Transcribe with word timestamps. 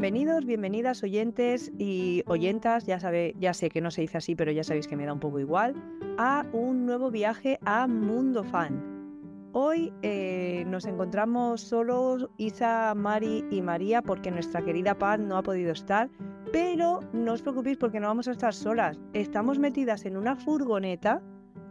Bienvenidos, 0.00 0.44
bienvenidas 0.44 1.02
oyentes 1.02 1.72
y 1.76 2.22
oyentas, 2.26 2.86
ya, 2.86 3.00
sabe, 3.00 3.34
ya 3.40 3.52
sé 3.52 3.68
que 3.68 3.80
no 3.80 3.90
se 3.90 4.02
dice 4.02 4.18
así, 4.18 4.36
pero 4.36 4.52
ya 4.52 4.62
sabéis 4.62 4.86
que 4.86 4.94
me 4.94 5.04
da 5.04 5.12
un 5.12 5.18
poco 5.18 5.40
igual, 5.40 5.74
a 6.18 6.46
un 6.52 6.86
nuevo 6.86 7.10
viaje 7.10 7.58
a 7.64 7.88
Mundo 7.88 8.44
Fan. 8.44 9.50
Hoy 9.54 9.92
eh, 10.02 10.62
nos 10.68 10.86
encontramos 10.86 11.62
solos 11.62 12.28
Isa, 12.36 12.94
Mari 12.94 13.44
y 13.50 13.60
María 13.60 14.00
porque 14.00 14.30
nuestra 14.30 14.62
querida 14.62 14.96
Paz 14.96 15.18
no 15.18 15.36
ha 15.36 15.42
podido 15.42 15.72
estar, 15.72 16.08
pero 16.52 17.00
no 17.12 17.32
os 17.32 17.42
preocupéis 17.42 17.76
porque 17.76 17.98
no 17.98 18.06
vamos 18.06 18.28
a 18.28 18.32
estar 18.32 18.54
solas. 18.54 19.00
Estamos 19.14 19.58
metidas 19.58 20.04
en 20.04 20.16
una 20.16 20.36
furgoneta, 20.36 21.20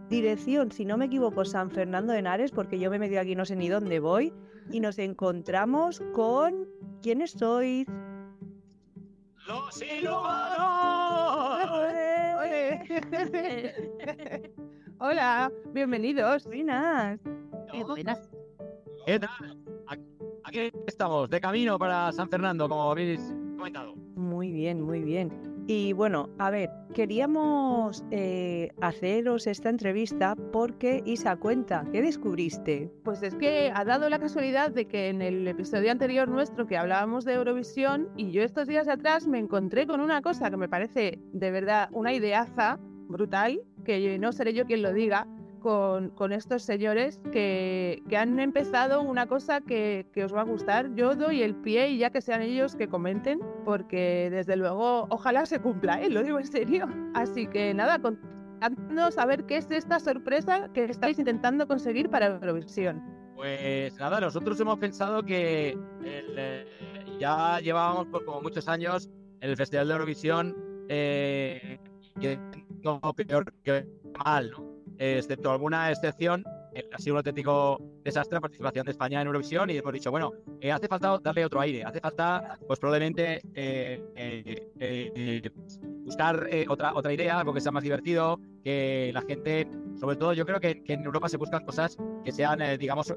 dirección, 0.09 0.73
si 0.73 0.83
no 0.83 0.97
me 0.97 1.05
equivoco, 1.05 1.45
San 1.45 1.71
Fernando 1.71 2.11
de 2.11 2.19
Henares, 2.19 2.51
porque 2.51 2.77
yo 2.77 2.89
me 2.89 2.97
he 2.97 2.99
metido 2.99 3.21
aquí 3.21 3.35
no 3.35 3.45
sé 3.45 3.55
ni 3.55 3.69
dónde 3.69 4.01
voy, 4.01 4.33
y 4.69 4.81
nos 4.81 4.99
encontramos 4.99 6.03
con... 6.13 6.67
¿Quiénes 7.01 7.31
sois? 7.31 7.85
¡Los 9.47 9.81
inhumanos! 9.81 10.57
Hola, 14.99 15.51
bienvenidos. 15.73 16.45
Buenas. 16.45 17.19
buenas. 17.85 18.29
¿Qué 19.05 19.19
tal? 19.19 19.57
Aquí 20.43 20.69
estamos, 20.85 21.29
de 21.29 21.39
camino 21.39 21.79
para 21.79 22.11
San 22.11 22.29
Fernando, 22.29 22.67
como 22.67 22.91
habéis 22.91 23.21
comentado. 23.57 23.95
Muy 24.15 24.51
bien, 24.51 24.81
muy 24.81 25.01
bien. 25.01 25.46
Y 25.69 25.91
bueno, 25.91 26.29
a 26.39 26.49
ver, 26.49 26.69
queríamos 26.93 28.05
eh, 28.09 28.71
haceros 28.79 29.47
esta 29.47 29.69
entrevista 29.69 30.33
porque 30.53 31.03
Isa 31.05 31.35
cuenta, 31.35 31.83
¿qué 31.91 32.01
descubriste? 32.01 32.89
Pues 33.03 33.21
es 33.21 33.35
que 33.35 33.69
ha 33.75 33.83
dado 33.83 34.09
la 34.09 34.17
casualidad 34.17 34.71
de 34.71 34.85
que 34.85 35.09
en 35.09 35.21
el 35.21 35.45
episodio 35.45 35.91
anterior 35.91 36.29
nuestro 36.29 36.67
que 36.67 36.77
hablábamos 36.77 37.25
de 37.25 37.33
Eurovisión 37.33 38.07
y 38.15 38.31
yo 38.31 38.43
estos 38.43 38.69
días 38.69 38.87
atrás 38.87 39.27
me 39.27 39.39
encontré 39.39 39.85
con 39.85 39.99
una 39.99 40.21
cosa 40.21 40.49
que 40.49 40.55
me 40.55 40.69
parece 40.69 41.19
de 41.33 41.51
verdad 41.51 41.89
una 41.91 42.13
ideaza 42.13 42.79
brutal, 43.09 43.61
que 43.83 44.17
no 44.19 44.31
seré 44.31 44.53
yo 44.53 44.65
quien 44.65 44.81
lo 44.81 44.93
diga, 44.93 45.27
con, 45.59 46.31
estos 46.31 46.63
señores 46.63 47.19
que, 47.31 48.01
han 48.17 48.39
empezado 48.39 49.01
una 49.01 49.27
cosa 49.27 49.61
que, 49.61 50.05
os 50.23 50.33
va 50.33 50.41
a 50.41 50.45
gustar. 50.45 50.93
Yo 50.95 51.15
doy 51.15 51.41
el 51.41 51.55
pie 51.55 51.89
y 51.89 51.97
ya 51.97 52.09
que 52.09 52.21
sean 52.21 52.41
ellos 52.41 52.75
que 52.75 52.87
comenten, 52.87 53.39
porque 53.65 54.29
desde 54.31 54.55
luego 54.55 55.07
ojalá 55.09 55.45
se 55.45 55.59
cumpla, 55.59 56.01
¿eh? 56.01 56.09
lo 56.09 56.23
digo 56.23 56.39
en 56.39 56.47
serio. 56.47 56.87
Así 57.13 57.47
que 57.47 57.73
nada, 57.73 57.99
contadnos 57.99 59.17
a 59.17 59.25
ver 59.25 59.45
qué 59.45 59.57
es 59.57 59.69
esta 59.71 59.99
sorpresa 59.99 60.69
que 60.73 60.85
estáis 60.85 61.19
intentando 61.19 61.67
conseguir 61.67 62.09
para 62.09 62.27
Eurovisión. 62.27 63.03
Pues 63.35 63.95
nada, 63.99 64.19
nosotros 64.19 64.59
hemos 64.59 64.79
pensado 64.79 65.21
que 65.23 65.77
eh, 66.03 66.65
ya 67.19 67.59
llevábamos 67.59 68.07
por 68.07 68.25
como 68.25 68.41
muchos 68.41 68.67
años 68.67 69.09
el 69.41 69.55
Festival 69.55 69.87
de 69.87 69.93
Eurovisión 69.93 70.55
eh, 70.89 71.79
que 72.19 72.39
no 72.83 72.99
peor 73.13 73.53
que 73.63 73.85
mal, 74.25 74.49
¿no? 74.51 74.76
Excepto 74.97 75.51
alguna 75.51 75.91
excepción, 75.91 76.43
eh, 76.73 76.87
ha 76.93 76.97
sido 76.99 77.15
un 77.15 77.17
auténtico 77.17 77.81
desastre 78.03 78.35
la 78.35 78.41
participación 78.41 78.85
de 78.85 78.91
España 78.91 79.21
en 79.21 79.27
Eurovisión 79.27 79.69
y 79.69 79.77
hemos 79.77 79.93
dicho, 79.93 80.11
bueno, 80.11 80.33
eh, 80.61 80.71
hace 80.71 80.87
falta 80.87 81.17
darle 81.19 81.45
otro 81.45 81.59
aire, 81.59 81.83
hace 81.83 81.99
falta, 81.99 82.57
pues 82.67 82.79
probablemente 82.79 83.41
eh, 83.55 85.41
buscar 86.03 86.47
otra, 86.67 86.93
otra 86.93 87.13
idea, 87.13 87.39
algo 87.39 87.53
que 87.53 87.61
sea 87.61 87.71
más 87.71 87.83
divertido, 87.83 88.39
que 88.63 89.11
la 89.13 89.21
gente, 89.21 89.67
sobre 89.99 90.15
todo 90.15 90.33
yo 90.33 90.45
creo 90.45 90.59
que, 90.59 90.83
en 90.85 91.03
Europa 91.03 91.29
se 91.29 91.37
buscan 91.37 91.65
cosas 91.65 91.97
que 92.23 92.31
sean, 92.31 92.59
digamos, 92.77 93.13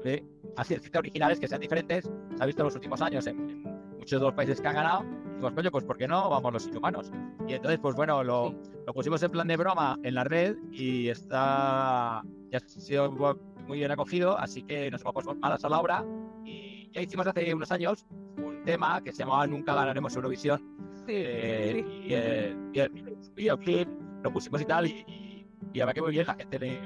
así 0.57 0.75
originales, 0.95 1.39
que 1.39 1.47
sean 1.47 1.61
diferentes, 1.61 2.09
se 2.35 2.43
ha 2.43 2.45
visto 2.45 2.61
en 2.61 2.65
los 2.65 2.75
últimos 2.75 3.01
años 3.01 3.27
en, 3.27 3.63
muchos 4.01 4.19
de 4.19 4.25
los 4.25 4.33
países 4.33 4.59
que 4.59 4.67
han 4.67 4.75
ganado, 4.75 5.05
y 5.49 5.53
coño, 5.53 5.71
pues 5.71 5.83
¿por 5.83 5.97
qué 5.97 6.07
no? 6.07 6.29
Vamos 6.29 6.53
los 6.53 6.67
inhumanos. 6.67 7.11
Y 7.47 7.53
entonces, 7.53 7.79
pues 7.79 7.95
bueno, 7.95 8.23
lo, 8.23 8.53
lo 8.85 8.93
pusimos 8.93 9.21
en 9.23 9.31
plan 9.31 9.47
de 9.47 9.57
broma 9.57 9.97
en 10.03 10.15
la 10.15 10.23
red 10.23 10.55
y 10.71 11.09
está 11.09 12.23
ya 12.51 12.57
ha 12.57 12.59
sido 12.59 13.11
muy 13.11 13.77
bien 13.79 13.91
acogido, 13.91 14.37
así 14.37 14.63
que 14.63 14.91
nos 14.91 15.03
vamos 15.03 15.25
malas 15.37 15.63
a 15.63 15.69
la 15.69 15.79
obra 15.79 16.05
y 16.43 16.89
ya 16.91 17.01
hicimos 17.01 17.25
hace 17.25 17.53
unos 17.53 17.71
años 17.71 18.05
un 18.37 18.63
tema 18.65 19.01
que 19.01 19.11
se 19.13 19.19
llamaba 19.19 19.47
Nunca 19.47 19.73
ganaremos 19.73 20.13
Eurovisión 20.15 20.61
sí, 21.05 21.13
eh, 21.15 21.85
sí. 21.85 22.07
y, 22.07 22.13
eh, 22.13 22.57
y, 22.73 22.79
el 22.79 22.89
videoclip 23.35 23.87
lo 24.23 24.33
pusimos 24.33 24.61
y 24.61 24.65
tal 24.65 24.87
y, 24.87 25.45
y, 25.73 25.79
a 25.79 25.85
ver 25.85 25.95
que 25.95 26.01
muy 26.01 26.11
bien 26.11 26.27
la 26.27 26.35
gente 26.35 26.59
le, 26.59 26.81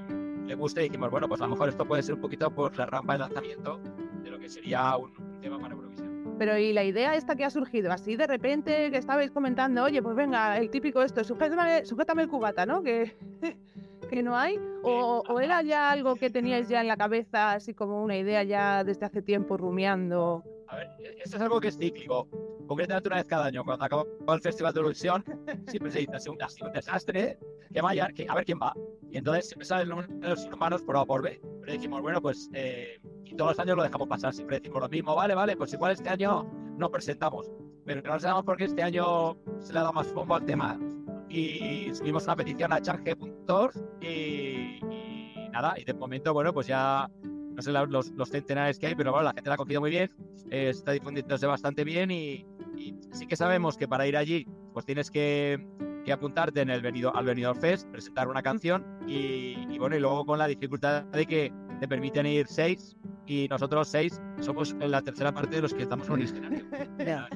le 0.45 0.55
guste 0.55 0.81
y 0.81 0.89
dijimos, 0.89 1.09
bueno, 1.09 1.27
pues 1.27 1.41
a 1.41 1.45
lo 1.45 1.51
mejor 1.51 1.69
esto 1.69 1.85
puede 1.85 2.03
ser 2.03 2.15
un 2.15 2.21
poquito 2.21 2.53
por 2.53 2.77
la 2.77 2.85
rampa 2.85 3.13
de 3.13 3.19
lanzamiento 3.19 3.79
de 4.23 4.29
lo 4.29 4.39
que 4.39 4.47
sería 4.47 4.95
un, 4.95 5.11
un 5.17 5.41
tema 5.41 5.59
para 5.59 5.73
Eurovisión. 5.73 6.04
Pero 6.37 6.57
y 6.57 6.73
la 6.73 6.83
idea 6.83 7.15
esta 7.15 7.35
que 7.35 7.45
ha 7.45 7.49
surgido, 7.49 7.91
así 7.91 8.15
de 8.15 8.27
repente 8.27 8.91
que 8.91 8.97
estabais 8.97 9.31
comentando, 9.31 9.83
oye, 9.83 10.01
pues 10.01 10.15
venga, 10.15 10.57
el 10.57 10.69
típico 10.69 11.01
esto, 11.01 11.23
sujétame, 11.23 11.85
sujétame 11.85 12.23
el 12.23 12.29
cubata, 12.29 12.65
¿no? 12.65 12.83
Que, 12.83 13.15
que 14.09 14.23
no 14.23 14.37
hay. 14.37 14.59
O, 14.83 15.23
o, 15.27 15.39
era 15.39 15.61
ya 15.61 15.91
algo 15.91 16.15
que 16.15 16.29
teníais 16.29 16.67
ya 16.67 16.81
en 16.81 16.87
la 16.87 16.97
cabeza, 16.97 17.53
así 17.53 17.73
como 17.73 18.03
una 18.03 18.17
idea 18.17 18.43
ya 18.43 18.83
desde 18.83 19.05
hace 19.05 19.21
tiempo 19.21 19.57
rumiando? 19.57 20.43
A 20.67 20.77
ver, 20.77 20.89
esto 21.23 21.37
es 21.37 21.43
algo 21.43 21.59
que 21.59 21.69
es 21.69 21.77
cíclico. 21.77 22.27
Concretamente 22.67 23.09
una 23.09 23.17
vez 23.17 23.27
cada 23.27 23.45
año, 23.45 23.63
cuando 23.63 23.85
acaba 23.85 24.03
el 24.33 24.41
Festival 24.41 24.73
de 24.73 24.79
Eurovisión, 24.79 25.23
siempre 25.67 25.91
se 25.91 25.99
dice, 25.99 26.29
un, 26.29 26.37
un 26.61 26.73
desastre, 26.73 27.37
que 27.71 27.81
vaya, 27.81 28.09
que, 28.09 28.25
a 28.27 28.35
ver 28.35 28.45
quién 28.45 28.59
va. 28.61 28.73
Y 29.09 29.17
entonces 29.17 29.47
siempre 29.47 29.65
salen 29.65 29.89
los 30.21 30.45
humanos 30.45 30.81
por 30.81 30.97
A 30.97 31.05
por 31.05 31.21
B. 31.21 31.39
Pero 31.61 31.73
dijimos, 31.73 32.01
bueno, 32.01 32.21
pues 32.21 32.49
eh, 32.53 32.99
y 33.25 33.35
todos 33.35 33.51
los 33.51 33.59
años 33.59 33.77
lo 33.77 33.83
dejamos 33.83 34.07
pasar, 34.07 34.33
siempre 34.33 34.59
decimos 34.59 34.81
lo 34.81 34.89
mismo, 34.89 35.15
vale, 35.15 35.35
vale, 35.35 35.57
pues 35.57 35.73
igual 35.73 35.91
este 35.91 36.09
año 36.09 36.49
no 36.77 36.89
presentamos. 36.89 37.51
Pero 37.85 38.01
no 38.01 38.19
sabemos 38.19 38.43
por 38.43 38.57
qué 38.57 38.65
este 38.65 38.81
año 38.81 39.37
se 39.59 39.73
le 39.73 39.79
ha 39.79 39.81
dado 39.83 39.93
más 39.93 40.11
bombo 40.13 40.35
al 40.35 40.45
tema. 40.45 40.79
Y 41.29 41.89
subimos 41.93 42.23
una 42.25 42.35
petición 42.35 42.71
a 42.73 42.81
change.org 42.81 43.73
y, 44.01 44.79
y 44.79 45.49
nada, 45.51 45.75
y 45.77 45.83
de 45.83 45.93
momento, 45.93 46.33
bueno, 46.33 46.53
pues 46.53 46.67
ya 46.67 47.09
no 47.55 47.61
sé 47.61 47.71
los, 47.71 48.11
los, 48.11 48.29
centenares 48.29 48.77
que 48.77 48.87
hay, 48.87 48.95
pero 48.95 49.11
bueno, 49.11 49.25
la 49.25 49.33
gente 49.33 49.49
la 49.49 49.55
ha 49.55 49.57
cogido 49.57 49.81
muy 49.81 49.89
bien, 49.89 50.11
eh, 50.51 50.69
está 50.69 50.91
difundiéndose 50.91 51.47
bastante 51.47 51.83
bien 51.83 52.11
y, 52.11 52.45
sí 53.11 53.25
que 53.25 53.35
sabemos 53.37 53.77
que 53.77 53.87
para 53.87 54.05
ir 54.05 54.17
allí, 54.17 54.45
pues 54.73 54.85
tienes 54.85 55.09
que, 55.09 55.65
que 56.03 56.11
apuntarte 56.11 56.61
en 56.61 56.69
el 56.69 56.81
venido, 56.81 57.15
al 57.15 57.25
Venidor 57.25 57.55
Fest, 57.55 57.89
presentar 57.89 58.27
una 58.27 58.43
canción 58.43 58.85
y, 59.07 59.55
y, 59.69 59.79
bueno, 59.79 59.95
y 59.95 59.99
luego 59.99 60.25
con 60.25 60.37
la 60.37 60.47
dificultad 60.47 61.03
de 61.05 61.25
que 61.25 61.53
te 61.79 61.87
permiten 61.87 62.25
ir 62.25 62.47
seis 62.47 62.97
y 63.27 63.47
nosotros 63.47 63.87
seis 63.87 64.21
somos 64.39 64.73
la 64.73 65.01
tercera 65.01 65.31
parte 65.31 65.55
de 65.55 65.61
los 65.61 65.73
que 65.73 65.83
estamos 65.83 66.07
en 66.09 66.13
el 66.15 66.21
escenario. 66.23 66.65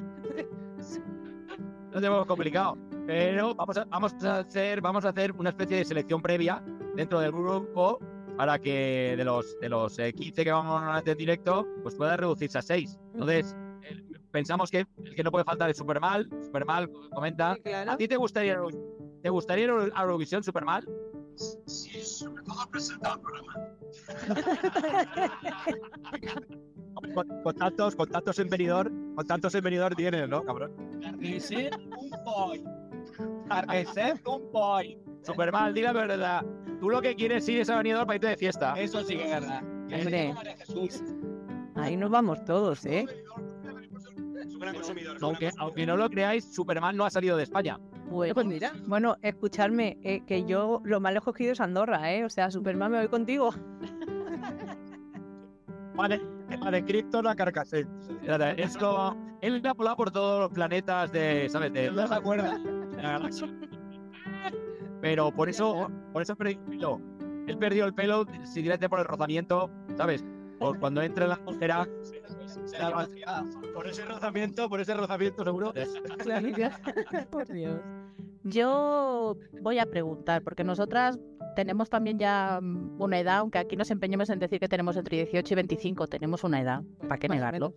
no 1.92 1.94
tenemos 1.94 2.26
complicado, 2.26 2.78
pero 3.06 3.54
vamos 3.54 3.76
a, 3.76 3.84
vamos 3.86 4.14
a 4.24 4.38
hacer 4.38 4.80
vamos 4.80 5.04
a 5.04 5.08
hacer 5.10 5.32
una 5.32 5.50
especie 5.50 5.78
de 5.78 5.84
selección 5.84 6.22
previa 6.22 6.62
dentro 6.94 7.20
del 7.20 7.32
grupo 7.32 7.98
para 8.36 8.58
que 8.58 9.14
de 9.16 9.24
los 9.24 9.58
de 9.60 9.68
los 9.68 9.96
15 9.96 10.44
que 10.44 10.52
vamos 10.52 10.82
a 10.82 10.96
hacer 10.96 11.16
directo, 11.16 11.66
pues 11.82 11.94
pueda 11.94 12.16
reducirse 12.16 12.58
a 12.58 12.62
6. 12.62 12.98
Entonces, 13.12 13.54
eh, 13.82 14.02
pensamos 14.30 14.70
que 14.70 14.86
el 15.04 15.14
que 15.14 15.22
no 15.22 15.30
puede 15.30 15.44
faltar 15.44 15.68
es 15.68 15.76
Supermal. 15.76 16.28
Supermal 16.42 16.90
comenta, 17.12 17.54
Sí, 17.56 17.62
claro. 17.62 17.90
¿a 17.92 17.96
ti 17.96 18.08
te 18.08 18.16
gustaría 18.16 18.58
te 19.22 19.28
gustaría 19.28 19.66
Eurovisión 19.66 20.42
Supermal? 20.42 20.88
Sí, 21.66 22.02
sobre 22.02 22.42
todo 22.42 22.66
presentar 22.70 23.16
el 23.16 23.20
programa. 23.20 23.54
Con, 27.14 27.42
con 27.42 27.54
tantos, 27.54 27.96
con 27.96 28.08
tantos 28.10 28.38
en 28.38 28.48
venidor, 28.50 28.92
con 29.14 29.26
tantos 29.26 29.54
en 29.54 29.64
venidor 29.64 29.94
tienes, 29.94 30.28
¿no, 30.28 30.44
cabrón? 30.44 30.72
Carnicer 31.00 31.72
un 31.98 32.10
boy. 32.24 32.62
Carnicer 33.48 34.20
un 34.26 34.52
boy. 34.52 34.98
Supermal, 35.22 35.72
di 35.72 35.80
la 35.80 35.92
verdad. 35.92 36.44
Tú 36.78 36.90
lo 36.90 37.00
que 37.00 37.14
quieres 37.14 37.48
ir 37.48 37.60
es 37.60 37.70
a 37.70 37.76
venidor 37.78 38.06
para 38.06 38.16
irte 38.16 38.28
de 38.28 38.36
fiesta. 38.36 38.74
Eso 38.78 39.02
sí 39.02 39.16
que 39.16 39.24
es 39.24 39.30
verdad. 39.30 39.62
Hombre. 39.62 40.34
Ahí 41.76 41.96
nos 41.96 42.10
vamos 42.10 42.44
todos, 42.44 42.84
¿eh? 42.84 43.06
Aunque, 45.22 45.50
aunque 45.58 45.86
no 45.86 45.96
lo 45.96 46.10
creáis, 46.10 46.44
Superman 46.54 46.96
no 46.96 47.04
ha 47.04 47.10
salido 47.10 47.36
de 47.36 47.44
España. 47.44 47.78
Bueno, 48.10 48.34
pues 48.34 48.46
mira. 48.46 48.72
Bueno, 48.86 49.16
escuchadme, 49.22 49.98
eh, 50.02 50.22
que 50.26 50.44
yo 50.44 50.80
lo 50.84 51.00
más 51.00 51.12
lejos 51.14 51.34
que 51.34 51.42
he 51.42 51.46
ido 51.46 51.52
es 51.52 51.60
Andorra, 51.60 52.12
¿eh? 52.12 52.24
O 52.24 52.30
sea, 52.30 52.50
Superman, 52.50 52.92
me 52.92 52.98
voy 52.98 53.08
contigo. 53.08 53.50
Vale, 55.94 56.20
de 56.70 56.84
Krypton 56.84 57.26
a 57.26 57.34
Carcassonne. 57.36 57.86
Es 58.56 58.76
como, 58.76 59.16
él 59.42 59.62
ha 59.66 59.72
volado 59.74 59.96
por 59.96 60.10
todos 60.10 60.40
los 60.40 60.50
planetas 60.50 61.12
de, 61.12 61.48
¿sabes? 61.50 61.72
De, 61.72 61.90
No 61.90 62.06
se 62.06 62.14
acuerda. 62.14 62.58
de 62.58 63.02
la 63.02 63.10
galaxia. 63.12 63.48
Pero 65.00 65.30
por 65.32 65.48
eso, 65.48 65.90
por 66.12 66.22
eso 66.22 66.36
perdió 66.36 66.58
el 66.58 66.64
pelo. 66.70 67.00
Él 67.46 67.58
perdió 67.58 67.84
el 67.86 67.94
pelo 67.94 68.24
simplemente 68.44 68.88
por 68.88 69.00
el 69.00 69.06
rozamiento, 69.06 69.70
¿sabes? 69.96 70.24
Por 70.58 70.78
cuando 70.78 71.02
entra 71.02 71.24
en 71.24 71.30
la 71.30 71.36
atmósfera, 71.36 71.88
Será 72.64 72.90
más- 72.90 73.08
Por 73.74 73.86
ese 73.86 74.04
rozamiento, 74.04 74.68
por 74.68 74.80
ese 74.80 74.94
rozamiento 74.94 75.44
seguro. 75.44 75.72
Por 77.30 77.46
Dios. 77.46 77.80
Yo 78.42 79.36
voy 79.60 79.78
a 79.78 79.86
preguntar, 79.86 80.42
porque 80.42 80.64
nosotras 80.64 81.18
tenemos 81.56 81.90
también 81.90 82.18
ya 82.18 82.58
mm, 82.60 83.00
una 83.00 83.18
edad, 83.18 83.38
aunque 83.38 83.58
aquí 83.58 83.76
nos 83.76 83.90
empeñemos 83.90 84.30
en 84.30 84.38
decir 84.38 84.60
que 84.60 84.68
tenemos 84.68 84.96
entre 84.96 85.18
18 85.18 85.54
y 85.54 85.56
25, 85.56 86.06
tenemos 86.06 86.44
una 86.44 86.60
edad, 86.60 86.82
¿para 87.00 87.18
qué 87.18 87.28
negarlo? 87.28 87.74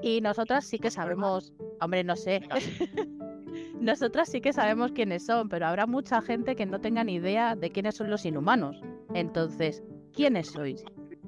Y 0.00 0.20
nosotras 0.20 0.64
sí 0.64 0.78
que 0.78 0.90
sabemos, 0.90 1.52
hombre, 1.80 2.02
no 2.02 2.16
sé, 2.16 2.42
nosotras 3.80 4.28
sí 4.28 4.40
que 4.40 4.52
sabemos 4.52 4.90
quiénes 4.92 5.24
son, 5.24 5.48
pero 5.48 5.66
habrá 5.66 5.86
mucha 5.86 6.20
gente 6.20 6.56
que 6.56 6.66
no 6.66 6.80
tenga 6.80 7.04
ni 7.04 7.14
idea 7.14 7.54
de 7.54 7.70
quiénes 7.70 7.94
son 7.94 8.10
los 8.10 8.24
inhumanos. 8.24 8.80
Entonces, 9.14 9.84
¿quiénes 10.12 10.48
sois? 10.48 10.84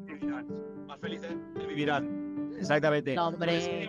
Vivirán. 0.07 0.47
Más 0.87 0.99
felices 1.01 1.37
que 1.57 1.67
vivirán. 1.67 2.51
exactamente. 2.59 3.15
No, 3.15 3.29
hombre, 3.29 3.89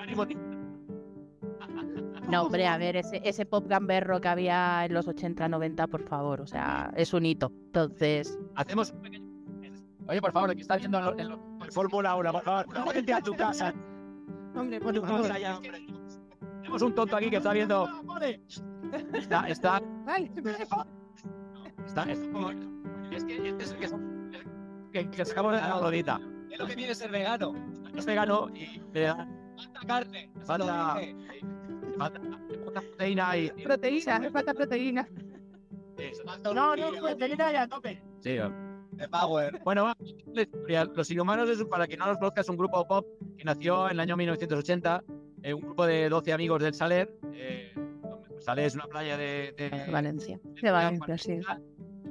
no, 2.29 2.43
hombre, 2.43 2.67
a 2.67 2.77
ver, 2.77 2.95
ese, 2.97 3.21
ese 3.23 3.45
pop 3.45 3.65
gamberro 3.67 4.19
que 4.21 4.27
había 4.27 4.85
en 4.85 4.93
los 4.93 5.07
80, 5.07 5.47
90, 5.49 5.87
por 5.87 6.03
favor, 6.07 6.41
o 6.41 6.47
sea, 6.47 6.91
es 6.95 7.13
un 7.13 7.25
hito. 7.25 7.51
Entonces, 7.67 8.37
Hacemos 8.55 8.91
un 8.91 9.01
pequeño... 9.01 9.25
Oye, 10.07 10.21
por 10.21 10.31
favor, 10.31 10.49
el 10.51 10.55
que 10.55 10.61
está 10.61 10.77
viendo 10.77 10.99
en 10.99 11.05
lo- 11.05 11.17
en 11.19 11.29
lo- 11.29 11.39
En 11.65 11.71
Fórmula 11.71 12.15
1, 12.15 12.31
por 12.31 12.43
favor. 12.43 12.93
Vente 12.93 13.13
a 13.13 13.21
tu 13.21 13.33
casa. 13.35 13.73
Hombre, 14.55 14.79
por 14.79 14.95
favor. 15.01 15.31
allá, 15.31 15.57
hombre. 15.57 15.85
Tenemos 16.61 16.81
un 16.81 16.93
tonto 16.95 17.15
aquí 17.15 17.29
que 17.29 17.37
está 17.37 17.53
viendo... 17.53 17.87
Está, 19.13 19.47
está, 19.49 19.81
Vale. 20.05 20.31
está, 20.35 20.85
está 21.85 22.03
Es 23.11 23.23
que 23.25 23.49
es 23.59 23.71
el 23.71 23.77
que, 23.79 23.89
que, 24.91 25.09
que 25.09 25.25
sacamos 25.25 25.53
de 25.53 25.57
la 25.59 25.79
rodita. 25.79 26.19
Es 26.51 26.59
lo 26.59 26.67
que 26.67 26.75
viene 26.75 26.93
ser 26.95 27.11
vegano. 27.11 27.53
Es 27.95 28.05
vegano 28.05 28.49
y 28.55 28.79
Falta 29.57 29.79
carne. 29.87 30.29
falta. 30.45 30.97
Falta, 31.97 32.19
falta 32.63 32.81
proteína 32.81 33.37
y... 33.37 33.49
Proteína, 33.63 34.19
me 34.19 34.31
falta 34.31 34.53
proteína. 34.53 35.07
No, 36.53 36.75
no, 36.75 36.91
proteína 37.01 37.51
ya 37.51 37.67
tope. 37.67 38.01
Sí, 38.19 38.37
De 38.91 39.07
Power. 39.09 39.59
Bueno, 39.63 39.85
va. 39.85 39.97
Los 40.95 41.11
Inhumanos, 41.11 41.49
es, 41.49 41.63
para 41.65 41.87
quien 41.87 41.99
no 41.99 42.07
los 42.07 42.17
conozca, 42.17 42.41
es 42.41 42.49
un 42.49 42.57
grupo 42.57 42.85
pop 42.87 43.05
que 43.37 43.43
nació 43.43 43.85
en 43.87 43.91
el 43.93 43.99
año 44.01 44.17
1980. 44.17 45.03
eh, 45.43 45.53
un 45.53 45.61
grupo 45.61 45.85
de 45.85 46.09
12 46.09 46.33
amigos 46.33 46.61
del 46.61 46.73
Saler. 46.73 47.13
Eh, 47.33 47.73
Saler 48.39 48.65
es 48.65 48.75
una 48.75 48.85
playa 48.87 49.15
de, 49.17 49.53
de- 49.57 49.91
Valencia. 49.91 50.39
De 50.61 50.71
Valencia, 50.71 51.17
sí. 51.17 51.39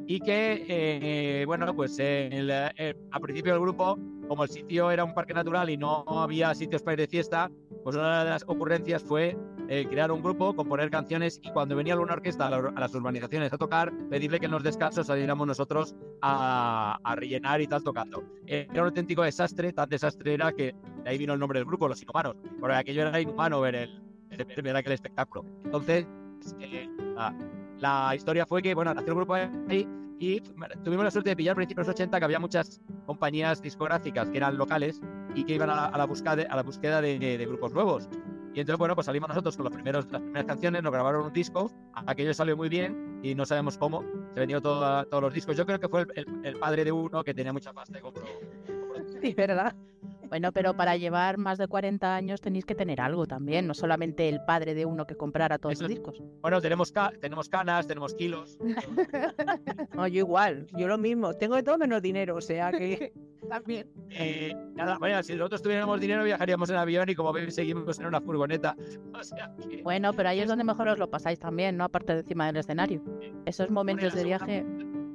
Y 0.06 0.20
que, 0.20 0.66
eh, 0.68 1.44
bueno, 1.46 1.74
pues 1.74 1.98
eh, 1.98 2.28
el, 2.30 2.50
eh, 2.50 2.94
al 3.10 3.20
principio 3.22 3.52
del 3.52 3.62
grupo, 3.62 3.98
como 4.28 4.44
el 4.44 4.50
sitio 4.50 4.90
era 4.90 5.02
un 5.04 5.14
parque 5.14 5.32
natural 5.32 5.70
y 5.70 5.76
no 5.78 6.04
había 6.06 6.54
sitios 6.54 6.82
para 6.82 6.92
ir 6.94 7.00
de 7.00 7.06
fiesta, 7.08 7.50
pues 7.84 7.94
una 7.96 8.24
de 8.24 8.30
las 8.30 8.42
ocurrencias 8.48 9.02
fue 9.02 9.36
eh, 9.68 9.86
crear 9.88 10.10
un 10.10 10.22
grupo, 10.22 10.54
componer 10.56 10.90
canciones 10.90 11.38
y 11.42 11.50
cuando 11.52 11.76
venía 11.76 11.92
alguna 11.94 12.14
orquesta 12.14 12.46
a, 12.46 12.50
la- 12.50 12.72
a 12.74 12.80
las 12.80 12.94
urbanizaciones 12.94 13.52
a 13.52 13.58
tocar, 13.58 13.92
pedirle 14.10 14.40
que 14.40 14.46
en 14.46 14.52
los 14.52 14.62
descansos 14.62 15.06
saliéramos 15.06 15.46
nosotros 15.46 15.94
a, 16.22 16.98
a 17.04 17.14
rellenar 17.16 17.60
y 17.60 17.66
tal 17.66 17.82
tocando. 17.84 18.24
Era 18.46 18.82
un 18.82 18.88
auténtico 18.88 19.22
desastre, 19.22 19.72
tan 19.72 19.88
desastre 19.88 20.34
era 20.34 20.52
que 20.52 20.74
de 21.04 21.10
ahí 21.10 21.18
vino 21.18 21.34
el 21.34 21.38
nombre 21.40 21.58
del 21.60 21.66
grupo, 21.66 21.86
Los 21.88 22.02
Inhumanos, 22.02 22.36
porque 22.58 22.74
aquello 22.76 23.02
era 23.08 23.20
inhumano 23.20 23.60
ver, 23.60 23.74
el, 23.74 24.02
ver 24.62 24.76
aquel 24.76 24.92
espectáculo. 24.92 25.44
Entonces, 25.64 26.06
eh, 26.60 26.88
la, 27.14 27.34
la 27.78 28.14
historia 28.16 28.46
fue 28.46 28.62
que, 28.62 28.74
bueno, 28.74 28.92
nació 28.94 29.10
el 29.10 29.16
grupo 29.16 29.34
ahí 29.34 29.88
y 30.18 30.40
tuvimos 30.84 31.04
la 31.04 31.10
suerte 31.10 31.30
de 31.30 31.36
pillar 31.36 31.52
a 31.52 31.56
principios 31.56 31.86
de 31.86 31.90
los 31.92 31.94
80 31.96 32.18
que 32.18 32.24
había 32.24 32.38
muchas 32.38 32.80
compañías 33.06 33.60
discográficas 33.60 34.30
que 34.30 34.36
eran 34.38 34.56
locales 34.56 35.00
y 35.34 35.44
que 35.44 35.54
iban 35.54 35.70
a 35.70 35.74
la, 35.74 35.84
a 35.86 35.98
la 35.98 36.06
búsqueda, 36.06 36.36
de, 36.36 36.46
a 36.46 36.56
la 36.56 36.62
búsqueda 36.62 37.00
de, 37.00 37.18
de- 37.18 37.38
de 37.38 37.46
grupos 37.46 37.72
nuevos. 37.72 38.08
Y 38.54 38.60
entonces, 38.60 38.78
bueno, 38.78 38.94
pues 38.94 39.06
salimos 39.06 39.28
nosotros 39.28 39.56
con 39.56 39.64
los 39.64 39.74
primeros, 39.74 40.06
las 40.12 40.20
primeras 40.20 40.44
canciones, 40.46 40.82
nos 40.82 40.92
grabaron 40.92 41.26
un 41.26 41.32
disco, 41.32 41.72
aquello 42.06 42.32
salió 42.32 42.56
muy 42.56 42.68
bien 42.68 43.18
y 43.22 43.34
no 43.34 43.44
sabemos 43.44 43.76
cómo, 43.76 44.04
se 44.32 44.38
vendió 44.40 44.60
todo- 44.60 45.04
todos 45.06 45.22
los 45.24 45.34
discos. 45.34 45.56
Yo 45.56 45.66
creo 45.66 45.80
que 45.80 45.88
fue 45.88 46.02
el, 46.02 46.08
el- 46.14 46.46
el 46.46 46.56
padre 46.58 46.84
de 46.84 46.92
uno 46.92 47.24
que 47.24 47.34
tenía 47.34 47.52
mucha 47.52 47.72
pasta 47.72 47.98
y 47.98 48.00
compró. 48.00 48.22
Sí, 49.20 49.34
¿verdad? 49.34 49.74
Bueno, 50.34 50.50
pero 50.50 50.74
para 50.74 50.96
llevar 50.96 51.38
más 51.38 51.58
de 51.58 51.68
40 51.68 52.16
años 52.16 52.40
tenéis 52.40 52.64
que 52.64 52.74
tener 52.74 53.00
algo 53.00 53.24
también, 53.24 53.68
no 53.68 53.72
solamente 53.72 54.28
el 54.28 54.40
padre 54.44 54.74
de 54.74 54.84
uno 54.84 55.06
que 55.06 55.14
comprara 55.14 55.58
todos 55.58 55.74
Eso 55.74 55.84
los 55.84 55.90
discos. 55.90 56.20
Bueno, 56.40 56.60
tenemos, 56.60 56.90
ca- 56.90 57.12
tenemos 57.20 57.48
canas, 57.48 57.86
tenemos 57.86 58.14
kilos. 58.14 58.58
No, 59.94 60.08
yo 60.08 60.18
igual, 60.18 60.66
yo 60.76 60.88
lo 60.88 60.98
mismo. 60.98 61.34
Tengo 61.34 61.54
de 61.54 61.62
todo 61.62 61.78
menos 61.78 62.02
dinero, 62.02 62.34
o 62.34 62.40
sea 62.40 62.72
que. 62.72 63.12
También. 63.48 63.86
Eh, 64.10 64.52
nada, 64.74 64.98
bueno, 64.98 65.22
si 65.22 65.34
nosotros 65.34 65.62
tuviéramos 65.62 66.00
dinero 66.00 66.24
viajaríamos 66.24 66.68
en 66.70 66.76
avión 66.76 67.08
y 67.08 67.14
como 67.14 67.32
veis 67.32 67.54
seguimos 67.54 68.00
en 68.00 68.06
una 68.06 68.20
furgoneta. 68.20 68.74
O 69.14 69.22
sea 69.22 69.54
que... 69.70 69.82
Bueno, 69.84 70.12
pero 70.14 70.30
ahí 70.30 70.40
es 70.40 70.48
donde 70.48 70.64
mejor 70.64 70.88
os 70.88 70.98
lo 70.98 71.08
pasáis 71.08 71.38
también, 71.38 71.76
¿no? 71.76 71.84
Aparte 71.84 72.12
de 72.12 72.20
encima 72.20 72.46
del 72.46 72.56
escenario. 72.56 73.00
Esos 73.46 73.70
momentos 73.70 74.12
de 74.14 74.24
viaje. 74.24 74.66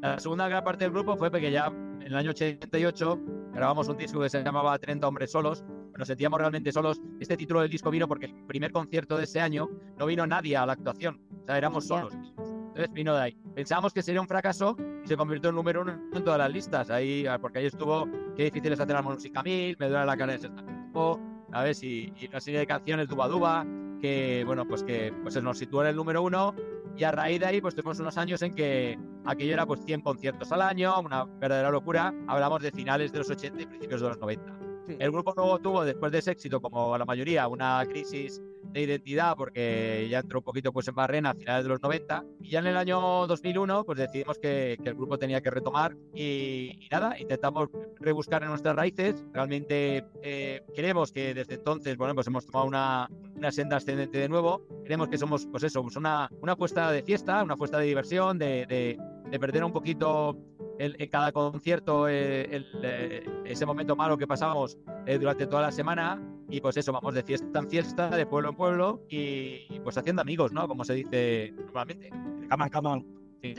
La 0.01 0.17
segunda 0.17 0.47
gran 0.47 0.63
parte 0.63 0.85
del 0.85 0.93
grupo 0.93 1.17
fue 1.17 1.29
porque 1.29 1.51
ya 1.51 1.67
en 1.67 2.03
el 2.03 2.15
año 2.15 2.29
88 2.29 3.19
grabamos 3.53 3.87
un 3.87 3.97
disco 3.97 4.19
que 4.19 4.29
se 4.29 4.43
llamaba 4.43 4.77
30 4.77 5.07
hombres 5.07 5.31
solos. 5.31 5.63
Nos 5.97 6.07
sentíamos 6.07 6.39
realmente 6.39 6.71
solos. 6.71 7.01
Este 7.19 7.35
título 7.35 7.61
del 7.61 7.69
disco 7.69 7.89
vino 7.89 8.07
porque 8.07 8.27
el 8.27 8.33
primer 8.45 8.71
concierto 8.71 9.17
de 9.17 9.25
ese 9.25 9.39
año 9.39 9.69
no 9.97 10.05
vino 10.05 10.25
nadie 10.25 10.55
a 10.55 10.65
la 10.65 10.73
actuación. 10.73 11.19
O 11.41 11.45
sea, 11.45 11.57
éramos 11.57 11.85
solos. 11.85 12.13
Entonces 12.37 12.93
vino 12.93 13.13
de 13.15 13.21
ahí. 13.21 13.37
Pensábamos 13.55 13.93
que 13.93 14.01
sería 14.01 14.21
un 14.21 14.27
fracaso 14.27 14.77
y 15.03 15.07
se 15.07 15.17
convirtió 15.17 15.49
en 15.49 15.55
número 15.55 15.81
uno 15.81 15.99
en 16.13 16.23
todas 16.23 16.39
las 16.39 16.51
listas. 16.51 16.89
Ahí, 16.89 17.25
porque 17.41 17.59
ahí 17.59 17.65
estuvo 17.65 18.07
Qué 18.35 18.45
difícil 18.45 18.71
es 18.71 18.79
hacer 18.79 18.95
la 18.95 19.01
música 19.01 19.43
mil, 19.43 19.75
Me 19.79 19.89
duele 19.89 20.05
la 20.05 20.15
cara 20.15 20.31
de 20.31 20.39
tiempo, 20.39 21.19
¿sabes? 21.51 21.83
Y, 21.83 22.13
y 22.17 22.27
una 22.27 22.39
serie 22.39 22.61
de 22.61 22.67
canciones, 22.67 23.09
Duba 23.09 23.27
Duba, 23.27 23.65
que, 23.99 24.43
bueno, 24.45 24.65
pues 24.65 24.83
que 24.83 25.13
pues 25.21 25.41
nos 25.43 25.57
situó 25.57 25.81
en 25.81 25.89
el 25.89 25.95
número 25.97 26.23
uno 26.23 26.55
y 26.99 27.05
a 27.05 27.11
raíz 27.13 27.39
de 27.39 27.45
ahí 27.45 27.61
pues 27.61 27.73
tuvimos 27.73 27.97
unos 28.01 28.17
años 28.17 28.41
en 28.41 28.53
que 28.53 28.99
aquello 29.25 29.53
era 29.53 29.65
pues 29.65 29.79
100 29.85 30.01
conciertos 30.01 30.51
al 30.51 30.61
año, 30.61 30.99
una 30.99 31.23
verdadera 31.23 31.71
locura. 31.71 32.13
Hablamos 32.27 32.61
de 32.61 32.71
finales 32.71 33.13
de 33.13 33.19
los 33.19 33.29
80 33.29 33.61
y 33.61 33.65
principios 33.65 34.01
de 34.01 34.09
los 34.09 34.19
90. 34.19 34.58
El 34.97 35.11
grupo 35.11 35.33
luego 35.35 35.59
tuvo, 35.59 35.85
después 35.85 36.11
de 36.11 36.19
ese 36.19 36.31
éxito, 36.31 36.61
como 36.61 36.97
la 36.97 37.05
mayoría, 37.05 37.47
una 37.47 37.85
crisis 37.87 38.41
de 38.71 38.81
identidad 38.81 39.35
porque 39.35 40.07
ya 40.09 40.19
entró 40.19 40.39
un 40.39 40.43
poquito 40.43 40.71
pues 40.71 40.87
en 40.87 40.95
barrena 40.95 41.31
a 41.31 41.33
finales 41.33 41.63
de 41.63 41.69
los 41.69 41.81
90 41.81 42.23
y 42.41 42.49
ya 42.51 42.59
en 42.59 42.67
el 42.67 42.77
año 42.77 43.25
2001 43.25 43.83
pues 43.83 43.97
decidimos 43.97 44.37
que, 44.37 44.77
que 44.81 44.89
el 44.89 44.95
grupo 44.95 45.17
tenía 45.17 45.41
que 45.41 45.49
retomar 45.49 45.95
y, 46.13 46.77
y 46.79 46.87
nada, 46.91 47.19
intentamos 47.19 47.69
rebuscar 47.99 48.43
en 48.43 48.49
nuestras 48.49 48.75
raíces. 48.75 49.23
Realmente 49.33 50.05
eh, 50.21 50.61
creemos 50.75 51.11
que 51.11 51.33
desde 51.33 51.55
entonces, 51.55 51.97
bueno, 51.97 52.15
pues 52.15 52.27
hemos 52.27 52.45
tomado 52.45 52.67
una, 52.67 53.09
senda 53.51 53.77
ascendente 53.77 54.17
de 54.17 54.29
nuevo. 54.29 54.61
Creemos 54.83 55.09
que 55.09 55.17
somos, 55.17 55.45
pues 55.47 55.63
eso, 55.63 55.81
pues 55.81 55.95
una, 55.95 56.29
una 56.41 56.53
apuesta 56.53 56.91
de 56.91 57.03
fiesta, 57.03 57.43
una 57.43 57.53
apuesta 57.53 57.79
de 57.79 57.85
diversión, 57.85 58.37
de 58.37 58.97
perder 59.39 59.63
un 59.63 59.71
poquito 59.71 60.37
el- 60.79 60.95
en 60.97 61.09
cada 61.09 61.31
concierto 61.31 62.07
eh, 62.07 62.43
el, 62.55 62.65
eh, 62.83 63.25
ese 63.45 63.65
momento 63.65 63.95
malo 63.95 64.17
que 64.17 64.25
pasamos 64.25 64.77
eh, 65.05 65.17
durante 65.19 65.45
toda 65.45 65.61
la 65.63 65.71
semana 65.71 66.19
y 66.49 66.59
pues 66.61 66.77
eso, 66.77 66.91
vamos 66.91 67.13
de 67.13 67.21
fiesta 67.21 67.59
en 67.59 67.69
fiesta, 67.69 68.09
de 68.09 68.25
pueblo 68.25 68.49
en 68.49 68.55
pueblo 68.55 69.01
y, 69.09 69.65
y, 69.69 69.79
pues 69.83 69.97
haciendo 69.97 70.21
amigos, 70.23 70.51
¿no? 70.51 70.67
Como 70.67 70.83
se 70.83 70.93
dice 70.95 71.53
normalmente. 71.57 72.09
Cama, 72.49 72.69
cama. 72.69 72.99
Sí. 73.43 73.53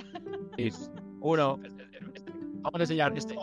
Sí. 0.59 0.71
Uno. 1.21 1.61
Vamos 2.63 2.81
a 2.81 2.83
enseñar 2.83 3.17
este. 3.17 3.35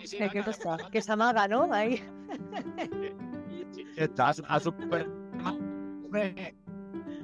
Sí, 0.00 0.06
sí, 0.06 0.18
¿Qué 0.30 0.42
cosa? 0.44 0.76
Que 0.92 1.00
¿no? 1.48 1.72
Ahí. 1.72 2.02
Está 3.96 4.28
a 4.28 4.34
su, 4.34 4.42
a 4.46 4.60
su 4.60 4.70
super- 4.70 5.08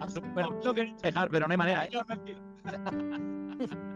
a 0.01 0.09
su 0.09 0.15
super- 0.15 0.47
lo 0.65 0.75
que 0.75 0.95
dejar, 1.03 1.29
pero 1.31 1.47
no 1.47 1.53
hay 1.53 1.59
manera. 1.59 1.89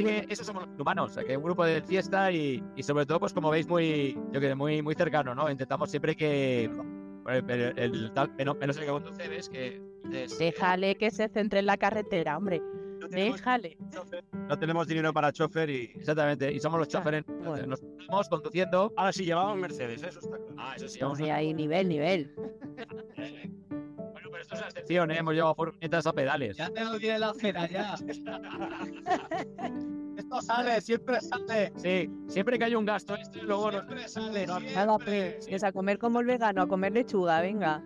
¿eh? 0.00 0.18
Así 0.18 0.26
que 0.26 0.32
esos 0.32 0.46
somos 0.46 0.66
los 0.68 0.80
humanos, 0.80 1.10
o 1.10 1.14
sea, 1.14 1.24
que 1.24 1.36
un 1.36 1.42
grupo 1.42 1.64
de 1.64 1.82
fiesta 1.82 2.30
y, 2.32 2.62
y 2.76 2.82
sobre 2.82 3.06
todo, 3.06 3.20
pues 3.20 3.32
como 3.32 3.50
veis, 3.50 3.66
muy, 3.68 4.18
yo 4.32 4.40
que 4.40 4.54
muy, 4.54 4.82
muy 4.82 4.94
cercano, 4.94 5.34
¿no? 5.34 5.50
Intentamos 5.50 5.90
siempre 5.90 6.14
que 6.16 6.64
el, 6.64 7.50
el- 7.50 7.78
el 7.78 8.12
tal, 8.12 8.32
menos, 8.36 8.56
menos 8.58 8.76
el 8.76 8.84
que 8.84 8.90
conduce, 8.90 9.28
que 9.50 9.80
es- 10.12 10.38
Déjale 10.38 10.94
que 10.96 11.10
se 11.10 11.28
centre 11.28 11.60
en 11.60 11.66
la 11.66 11.76
carretera, 11.76 12.36
hombre. 12.36 12.60
No 13.00 13.08
tenemos, 13.10 13.36
Déjale. 13.38 13.76
no 14.48 14.58
tenemos 14.58 14.86
dinero 14.86 15.12
para 15.12 15.30
chofer 15.30 15.68
y. 15.68 15.82
exactamente, 15.94 16.50
y 16.50 16.58
somos 16.58 16.78
los 16.78 16.88
choferes, 16.88 17.24
bueno. 17.26 17.66
nos 17.66 17.82
estamos 17.82 18.28
conduciendo. 18.30 18.92
Ahora 18.96 19.12
sí, 19.12 19.24
llevamos 19.26 19.58
Mercedes, 19.58 20.02
eso 20.02 20.20
está 20.20 20.36
claro. 20.38 20.54
Ah, 20.56 20.72
eso 20.76 20.88
sí, 20.88 21.02
Hombre, 21.02 21.30
ahí 21.30 21.52
nivel, 21.52 21.88
nivel. 21.88 22.34
Atención, 24.84 25.10
¿eh? 25.12 25.16
hemos 25.18 25.32
llevado 25.34 25.54
furgonetas 25.54 26.06
a 26.06 26.12
pedales. 26.12 26.56
Ya 26.58 26.68
te 26.68 26.84
lo 26.84 26.98
tiene 26.98 27.18
la 27.18 27.32
cena, 27.32 27.66
ya. 27.68 27.94
Esto 30.18 30.42
sale, 30.42 30.80
siempre 30.82 31.20
sale. 31.22 31.72
Sí, 31.76 32.10
siempre 32.28 32.58
que 32.58 32.64
hay 32.66 32.74
un 32.74 32.84
gasto, 32.84 33.14
este 33.16 33.42
luego 33.42 33.70
Siempre 33.70 34.06
sale. 34.08 34.46
No, 34.46 34.58
siempre. 34.58 35.38
Es 35.48 35.64
a 35.64 35.72
comer 35.72 35.98
como 35.98 36.20
el 36.20 36.26
vegano, 36.26 36.60
a 36.62 36.68
comer 36.68 36.92
lechuga, 36.92 37.40
venga. 37.40 37.82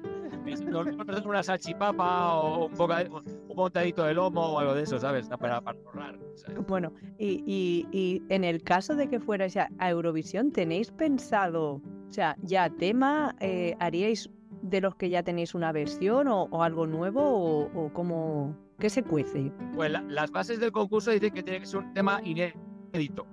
una 1.24 1.42
salchipapa 1.44 2.34
o 2.34 2.66
un, 2.66 2.74
boca- 2.76 3.04
un 3.08 3.56
montadito 3.56 4.02
de 4.04 4.14
lomo 4.14 4.54
o 4.54 4.58
algo 4.58 4.74
de 4.74 4.82
eso, 4.82 4.98
¿sabes? 4.98 5.28
Para, 5.28 5.60
para 5.60 5.78
ahorrar. 5.86 6.18
¿sabes? 6.34 6.66
Bueno, 6.66 6.92
y, 7.18 7.44
y- 7.46 7.86
y 7.92 8.22
en 8.28 8.42
el 8.44 8.62
caso 8.62 8.96
de 8.96 9.08
que 9.08 9.20
fuerais 9.20 9.56
a 9.56 9.68
a 9.78 9.90
Eurovisión, 9.90 10.50
¿tenéis 10.50 10.90
pensado, 10.90 11.74
o 11.74 12.12
sea, 12.12 12.36
ya 12.42 12.68
tema, 12.70 13.36
eh, 13.40 13.76
haríais 13.78 14.28
de 14.62 14.80
los 14.80 14.94
que 14.96 15.08
ya 15.10 15.22
tenéis 15.22 15.54
una 15.54 15.72
versión 15.72 16.28
o, 16.28 16.44
o 16.44 16.62
algo 16.62 16.86
nuevo 16.86 17.20
o, 17.22 17.70
o 17.86 17.92
cómo, 17.92 18.56
qué 18.78 18.90
se 18.90 19.02
cuece? 19.02 19.52
Pues 19.74 19.90
la- 19.90 20.02
las 20.02 20.30
bases 20.30 20.60
del 20.60 20.72
concurso 20.72 21.10
dicen 21.10 21.32
que 21.32 21.42
tiene 21.42 21.60
que 21.60 21.66
ser 21.66 21.80
un 21.80 21.92
tema 21.94 22.20
inédito. 22.24 23.26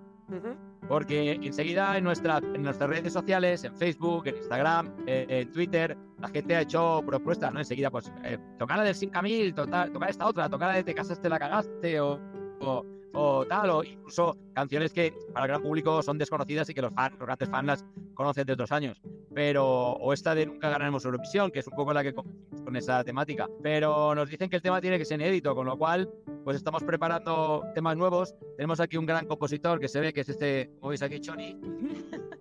Porque 0.88 1.32
enseguida 1.42 1.98
en, 1.98 2.04
nuestra, 2.04 2.38
en 2.38 2.62
nuestras 2.62 2.90
redes 2.90 3.12
sociales, 3.14 3.64
en 3.64 3.76
Facebook, 3.76 4.28
en 4.28 4.38
Instagram, 4.38 4.92
eh, 5.08 5.26
en 5.30 5.52
Twitter, 5.52 5.98
la 6.20 6.28
gente 6.30 6.56
ha 6.56 6.62
hecho 6.62 7.02
propuestas, 7.06 7.52
¿no? 7.54 7.60
Enseguida, 7.60 7.90
pues, 7.90 8.12
eh, 8.24 8.38
tocar 8.60 8.78
la 8.78 8.84
del 8.84 8.94
5000, 8.96 9.54
tocar, 9.56 9.90
tocar 9.92 10.10
esta 10.10 10.28
otra, 10.28 10.48
tocar 10.50 10.70
la 10.70 10.76
de 10.76 10.84
Te 10.84 10.94
casaste, 10.94 11.28
la 11.28 11.40
cagaste, 11.40 12.00
o, 12.02 12.20
o, 12.62 12.86
o 13.16 13.46
tal, 13.46 13.70
o 13.70 13.84
incluso 13.84 14.38
canciones 14.54 14.94
que 14.94 15.14
para 15.34 15.46
el 15.46 15.50
gran 15.50 15.62
público 15.62 16.02
son 16.04 16.18
desconocidas 16.18 16.70
y 16.70 16.74
que 16.74 16.82
los 16.82 16.94
fans, 16.94 17.16
los 17.18 17.26
grandes 17.26 17.50
fans 17.50 17.68
las 17.68 17.86
conocen 18.14 18.46
de 18.46 18.54
otros 18.54 18.72
años. 18.72 19.02
Pero, 19.34 19.66
o 19.66 20.14
esta 20.14 20.36
de 20.36 20.46
Nunca 20.46 20.70
ganaremos 20.70 21.04
Eurovisión, 21.06 21.52
que 21.52 21.60
es 21.60 21.68
un 21.68 21.76
poco 21.76 21.94
la 21.94 22.04
que 22.04 22.14
con 22.14 22.76
esa 22.76 23.04
temática. 23.04 23.48
Pero 23.62 24.16
nos 24.16 24.30
dicen 24.30 24.50
que 24.50 24.58
el 24.58 24.62
tema 24.62 24.82
tiene 24.82 24.98
que 24.98 25.06
ser 25.06 25.20
inédito, 25.20 25.56
con 25.56 25.66
lo 25.66 25.78
cual, 25.78 26.10
pues 26.44 26.58
estamos 26.58 26.84
preparando 26.84 27.64
temas 27.74 27.98
nuevos. 27.98 28.36
Tenemos 28.58 28.80
aquí 28.80 28.98
un 28.98 29.06
gran 29.06 29.26
compositor 29.26 29.80
que 29.80 29.88
se 29.88 30.00
ve 30.00 30.14
que 30.14 30.22
es 30.22 30.30
este, 30.30 30.72
como 30.80 30.90
veis 30.90 31.02
aquí, 31.02 31.20
Choni. 31.20 31.58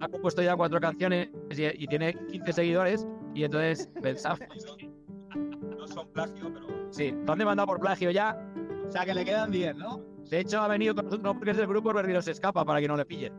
ha 0.00 0.08
compuesto 0.08 0.42
ya 0.42 0.56
cuatro 0.56 0.80
canciones 0.80 1.28
y, 1.50 1.84
y 1.84 1.86
tiene 1.86 2.14
15 2.14 2.52
seguidores. 2.52 3.06
Y 3.34 3.44
entonces 3.44 3.88
pensamos, 4.02 4.40
No 5.34 5.88
son 5.88 6.08
plagio, 6.08 6.52
pero. 6.52 6.66
sí, 6.90 7.14
¿lo 7.26 7.32
han 7.32 7.38
demandado 7.38 7.66
por 7.66 7.80
plagio 7.80 8.10
ya? 8.10 8.38
O 8.88 8.90
sea, 8.92 9.04
que 9.04 9.14
le 9.14 9.24
quedan 9.24 9.50
10, 9.50 9.76
¿no? 9.76 10.00
De 10.30 10.40
hecho, 10.40 10.60
ha 10.60 10.68
venido 10.68 10.94
con 10.94 11.04
nosotros 11.06 11.34
porque 11.36 11.50
es 11.50 11.56
del 11.56 11.66
grupo, 11.66 11.92
pero 11.92 12.22
se 12.22 12.30
escapa 12.30 12.64
para 12.64 12.80
que 12.80 12.88
no 12.88 12.96
le 12.96 13.04
pillen. 13.04 13.32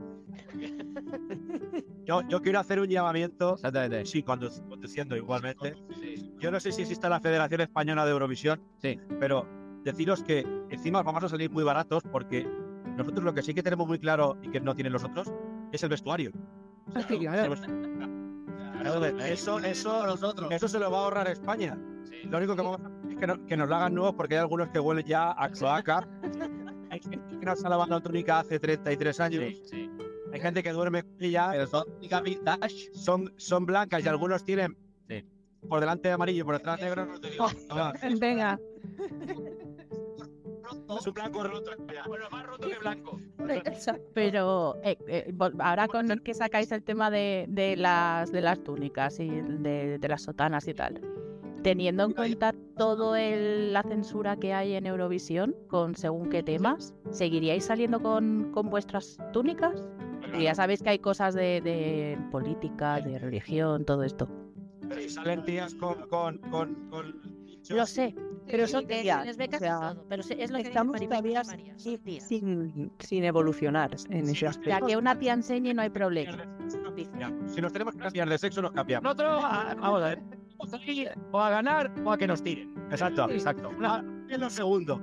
Yo, 2.05 2.21
yo 2.27 2.41
quiero 2.41 2.59
hacer 2.59 2.79
un 2.79 2.87
llamamiento, 2.87 3.55
Exactamente. 3.55 4.05
sí, 4.05 4.21
condu- 4.23 4.67
conduciendo 4.67 5.15
igualmente. 5.15 5.75
Sí. 5.99 6.31
Yo 6.39 6.51
no 6.51 6.59
sé 6.59 6.71
si 6.71 6.83
existe 6.83 7.09
la 7.09 7.19
Federación 7.19 7.61
Española 7.61 8.05
de 8.05 8.11
Eurovisión, 8.11 8.61
Sí. 8.81 8.99
pero 9.19 9.47
deciros 9.83 10.23
que 10.23 10.45
encima 10.69 11.01
vamos 11.03 11.23
a 11.23 11.29
salir 11.29 11.49
muy 11.49 11.63
baratos 11.63 12.03
porque 12.11 12.47
nosotros 12.95 13.23
lo 13.23 13.33
que 13.33 13.41
sí 13.41 13.53
que 13.53 13.63
tenemos 13.63 13.87
muy 13.87 13.97
claro 13.99 14.37
y 14.43 14.49
que 14.49 14.59
no 14.59 14.75
tienen 14.75 14.93
los 14.93 15.03
otros 15.03 15.33
es 15.71 15.81
el 15.83 15.89
vestuario. 15.89 16.31
Tenemos- 17.07 17.61
Eso, 19.23 19.59
eso, 19.59 20.05
nosotros. 20.05 20.51
eso 20.51 20.67
se 20.67 20.79
lo 20.79 20.91
va 20.91 20.99
a 20.99 21.03
ahorrar 21.05 21.27
España. 21.27 21.77
Lo 22.29 22.37
único 22.37 22.55
que 22.55 22.61
vamos 22.61 22.79
a 22.81 22.85
hacer 22.87 23.11
es 23.11 23.17
que, 23.19 23.27
no- 23.27 23.45
que 23.45 23.57
nos 23.57 23.69
lo 23.69 23.75
hagan 23.75 23.93
nuevos 23.93 24.13
porque 24.15 24.35
hay 24.35 24.41
algunos 24.41 24.69
que 24.69 24.79
huelen 24.79 25.05
ya 25.05 25.31
a 25.37 25.49
cloaca. 25.49 26.07
Hay 26.91 26.99
gente 27.01 27.39
que 27.39 27.45
no 27.45 27.55
se 27.57 27.65
ha 27.67 27.69
lavado 27.69 27.89
la 27.89 27.99
túnica 28.01 28.39
hace 28.39 28.57
33 28.57 29.19
años. 29.19 29.43
Sí, 29.43 29.61
sí. 29.65 29.89
Hay 30.31 30.39
gente 30.39 30.63
que 30.63 30.71
duerme 30.71 31.03
con 31.03 31.11
ella. 31.19 31.49
Pero 31.51 31.67
son 31.67 31.83
vintage. 32.23 32.93
son, 32.93 33.33
son 33.37 33.65
blancas 33.65 34.05
y 34.05 34.07
algunos 34.07 34.45
tienen 34.45 34.77
Sí. 35.09 35.25
por 35.67 35.81
delante 35.81 36.09
amarillo 36.11 36.41
y 36.41 36.43
por 36.45 36.55
detrás 36.57 36.79
negro. 36.79 37.07
Oh. 37.39 37.51
Venga, 38.19 38.57
Es 40.97 41.07
un 41.07 41.13
blanco 41.13 41.43
roto. 41.43 41.71
Bueno, 42.07 42.25
más 42.31 42.45
roto 42.45 42.69
que 42.69 42.79
blanco. 42.79 43.19
Pero 44.13 44.75
eh, 44.83 44.97
eh, 45.07 45.33
ahora 45.59 45.87
con 45.87 46.09
el 46.11 46.21
que 46.23 46.33
sacáis 46.33 46.71
el 46.71 46.83
tema 46.83 47.11
de, 47.11 47.45
de 47.49 47.75
las 47.75 48.31
de 48.31 48.41
las 48.41 48.63
túnicas 48.63 49.19
y 49.19 49.27
de, 49.29 49.97
de 49.99 50.07
las 50.07 50.23
sotanas 50.23 50.67
y 50.67 50.73
tal, 50.73 51.01
teniendo 51.65 52.03
en 52.03 52.11
cuenta 52.13 52.53
todo 52.77 53.15
el- 53.15 53.73
la 53.73 53.81
censura 53.81 54.35
que 54.37 54.53
hay 54.53 54.75
en 54.75 54.85
Eurovisión 54.85 55.55
con 55.67 55.95
según 55.95 56.29
qué 56.29 56.43
temas, 56.43 56.93
¿seguiríais 57.09 57.65
saliendo 57.65 57.99
con, 58.03 58.51
con 58.53 58.69
vuestras 58.69 59.17
túnicas? 59.33 59.83
Porque 60.21 60.43
ya 60.43 60.53
sabéis 60.53 60.83
que 60.83 60.89
hay 60.91 60.99
cosas 60.99 61.33
de, 61.33 61.61
de 61.61 62.19
política, 62.31 63.01
de 63.01 63.17
religión, 63.17 63.83
todo 63.83 64.03
esto. 64.03 64.29
Salen 65.07 65.43
tías 65.43 65.73
con. 65.73 66.07
con, 66.07 66.37
con, 66.51 66.75
con- 66.91 67.19
Lo 67.69 67.85
sé, 67.87 68.13
pero 68.45 68.67
son 68.67 68.85
tías. 68.85 69.25
les 69.25 69.35
o 69.55 69.57
sea, 69.57 69.79
todo, 69.95 70.05
pero 70.07 70.21
es 70.21 70.51
lo 70.51 70.57
que 70.57 70.61
estamos 70.67 71.01
todavía 71.01 71.41
sin, 71.43 72.91
sin 72.99 73.23
evolucionar 73.23 73.89
en 74.11 74.25
ese 74.29 74.41
Ya 74.41 74.49
aspecto. 74.51 74.85
que 74.85 74.97
una 74.97 75.17
tía 75.17 75.33
enseñe 75.33 75.73
no 75.73 75.81
hay 75.81 75.89
problema. 75.89 76.45
Si 77.47 77.59
nos 77.59 77.73
tenemos 77.73 77.95
que 77.95 78.01
cambiar 78.01 78.29
de 78.29 78.37
sexo, 78.37 78.61
nos 78.61 78.71
cambiamos. 78.71 79.03
Nosotros, 79.03 79.41
ah, 79.43 79.75
vamos 79.79 80.03
a 80.03 80.09
ver, 80.09 80.19
vamos 80.71 80.87
a 80.87 80.91
ir 80.91 81.11
o 81.31 81.39
a 81.39 81.49
ganar 81.49 81.91
o 82.03 82.11
a 82.11 82.17
que 82.17 82.27
nos 82.27 82.41
tiren. 82.43 82.73
Exacto. 82.91 83.29
Exacto. 83.29 83.69
Una- 83.69 84.03
En 84.29 84.41
lo 84.41 84.49
segundo. 84.49 85.01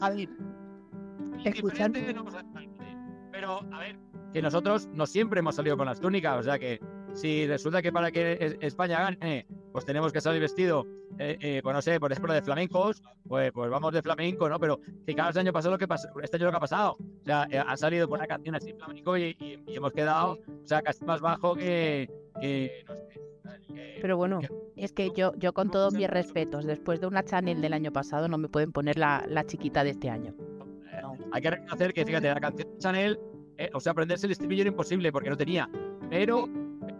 A 0.00 0.10
ver, 0.10 0.28
escuchando- 1.44 1.98
Diferente 1.98 2.14
no 2.14 2.24
pasa 2.24 2.42
nada. 2.42 2.66
Pero, 3.32 3.60
a 3.72 3.78
ver, 3.78 3.96
que 4.32 4.42
nosotros 4.42 4.86
no 4.92 5.06
siempre 5.06 5.40
hemos 5.40 5.54
salido 5.56 5.76
con 5.76 5.86
las 5.86 6.00
túnicas, 6.00 6.38
o 6.38 6.42
sea 6.42 6.58
que 6.58 6.80
si 7.14 7.46
resulta 7.46 7.82
que 7.82 7.90
para 7.92 8.10
que 8.10 8.36
es- 8.40 8.56
España 8.60 9.00
gane, 9.00 9.46
pues 9.72 9.84
tenemos 9.84 10.12
que 10.12 10.20
salir 10.20 10.40
vestido, 10.40 10.86
eh, 11.18 11.36
eh, 11.40 11.60
pues 11.62 11.74
no 11.74 11.82
sé, 11.82 11.98
por 11.98 12.12
ejemplo, 12.12 12.32
de 12.34 12.42
flamencos, 12.42 13.02
pues, 13.26 13.50
pues 13.52 13.70
vamos 13.70 13.92
de 13.92 14.02
flamenco, 14.02 14.48
¿no? 14.48 14.58
Pero 14.60 14.78
fijaos, 15.06 15.34
el 15.36 15.40
año 15.40 15.52
pasado 15.52 15.72
lo 15.72 15.78
que 15.78 15.88
pasó, 15.88 16.08
este 16.22 16.36
año 16.36 16.46
lo 16.46 16.50
que 16.52 16.56
ha 16.58 16.60
pasado, 16.60 16.96
o 17.00 17.24
sea, 17.24 17.46
eh, 17.50 17.58
ha 17.58 17.76
salido 17.76 18.06
por 18.08 18.18
una 18.18 18.26
canción 18.26 18.54
así 18.54 18.72
flamenco 18.74 19.16
y, 19.16 19.34
y- 19.40 19.62
y 19.66 19.76
hemos 19.76 19.92
quedado, 19.92 20.32
o 20.34 20.66
sea, 20.66 20.82
casi 20.82 21.04
más 21.04 21.20
bajo 21.20 21.54
que, 21.54 22.10
que 22.40 22.84
no 22.86 22.94
sé, 22.94 23.08
que- 23.14 23.31
Pero 24.00 24.16
bueno, 24.16 24.40
Es 24.76 24.92
que 24.92 25.10
yo, 25.14 25.32
yo 25.36 25.52
con 25.52 25.70
todos 25.70 25.94
mis 25.94 26.08
respetos, 26.08 26.64
después 26.64 27.00
de 27.00 27.06
una 27.06 27.22
Chanel 27.24 27.60
del 27.60 27.72
año 27.72 27.92
pasado, 27.92 28.28
no 28.28 28.38
me 28.38 28.48
pueden 28.48 28.72
poner 28.72 28.98
la, 28.98 29.24
la 29.28 29.44
chiquita 29.44 29.84
de 29.84 29.90
este 29.90 30.10
año. 30.10 30.34
Hay 31.32 31.40
que 31.42 31.50
reconocer 31.50 31.92
que, 31.92 32.04
fíjate, 32.04 32.28
la 32.28 32.40
canción 32.40 32.68
de 32.68 32.78
Chanel, 32.78 33.20
eh, 33.58 33.70
o 33.72 33.80
sea, 33.80 33.92
aprenderse 33.92 34.26
el 34.26 34.32
estribillo 34.32 34.62
era 34.62 34.70
imposible 34.70 35.10
porque 35.12 35.30
no 35.30 35.36
tenía, 35.36 35.68
pero 36.10 36.48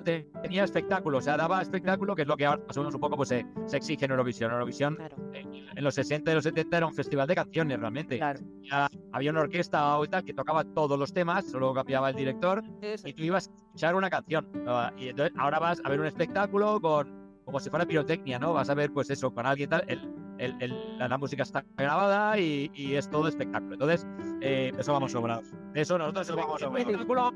tenía 0.02 0.64
espectáculo, 0.64 1.18
o 1.18 1.20
sea, 1.20 1.36
daba 1.36 1.60
espectáculo, 1.62 2.14
que 2.14 2.22
es 2.22 2.28
lo 2.28 2.36
que 2.36 2.46
ahora 2.46 2.62
más 2.66 2.76
o 2.76 2.80
menos 2.80 2.94
un 2.94 3.00
poco 3.00 3.16
pues, 3.16 3.28
se, 3.30 3.46
se 3.66 3.76
exige 3.76 4.04
en 4.04 4.10
Eurovisión. 4.12 4.50
Eurovisión 4.52 4.96
Claro. 4.96 5.16
eh, 5.32 5.44
en 5.74 5.84
los 5.84 5.94
60 5.94 6.30
y 6.30 6.34
los 6.34 6.44
70 6.44 6.76
era 6.76 6.86
un 6.86 6.94
festival 6.94 7.26
de 7.26 7.34
canciones 7.34 7.78
realmente. 7.80 8.18
claro. 8.18 8.40
Ya 8.62 8.88
había 9.12 9.30
una 9.30 9.40
orquesta 9.40 9.98
o 9.98 10.06
tal 10.06 10.24
que 10.24 10.34
tocaba 10.34 10.64
todos 10.64 10.98
los 10.98 11.12
temas, 11.12 11.44
solo 11.50 11.72
cambiaba 11.74 12.10
el 12.10 12.16
director 12.16 12.62
y 13.04 13.12
tú 13.12 13.22
ibas 13.22 13.48
a 13.48 13.52
escuchar 13.54 13.94
una 13.94 14.08
canción. 14.10 14.48
¿no? 14.64 14.96
Y 14.98 15.08
entonces 15.08 15.34
ahora 15.38 15.58
vas 15.58 15.80
a 15.84 15.88
ver 15.88 16.00
un 16.00 16.06
espectáculo 16.06 16.80
con 16.80 17.22
como 17.44 17.58
si 17.58 17.70
fuera 17.70 17.84
pirotecnia, 17.84 18.38
¿no? 18.38 18.52
Vas 18.52 18.70
a 18.70 18.74
ver, 18.74 18.92
pues 18.92 19.10
eso, 19.10 19.34
con 19.34 19.44
alguien 19.46 19.68
tal, 19.68 19.82
el, 19.88 20.00
el- 20.44 20.56
el- 20.60 20.98
la, 20.98 21.08
la 21.08 21.18
música 21.18 21.42
está 21.42 21.64
grabada 21.76 22.38
y, 22.38 22.70
y 22.74 22.94
es 22.94 23.08
todo 23.10 23.28
espectáculo. 23.28 23.74
Entonces, 23.74 24.06
eh, 24.40 24.72
eso 24.78 24.92
vamos 24.92 25.12
sobrados. 25.12 25.52
De 25.72 25.80
eso 25.82 25.96
nosotros 25.98 26.28
vamos 26.36 26.60
sobrados. 26.60 26.90
Espectáculo, 26.90 27.32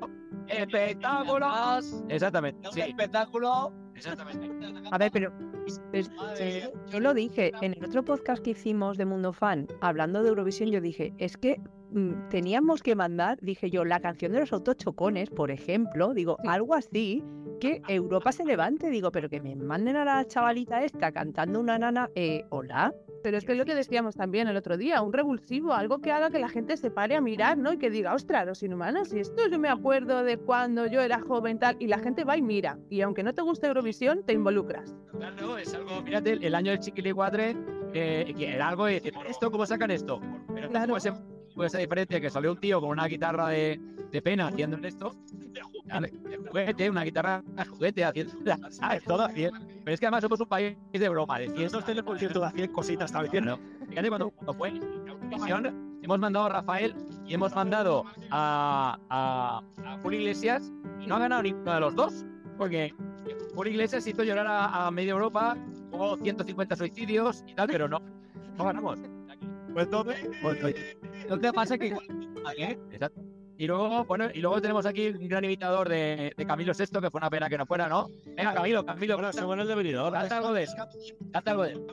espectáculos. 0.49 2.05
Exactamente, 2.09 2.69
sí, 2.73 2.81
espectáculo. 2.81 3.73
exactamente. 3.95 4.51
A 4.91 4.99
ver, 4.99 5.11
pero 5.13 5.33
es- 5.93 6.11
Madre 6.17 6.73
yo 6.91 7.01
lo 7.01 7.15
dije 7.15 7.53
en 7.61 7.75
el 7.75 7.85
otro 7.85 8.05
podcast 8.05 8.43
que 8.43 8.51
hicimos 8.51 8.97
de 8.99 9.05
Mundo 9.05 9.33
Fan, 9.33 9.67
hablando 9.81 10.23
de 10.23 10.29
Eurovisión, 10.29 10.71
yo 10.71 10.81
dije, 10.81 11.13
es 11.19 11.37
que 11.37 11.61
mm, 11.91 12.29
teníamos 12.31 12.83
que 12.83 12.95
mandar, 12.95 13.39
dije 13.41 13.71
yo, 13.71 13.85
la 13.85 14.01
canción 14.01 14.33
de 14.33 14.41
los 14.41 14.53
autochocones, 14.53 15.31
por 15.31 15.51
ejemplo, 15.51 16.15
digo, 16.15 16.37
algo 16.47 16.75
así, 16.75 17.25
que 17.59 17.83
Europa 17.89 18.33
se 18.33 18.45
levante, 18.45 18.91
digo, 18.91 19.11
pero 19.13 19.29
que 19.29 19.41
me 19.41 19.55
manden 19.57 19.97
a 19.97 20.05
la 20.05 20.25
chavalita 20.27 20.83
esta 20.85 21.13
cantando 21.13 21.61
una 21.61 21.79
nana, 21.79 22.11
eh, 22.15 22.45
hola. 22.51 22.93
pero 23.23 23.39
es 23.39 23.45
que 23.45 23.53
es 23.53 23.59
lo 23.59 23.65
que 23.65 23.75
decíamos 23.75 24.15
también 24.15 24.47
el 24.47 24.57
otro 24.57 24.77
día, 24.77 25.03
un 25.03 25.13
revulsivo, 25.13 25.73
algo 25.73 25.99
que 26.01 26.13
haga 26.13 26.31
que 26.31 26.39
la 26.39 26.49
gente 26.49 26.77
se 26.77 26.91
pare 26.93 27.17
a 27.17 27.21
mirar, 27.21 27.59
¿no? 27.59 27.73
Y 27.73 27.79
que 27.79 27.91
diga, 27.91 28.15
ostras, 28.15 28.47
los 28.47 28.63
inhumanos, 28.63 29.13
y 29.13 29.19
esto 29.19 29.49
yo 29.51 29.59
me 29.59 29.69
acuerdo 29.69 30.23
de 30.23 30.37
cuando 30.39 30.87
yo 30.87 31.01
era 31.01 31.21
joven 31.21 31.59
tal, 31.59 31.77
y 31.81 31.89
la 31.89 31.99
gente 31.99 32.23
va 32.25 32.37
y 32.37 32.43
mira, 32.43 32.79
y 32.89 33.01
aunque 33.01 33.25
no 33.25 33.35
te 33.35 33.43
guste 33.43 33.67
Eurovisión, 33.67 34.23
te 34.25 34.33
involucras. 34.33 34.95
Claro, 35.19 35.59
es 35.59 35.75
algo, 35.75 36.03
fíjate, 36.05 36.33
el 36.47 36.55
año 36.55 36.71
del 36.71 36.79
Chiquilicuatre, 36.81 37.57
eh, 37.95 38.33
que 38.37 38.55
era 38.55 38.69
algo 38.69 38.87
de 38.87 38.95
decir, 38.95 39.15
¿esto 39.29 39.51
cómo 39.51 39.67
sacan 39.67 39.91
esto? 39.91 40.21
Pero 40.55 40.69
Claro. 40.69 40.89
puede 40.91 41.01
ser, 41.01 41.15
puede 41.55 41.71
ser 41.71 41.81
diferente 41.81 42.21
que 42.21 42.31
salió 42.31 42.53
un 42.53 42.61
tío 42.61 42.81
con 42.81 42.91
una 42.91 43.07
guitarra 43.07 43.49
de, 43.49 43.81
de 44.13 44.23
pena 44.23 44.47
haciendo 44.47 44.77
esto, 44.87 45.11
juguete, 46.49 46.91
una 46.91 47.03
guitarra 47.05 47.43
juguete 47.69 48.05
haciendo, 48.05 48.35
¿sabes? 48.71 49.05
Todo. 49.05 49.29
Pero 49.35 49.51
es 49.87 50.01
que 50.01 50.07
además 50.07 50.23
somos 50.23 50.41
un 50.41 50.47
país 50.49 50.77
de 50.93 51.09
broma, 51.09 51.39
de 51.39 51.47
fiestas. 51.47 51.65
Estos 51.65 51.85
tenemos 51.85 52.19
cierto 52.19 52.41
de 52.41 52.51
100 52.51 52.73
cositas 52.73 53.13
también. 53.13 53.45
Claro. 53.45 53.61
Fíjate 53.89 54.09
cuando, 54.09 54.31
cuando 54.31 54.55
fue 54.55 54.71
Eurovisión, 54.71 55.99
hemos 56.03 56.19
mandado 56.19 56.47
a 56.47 56.49
Rafael 56.49 56.95
y 57.27 57.35
hemos 57.35 57.55
mandado 57.55 58.05
a, 58.31 58.99
a, 59.11 59.63
a 59.85 59.99
Julio 60.03 60.21
Iglesias 60.21 60.73
y 61.01 61.07
no 61.07 61.17
ha 61.17 61.19
ganado 61.21 61.43
ninguno 61.43 61.73
de 61.75 61.81
los 61.81 61.95
dos, 61.95 62.25
porque 62.59 62.93
Julio 63.55 63.73
Iglesias 63.73 64.07
hizo 64.07 64.25
llorar 64.25 64.47
a, 64.47 64.87
a 64.87 64.91
media 64.91 65.13
Europa, 65.13 65.57
hubo 65.93 66.17
150 66.17 66.77
suicidios 66.77 67.45
y 67.47 67.55
tal, 67.55 67.69
pero 67.69 67.89
no, 67.89 68.01
no 68.57 68.65
ganamos. 68.65 68.99
Pues 69.73 69.85
entonces, 69.85 70.31
Pues, 70.43 70.65
oye, 70.65 70.97
Lo 71.29 71.39
que 71.39 71.53
pasa 71.53 71.75
es 71.75 71.81
que... 71.81 71.89
¿eh? 72.57 72.79
Exacto. 72.91 73.21
Y 73.59 73.67
luego, 73.67 74.05
bueno, 74.05 74.29
y 74.33 74.41
luego 74.41 74.61
tenemos 74.61 74.85
aquí 74.85 75.09
un 75.09 75.29
gran 75.29 75.45
imitador 75.45 75.89
de, 75.89 76.35
de 76.37 76.47
Camilo 76.47 76.73
VI, 76.79 77.01
que 77.01 77.11
fue 77.11 77.19
una 77.19 77.31
pena 77.31 77.49
que 77.49 77.57
no 77.57 77.65
fuera, 77.65 77.89
¿no? 77.89 78.11
Venga, 78.27 78.53
Camilo, 78.53 78.85
Camilo, 78.85 79.17
bueno, 79.17 79.33
según 79.33 79.61
el 79.61 79.69
devenidor. 79.69 80.13
canta 80.13 80.37
algo 80.37 80.53
de 80.53 80.65
eso. 80.65 80.77
Canta 81.33 81.51
algo 81.53 81.63
de 81.63 81.73
eso. 81.73 81.87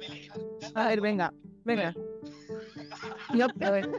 A 0.75 0.87
ver, 0.87 0.99
venga, 1.01 1.33
venga. 1.63 1.93
Yo, 3.33 3.45
a 3.45 3.71
ver. 3.71 3.89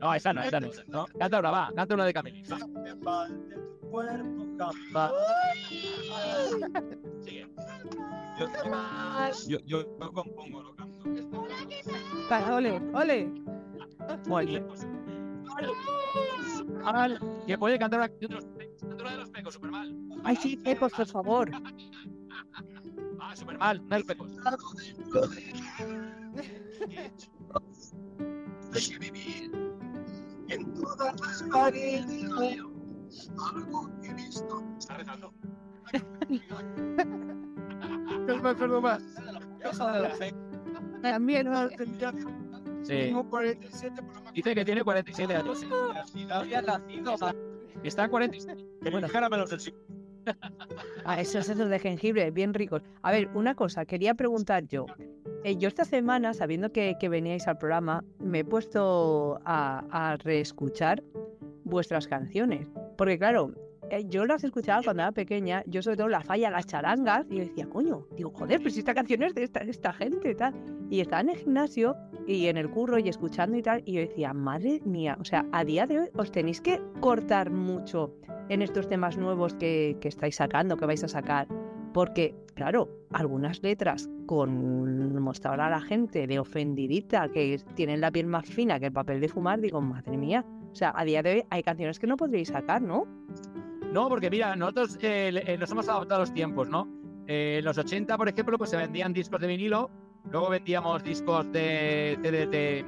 No, 0.00 0.14
esa 0.14 0.32
no, 0.32 0.42
esa 0.42 0.58
no. 0.58 0.70
¿no? 0.88 1.06
Canta 1.18 1.38
una, 1.38 1.50
va, 1.50 1.70
canta 1.76 1.94
una 1.94 2.06
de 2.06 2.12
Camilo. 2.14 2.56
Va. 4.96 5.12
Sigue. 7.20 7.46
Yo, 8.38 9.58
yo, 9.66 9.80
yo 9.98 10.12
compongo, 10.12 10.62
lo 10.62 10.74
canto. 10.74 11.46
Va, 12.30 12.56
ole, 12.56 12.80
ole. 12.94 13.28
Muy 14.26 14.46
bien. 14.46 14.66
Ah, 16.84 17.08
Que 17.46 17.58
puede 17.58 17.78
cantar 17.78 18.00
una 18.00 18.08
canción 18.08 18.30
de 18.30 18.36
los 18.36 18.44
pecos. 18.46 18.96
De 18.96 19.16
los 19.16 19.30
pecos, 19.30 19.54
super 19.54 19.70
mal. 19.70 19.96
Ay, 20.24 20.36
sí, 20.36 20.56
Pecos, 20.56 20.92
por 20.92 21.06
favor. 21.06 21.50
Ah, 23.22 23.36
super 23.36 23.58
mal, 23.58 23.86
de 23.88 23.98
los 23.98 24.06
pecos. 24.06 24.30
Deje 28.72 28.98
vivir 28.98 29.52
en 30.48 30.74
todas 30.74 31.20
las 31.20 31.42
paredes 31.44 32.24
algo 33.54 33.90
que 34.00 34.08
he 34.08 34.14
visto. 34.14 34.64
Está 34.78 34.96
rezando. 34.96 35.32
Perdón, 38.26 38.56
perdón, 38.56 38.82
más. 38.82 39.02
También, 41.02 41.46
¿no? 41.50 41.68
Sí. 42.82 42.94
Tengo 42.94 43.28
47 43.28 44.02
por 44.02 44.24
la 44.24 44.32
Dice 44.32 44.54
que 44.54 44.64
tiene 44.64 44.82
47 44.82 45.34
años. 45.34 45.64
había 46.30 46.62
nacido. 46.62 47.14
Está 47.82 48.04
en 48.04 48.10
47. 48.10 48.64
Bueno, 48.90 49.08
caramelos 49.08 49.50
del 49.50 49.60
siglo. 49.60 49.80
Ah, 51.04 51.20
esos 51.20 51.48
esos 51.48 51.68
de 51.68 51.78
jengibre, 51.78 52.30
bien 52.30 52.52
ricos. 52.54 52.82
A 53.02 53.10
ver, 53.10 53.30
una 53.34 53.54
cosa, 53.54 53.84
quería 53.84 54.14
preguntar 54.14 54.66
yo. 54.68 54.86
Eh, 55.44 55.56
yo 55.56 55.68
esta 55.68 55.84
semana, 55.84 56.34
sabiendo 56.34 56.70
que, 56.72 56.96
que 57.00 57.08
veníais 57.08 57.48
al 57.48 57.56
programa, 57.58 58.04
me 58.18 58.40
he 58.40 58.44
puesto 58.44 59.40
a, 59.44 59.84
a 59.90 60.16
reescuchar 60.16 61.02
vuestras 61.64 62.06
canciones. 62.06 62.68
Porque 62.98 63.18
claro, 63.18 63.54
eh, 63.90 64.04
yo 64.08 64.26
las 64.26 64.44
escuchaba 64.44 64.82
cuando 64.82 65.02
era 65.02 65.12
pequeña, 65.12 65.64
yo 65.66 65.82
sobre 65.82 65.96
todo 65.96 66.08
la 66.08 66.20
falla, 66.22 66.50
las 66.50 66.66
charangas, 66.66 67.26
y 67.30 67.36
yo 67.36 67.44
decía, 67.44 67.66
coño, 67.68 68.06
digo, 68.16 68.30
joder, 68.30 68.58
pero 68.58 68.70
si 68.70 68.80
esta 68.80 68.94
canción 68.94 69.22
es 69.22 69.34
de 69.34 69.44
esta, 69.44 69.60
de 69.64 69.70
esta 69.70 69.92
gente 69.92 70.30
y 70.30 70.34
tal. 70.34 70.54
Y 70.90 71.00
estaba 71.00 71.22
en 71.22 71.30
el 71.30 71.36
gimnasio 71.36 71.96
y 72.30 72.46
en 72.46 72.56
el 72.56 72.70
curro 72.70 72.98
y 72.98 73.08
escuchando 73.08 73.56
y 73.56 73.62
tal, 73.62 73.82
y 73.84 73.94
yo 73.94 74.00
decía, 74.02 74.32
madre 74.32 74.80
mía, 74.84 75.18
o 75.20 75.24
sea, 75.24 75.46
a 75.50 75.64
día 75.64 75.86
de 75.86 75.98
hoy 75.98 76.08
os 76.14 76.30
tenéis 76.30 76.60
que 76.60 76.80
cortar 77.00 77.50
mucho 77.50 78.14
en 78.48 78.62
estos 78.62 78.86
temas 78.86 79.16
nuevos 79.16 79.54
que, 79.54 79.96
que 80.00 80.08
estáis 80.08 80.36
sacando, 80.36 80.76
que 80.76 80.86
vais 80.86 81.02
a 81.02 81.08
sacar. 81.08 81.48
Porque, 81.92 82.36
claro, 82.54 82.88
algunas 83.10 83.62
letras 83.64 84.08
con 84.26 85.20
mostrar 85.20 85.60
a 85.60 85.68
la 85.68 85.80
gente 85.80 86.28
de 86.28 86.38
ofendidita, 86.38 87.28
que 87.30 87.60
tienen 87.74 88.00
la 88.00 88.12
piel 88.12 88.26
más 88.26 88.46
fina 88.46 88.78
que 88.78 88.86
el 88.86 88.92
papel 88.92 89.20
de 89.20 89.28
fumar, 89.28 89.60
digo, 89.60 89.80
madre 89.80 90.16
mía. 90.16 90.44
O 90.70 90.74
sea, 90.76 90.92
a 90.94 91.04
día 91.04 91.24
de 91.24 91.32
hoy 91.32 91.42
hay 91.50 91.64
canciones 91.64 91.98
que 91.98 92.06
no 92.06 92.16
podréis 92.16 92.48
sacar, 92.48 92.80
¿no? 92.80 93.08
No, 93.92 94.08
porque 94.08 94.30
mira, 94.30 94.54
nosotros 94.54 94.98
eh, 95.02 95.32
eh, 95.46 95.58
nos 95.58 95.72
hemos 95.72 95.88
adaptado 95.88 96.16
a 96.16 96.20
los 96.20 96.32
tiempos, 96.32 96.68
¿no? 96.68 96.88
Eh, 97.26 97.56
en 97.58 97.64
los 97.64 97.76
80, 97.76 98.16
por 98.16 98.28
ejemplo, 98.28 98.56
pues 98.56 98.70
se 98.70 98.76
vendían 98.76 99.12
discos 99.12 99.40
de 99.40 99.48
vinilo, 99.48 99.90
luego 100.30 100.50
vendíamos 100.50 101.02
discos 101.02 101.50
de, 101.52 102.18
de, 102.22 102.46
de- 102.46 102.84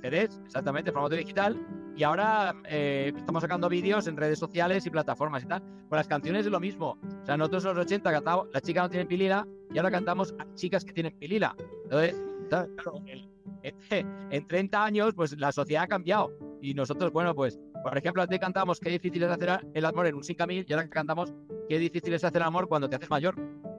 CDs, 0.00 0.40
exactamente, 0.46 0.92
formato 0.92 1.14
digital, 1.14 1.60
y 1.94 2.04
ahora 2.04 2.54
eh, 2.64 3.12
estamos 3.14 3.42
sacando 3.42 3.68
vídeos 3.68 4.06
en 4.06 4.16
redes 4.16 4.38
sociales 4.38 4.86
y 4.86 4.90
plataformas 4.90 5.42
y 5.44 5.46
tal. 5.46 5.60
Con 5.90 5.96
las 5.98 6.08
canciones 6.08 6.46
es 6.46 6.52
lo 6.52 6.58
mismo. 6.58 6.96
O 7.22 7.26
sea, 7.26 7.36
nosotros 7.36 7.64
en 7.66 7.74
los 7.74 7.84
80 7.84 8.10
cantábamos 8.10 8.48
Las 8.54 8.62
chicas 8.62 8.84
no 8.84 8.88
tienen 8.88 9.06
pilila 9.08 9.46
y 9.70 9.76
ahora 9.76 9.90
cantamos 9.90 10.34
a 10.38 10.46
chicas 10.54 10.86
que 10.86 10.94
tienen 10.94 11.12
pilila. 11.18 11.54
Entonces, 11.84 12.16
claro, 12.48 12.68
en, 13.62 14.06
en 14.30 14.46
30 14.46 14.82
años, 14.82 15.12
pues 15.14 15.38
la 15.38 15.52
sociedad 15.52 15.82
ha 15.82 15.88
cambiado. 15.88 16.32
Y 16.62 16.72
nosotros, 16.72 17.12
bueno, 17.12 17.34
pues, 17.34 17.60
por 17.82 17.98
ejemplo, 17.98 18.22
antes 18.22 18.38
cantamos 18.38 18.80
qué 18.80 18.88
difícil 18.88 19.22
es 19.24 19.30
hacer 19.30 19.60
el 19.74 19.84
amor 19.84 20.06
en 20.06 20.14
un 20.14 20.24
5000 20.24 20.64
y 20.66 20.72
ahora 20.72 20.88
cantamos 20.88 21.34
qué 21.68 21.78
difícil 21.78 22.14
es 22.14 22.24
hacer 22.24 22.40
el 22.40 22.46
amor 22.48 22.68
cuando 22.68 22.88
te 22.88 22.96
haces 22.96 23.10
mayor. 23.10 23.34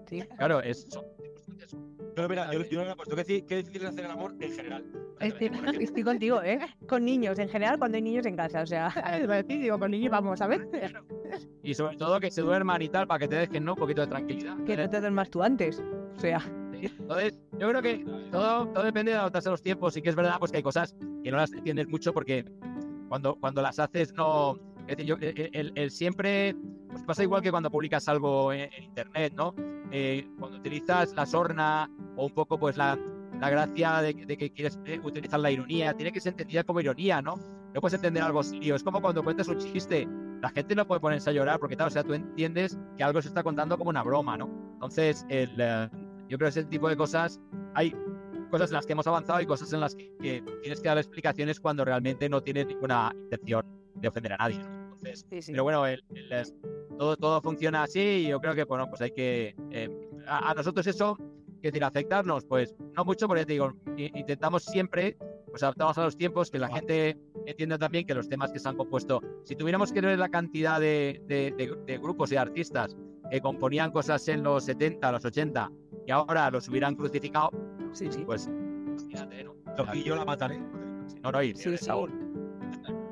Sí. 0.08 0.22
Claro, 0.38 0.62
es. 0.62 0.86
son- 0.88 1.06
Pero 2.16 2.28
mira, 2.30 2.52
yo, 2.54 2.64
yo 2.66 2.80
no 2.80 2.86
me 2.88 2.92
he 2.92 2.96
puesto. 2.96 3.16
¿Qué, 3.16 3.46
qué 3.46 3.56
difícil 3.58 3.84
es 3.84 3.90
hacer 3.90 4.06
el 4.06 4.12
amor 4.12 4.36
en 4.40 4.52
general? 4.52 4.86
Estoy, 5.20 5.52
estoy 5.82 6.04
contigo, 6.04 6.42
¿eh? 6.44 6.60
Con 6.88 7.06
niños, 7.06 7.40
en 7.40 7.48
general, 7.50 7.78
cuando 7.78 7.96
hay 7.98 8.02
niños 8.02 8.26
en 8.26 8.36
casa, 8.36 8.62
o 8.62 8.66
sea. 8.66 8.94
Digo, 9.48 9.80
con 9.80 9.92
niños 9.92 10.12
vamos 10.12 10.42
a 10.42 10.48
ver. 10.48 10.68
Y 11.64 11.74
sobre 11.74 11.96
todo 11.98 12.20
que 12.20 12.30
se 12.32 12.42
duerman 12.42 12.82
y 12.82 12.90
tal 12.90 13.08
para 13.08 13.20
que 13.20 13.28
te 13.28 13.36
dejen, 13.36 13.64
¿no? 13.66 13.74
Un 13.74 13.80
poquito 13.80 14.02
de 14.02 14.08
tranquilidad. 14.08 14.58
Que 14.66 14.76
no 14.78 14.90
te 14.90 15.00
duermas 15.00 15.30
tú 15.30 15.42
antes. 15.44 15.82
O 16.18 16.20
sea, 16.20 16.42
Entonces, 16.74 17.40
yo 17.58 17.70
creo 17.70 17.82
que 17.82 18.06
todo, 18.32 18.68
todo 18.68 18.84
depende 18.84 19.12
de 19.12 19.18
adaptarse 19.18 19.50
a 19.50 19.52
los 19.52 19.62
tiempos. 19.62 19.96
Y 19.98 20.02
que 20.02 20.10
es 20.10 20.16
verdad 20.16 20.36
pues, 20.40 20.52
que 20.52 20.58
hay 20.58 20.64
cosas 20.64 20.96
que 21.24 21.32
no 21.32 21.38
las 21.38 21.54
entiendes 21.54 21.88
mucho 21.88 22.14
porque 22.14 22.44
cuando, 23.08 23.36
cuando 23.36 23.62
las 23.62 23.80
haces 23.80 24.14
no... 24.14 24.58
Es 24.88 24.98
decir, 24.98 25.06
yo, 25.06 25.16
el, 25.22 25.50
el- 25.54 25.72
el 25.76 25.92
siempre... 25.92 26.56
Pues 26.90 27.04
pasa 27.04 27.24
igual 27.24 27.42
que 27.42 27.52
cuando 27.52 27.72
publicas 27.72 28.10
algo 28.10 28.52
en, 28.52 28.62
en 28.74 28.84
internet, 28.84 29.34
¿no? 29.34 29.56
Eh, 29.94 30.28
cuando 30.38 30.58
utilizas 30.58 31.14
la 31.16 31.26
sorna 31.26 31.90
o 32.22 32.26
un 32.28 32.34
poco 32.34 32.60
pues 32.60 32.78
la, 32.78 32.98
la 33.40 33.50
gracia 33.50 34.02
de, 34.02 34.14
que- 34.14 34.26
de 34.28 34.38
que 34.38 34.52
quieres 34.52 34.80
eh, 34.86 35.00
utilizar 35.04 35.40
la 35.40 35.50
ironía, 35.50 35.94
tiene 35.96 36.12
que 36.12 36.20
ser 36.20 36.34
entendida 36.34 36.64
como 36.64 36.80
ironía, 36.80 37.22
¿no? 37.22 37.36
No 37.74 37.82
puedes 37.82 37.96
entender 37.96 38.22
algo 38.22 38.44
serio. 38.44 38.76
Es 38.76 38.84
como 38.84 39.02
cuando 39.02 39.24
cuentas 39.24 39.48
un 39.48 39.58
chiste. 39.58 40.08
La 40.42 40.50
gente 40.50 40.76
no 40.76 40.86
puede 40.86 41.00
ponerse 41.02 41.30
a 41.30 41.34
llorar 41.34 41.60
porque, 41.60 41.76
claro, 41.76 41.88
o 41.90 41.92
sea, 41.92 42.04
tú 42.04 42.14
entiendes 42.14 42.78
que 42.98 43.04
algo 43.04 43.22
se 43.22 43.28
está 43.30 43.44
contando 43.44 43.78
como 43.78 43.90
una 43.90 44.04
broma, 44.04 44.38
¿no? 44.38 44.50
Entonces, 44.74 45.26
el, 45.30 45.50
eh, 45.58 45.90
yo 46.28 46.38
creo 46.38 46.52
que 46.52 46.60
ese 46.60 46.64
tipo 46.66 46.90
de 46.90 46.98
cosas, 46.98 47.40
hay 47.74 47.96
cosas 48.52 48.70
en 48.72 48.76
las 48.76 48.86
que 48.86 48.94
hemos 48.94 49.08
avanzado 49.08 49.40
y 49.42 49.46
cosas 49.46 49.72
en 49.74 49.80
las 49.80 49.96
que, 49.96 50.12
que 50.22 50.44
tienes 50.62 50.82
que 50.82 50.88
dar 50.90 50.98
explicaciones 50.98 51.60
cuando 51.60 51.86
realmente 51.86 52.28
no 52.28 52.42
tienes 52.42 52.68
ninguna 52.68 53.12
intención 53.16 53.66
de 53.96 54.08
ofender 54.08 54.34
a 54.34 54.38
nadie. 54.38 54.58
¿no? 54.60 54.84
Entonces, 54.84 55.26
sí, 55.30 55.42
sí. 55.42 55.52
pero 55.54 55.64
bueno, 55.64 55.86
el- 55.88 56.04
el, 56.14 56.32
eh, 56.34 56.44
todo, 57.00 57.16
todo 57.18 57.42
funciona 57.42 57.84
así 57.84 58.00
y 58.00 58.28
yo 58.28 58.40
creo 58.42 58.54
que, 58.54 58.66
bueno, 58.66 58.88
pues 58.90 59.02
hay 59.02 59.12
que... 59.12 59.56
eh, 59.72 59.90
a, 60.28 60.52
a 60.52 60.54
nosotros 60.54 60.86
eso, 60.88 61.18
es 61.68 61.72
decir, 61.74 61.84
afectarnos, 61.84 62.46
pues 62.46 62.76
no 62.96 63.06
mucho, 63.06 63.28
porque 63.28 63.46
te 63.46 63.54
digo, 63.54 63.74
intentamos 63.98 64.64
siempre, 64.64 65.18
pues 65.50 65.62
adaptarnos 65.64 65.98
a 65.98 66.04
los 66.06 66.18
tiempos, 66.18 66.50
que 66.52 66.60
la 66.60 66.68
gente 66.70 67.18
entienda 67.46 67.78
también 67.78 68.06
que 68.06 68.14
los 68.14 68.28
temas 68.30 68.52
que 68.52 68.60
se 68.60 68.68
han 68.70 68.78
compuesto, 68.78 69.22
si 69.44 69.56
tuviéramos 69.56 69.92
que 69.92 70.02
ver 70.02 70.18
la 70.20 70.30
cantidad 70.30 70.80
de, 70.80 71.22
de- 71.28 71.52
de- 71.58 71.78
de 71.86 71.98
grupos 71.98 72.32
y 72.32 72.36
artistas 72.36 72.96
que 73.30 73.40
componían 73.42 73.92
cosas 73.92 74.28
en 74.28 74.44
los 74.44 74.64
70, 74.66 75.12
los 75.12 75.24
80, 75.26 75.72
y 76.08 76.12
ahora 76.12 76.50
los 76.52 76.68
hubieran 76.68 76.96
crucificado, 76.96 77.50
Sí, 77.94 78.08
sí. 78.12 78.24
pues 78.26 78.48
imagínate, 79.00 79.46
yo 80.04 80.16
la 80.16 80.26
mataré. 80.26 80.60
No, 81.24 81.32
no, 81.32 81.44
y 81.44 81.54
Sí, 81.56 81.78
sí. 81.78 81.86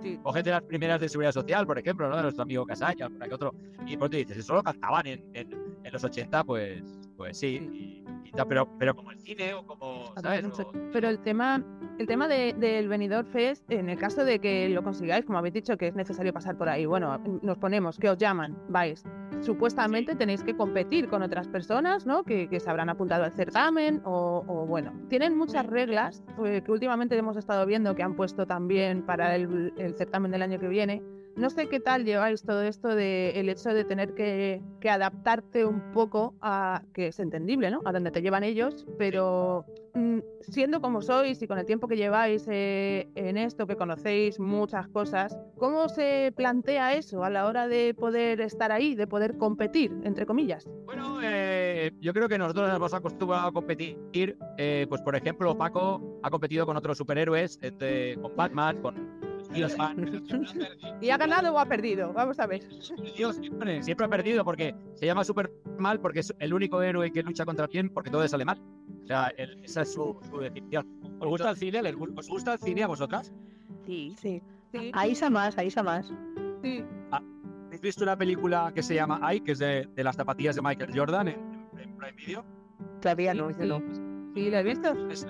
Sí. 0.01 0.17
Cógete 0.23 0.49
las 0.51 0.63
primeras 0.63 1.01
de 1.01 1.09
seguridad 1.09 1.33
social, 1.33 1.65
por 1.67 1.77
ejemplo, 1.77 2.07
¿no? 2.09 2.15
De 2.15 2.21
nuestro 2.23 2.43
amigo 2.43 2.65
Casaña, 2.65 3.09
por 3.09 3.21
aquí 3.21 3.33
otro. 3.33 3.53
Y 3.85 3.97
pues 3.97 4.09
te 4.09 4.17
dices, 4.17 4.37
si 4.37 4.41
solo 4.43 4.63
cantaban 4.63 5.05
en, 5.07 5.25
en, 5.33 5.51
en 5.83 5.91
los 5.93 6.01
80, 6.03 6.43
pues, 6.45 6.81
pues 7.17 7.37
sí. 7.37 7.69
y- 7.73 7.97
y 7.97 7.98
pero, 8.47 8.67
pero 8.77 8.95
como 8.95 9.11
el 9.11 9.19
cine 9.19 9.53
o 9.53 9.65
como, 9.65 10.13
Pero 10.93 11.09
el 11.09 11.19
tema, 11.19 11.63
el 11.97 12.07
tema 12.07 12.27
de- 12.27 12.53
del 12.53 12.87
Benidorm 12.87 13.27
Fest, 13.27 13.69
en 13.71 13.89
el 13.89 13.97
caso 13.97 14.23
de 14.25 14.39
que 14.39 14.69
lo 14.69 14.83
consigáis, 14.83 15.25
como 15.25 15.37
habéis 15.37 15.53
dicho, 15.53 15.77
que 15.77 15.87
es 15.87 15.95
necesario 15.95 16.33
pasar 16.33 16.57
por 16.57 16.69
ahí, 16.69 16.85
bueno, 16.85 17.17
nos 17.41 17.57
ponemos, 17.57 17.97
que 17.97 18.09
os 18.09 18.17
llaman, 18.17 18.57
vais. 18.69 19.03
Supuestamente 19.41 20.15
tenéis 20.15 20.43
que 20.43 20.55
competir 20.55 21.07
con 21.07 21.21
otras 21.23 21.47
personas, 21.47 22.05
¿no? 22.05 22.23
Que, 22.23 22.49
que 22.49 22.59
se 22.59 22.69
habrán 22.69 22.89
apuntado 22.89 23.23
al 23.23 23.31
certamen 23.31 24.01
o, 24.03 24.43
o, 24.47 24.65
bueno, 24.65 24.91
tienen 25.07 25.37
muchas 25.37 25.65
reglas 25.65 26.23
eh, 26.45 26.61
que 26.65 26.71
últimamente 26.71 27.17
hemos 27.17 27.37
estado 27.37 27.65
viendo 27.65 27.95
que 27.95 28.03
han 28.03 28.15
puesto 28.15 28.45
también 28.45 29.01
para 29.05 29.35
el, 29.35 29.73
el 29.77 29.95
certamen 29.95 30.31
del 30.31 30.41
año 30.41 30.59
que 30.59 30.67
viene. 30.67 31.01
No 31.39 31.49
sé 31.49 31.67
qué 31.69 31.79
tal 31.79 32.03
lleváis 32.03 32.43
todo 32.43 32.61
esto 32.63 32.89
de 32.89 33.31
el 33.39 33.47
hecho 33.47 33.69
de 33.73 33.85
tener 33.85 34.13
que, 34.13 34.61
que 34.81 34.89
adaptarte 34.89 35.65
un 35.65 35.91
poco 35.93 36.33
a 36.41 36.81
que 36.93 37.07
es 37.07 37.19
entendible, 37.19 37.71
¿no? 37.71 37.81
A 37.85 37.93
donde 37.93 38.11
te 38.11 38.21
llevan 38.21 38.43
ellos, 38.43 38.85
pero 38.97 39.65
mm, 39.93 40.19
siendo 40.41 40.81
como 40.81 41.01
sois 41.01 41.41
y 41.41 41.47
con 41.47 41.57
el 41.57 41.65
tiempo 41.65 41.87
que 41.87 41.95
lleváis 41.95 42.45
eh, 42.49 43.07
en 43.15 43.37
esto, 43.37 43.65
que 43.67 43.77
conocéis 43.77 44.37
muchas 44.37 44.89
cosas, 44.89 45.37
¿cómo 45.57 45.87
se 45.87 46.33
plantea 46.35 46.95
eso 46.95 47.23
a 47.23 47.29
la 47.29 47.45
hora 47.47 47.69
de 47.69 47.93
poder 47.93 48.41
estar 48.41 48.73
ahí, 48.73 48.93
de 48.95 49.07
poder 49.07 49.37
competir, 49.37 49.95
entre 50.03 50.25
comillas? 50.25 50.67
Bueno, 50.85 51.19
eh, 51.23 51.91
yo 52.01 52.13
creo 52.13 52.27
que 52.27 52.37
nosotros 52.37 52.67
nos 52.67 52.75
hemos 52.75 52.93
acostumbrado 52.93 53.47
a 53.47 53.51
competir. 53.53 53.97
eh, 54.57 54.85
pues, 54.89 55.01
por 55.01 55.15
ejemplo, 55.15 55.57
Paco 55.57 56.19
ha 56.21 56.29
competido 56.29 56.65
con 56.65 56.75
otros 56.75 56.97
superhéroes, 56.97 57.57
entre- 57.61 58.17
con 58.17 58.35
Batman, 58.35 58.81
con 58.81 59.18
Fans. 59.75 60.23
¿Y 61.01 61.09
ha 61.09 61.17
ganado 61.17 61.53
o 61.53 61.59
ha 61.59 61.65
perdido? 61.65 62.13
Vamos 62.13 62.39
a 62.39 62.45
ver. 62.47 62.61
Dios, 63.17 63.35
siempre, 63.37 63.81
siempre 63.83 64.05
ha 64.05 64.09
perdido 64.09 64.43
porque 64.45 64.75
se 64.95 65.05
llama 65.05 65.23
super 65.23 65.51
mal 65.77 65.99
porque 65.99 66.19
es 66.19 66.33
el 66.39 66.53
único 66.53 66.81
héroe 66.81 67.11
que 67.11 67.23
lucha 67.23 67.45
contra 67.45 67.67
quién 67.67 67.89
porque 67.89 68.09
todo 68.11 68.21
le 68.21 68.29
sale 68.29 68.45
mal. 68.45 68.61
O 69.03 69.07
sea, 69.07 69.27
él- 69.37 69.59
esa 69.63 69.81
es 69.81 69.93
su, 69.93 70.17
su 70.29 70.37
definición. 70.39 70.87
¿Os 71.19 71.27
gusta 71.27 71.49
el 71.49 71.57
cine? 71.57 71.81
¿Les 71.81 71.95
gu- 71.95 72.13
¿Os 72.17 72.27
gusta 72.29 72.53
el 72.53 72.59
cine 72.59 72.83
a 72.83 72.87
vosotras? 72.87 73.33
Sí. 73.85 74.13
Sí. 74.19 74.41
Sí, 74.71 74.91
Ahí 74.93 75.15
sa 75.15 75.31
más, 75.31 75.57
ahí 75.57 75.71
sa 75.71 75.81
más. 75.81 76.13
sí. 76.61 76.83
¿Habéis 77.11 77.81
visto 77.81 78.03
una 78.03 78.15
película 78.17 78.71
que 78.73 78.83
se 78.83 78.93
llama 78.95 79.19
Ai, 79.21 79.41
que 79.41 79.53
es 79.53 79.59
de, 79.59 79.87
de 79.95 80.03
las 80.03 80.15
zapatillas 80.15 80.55
de 80.55 80.61
Michael 80.61 80.91
Jordan 80.95 81.27
en, 81.29 81.39
en 81.79 81.95
Prime 81.97 82.11
Video? 82.13 82.45
Todavía 83.01 83.33
no, 83.33 83.49
yo 83.51 83.65
no. 83.65 83.79
Sí, 84.35 84.49
¿lo 84.51 84.57
he 84.57 84.63
visto? 84.63 85.09
Es- 85.09 85.27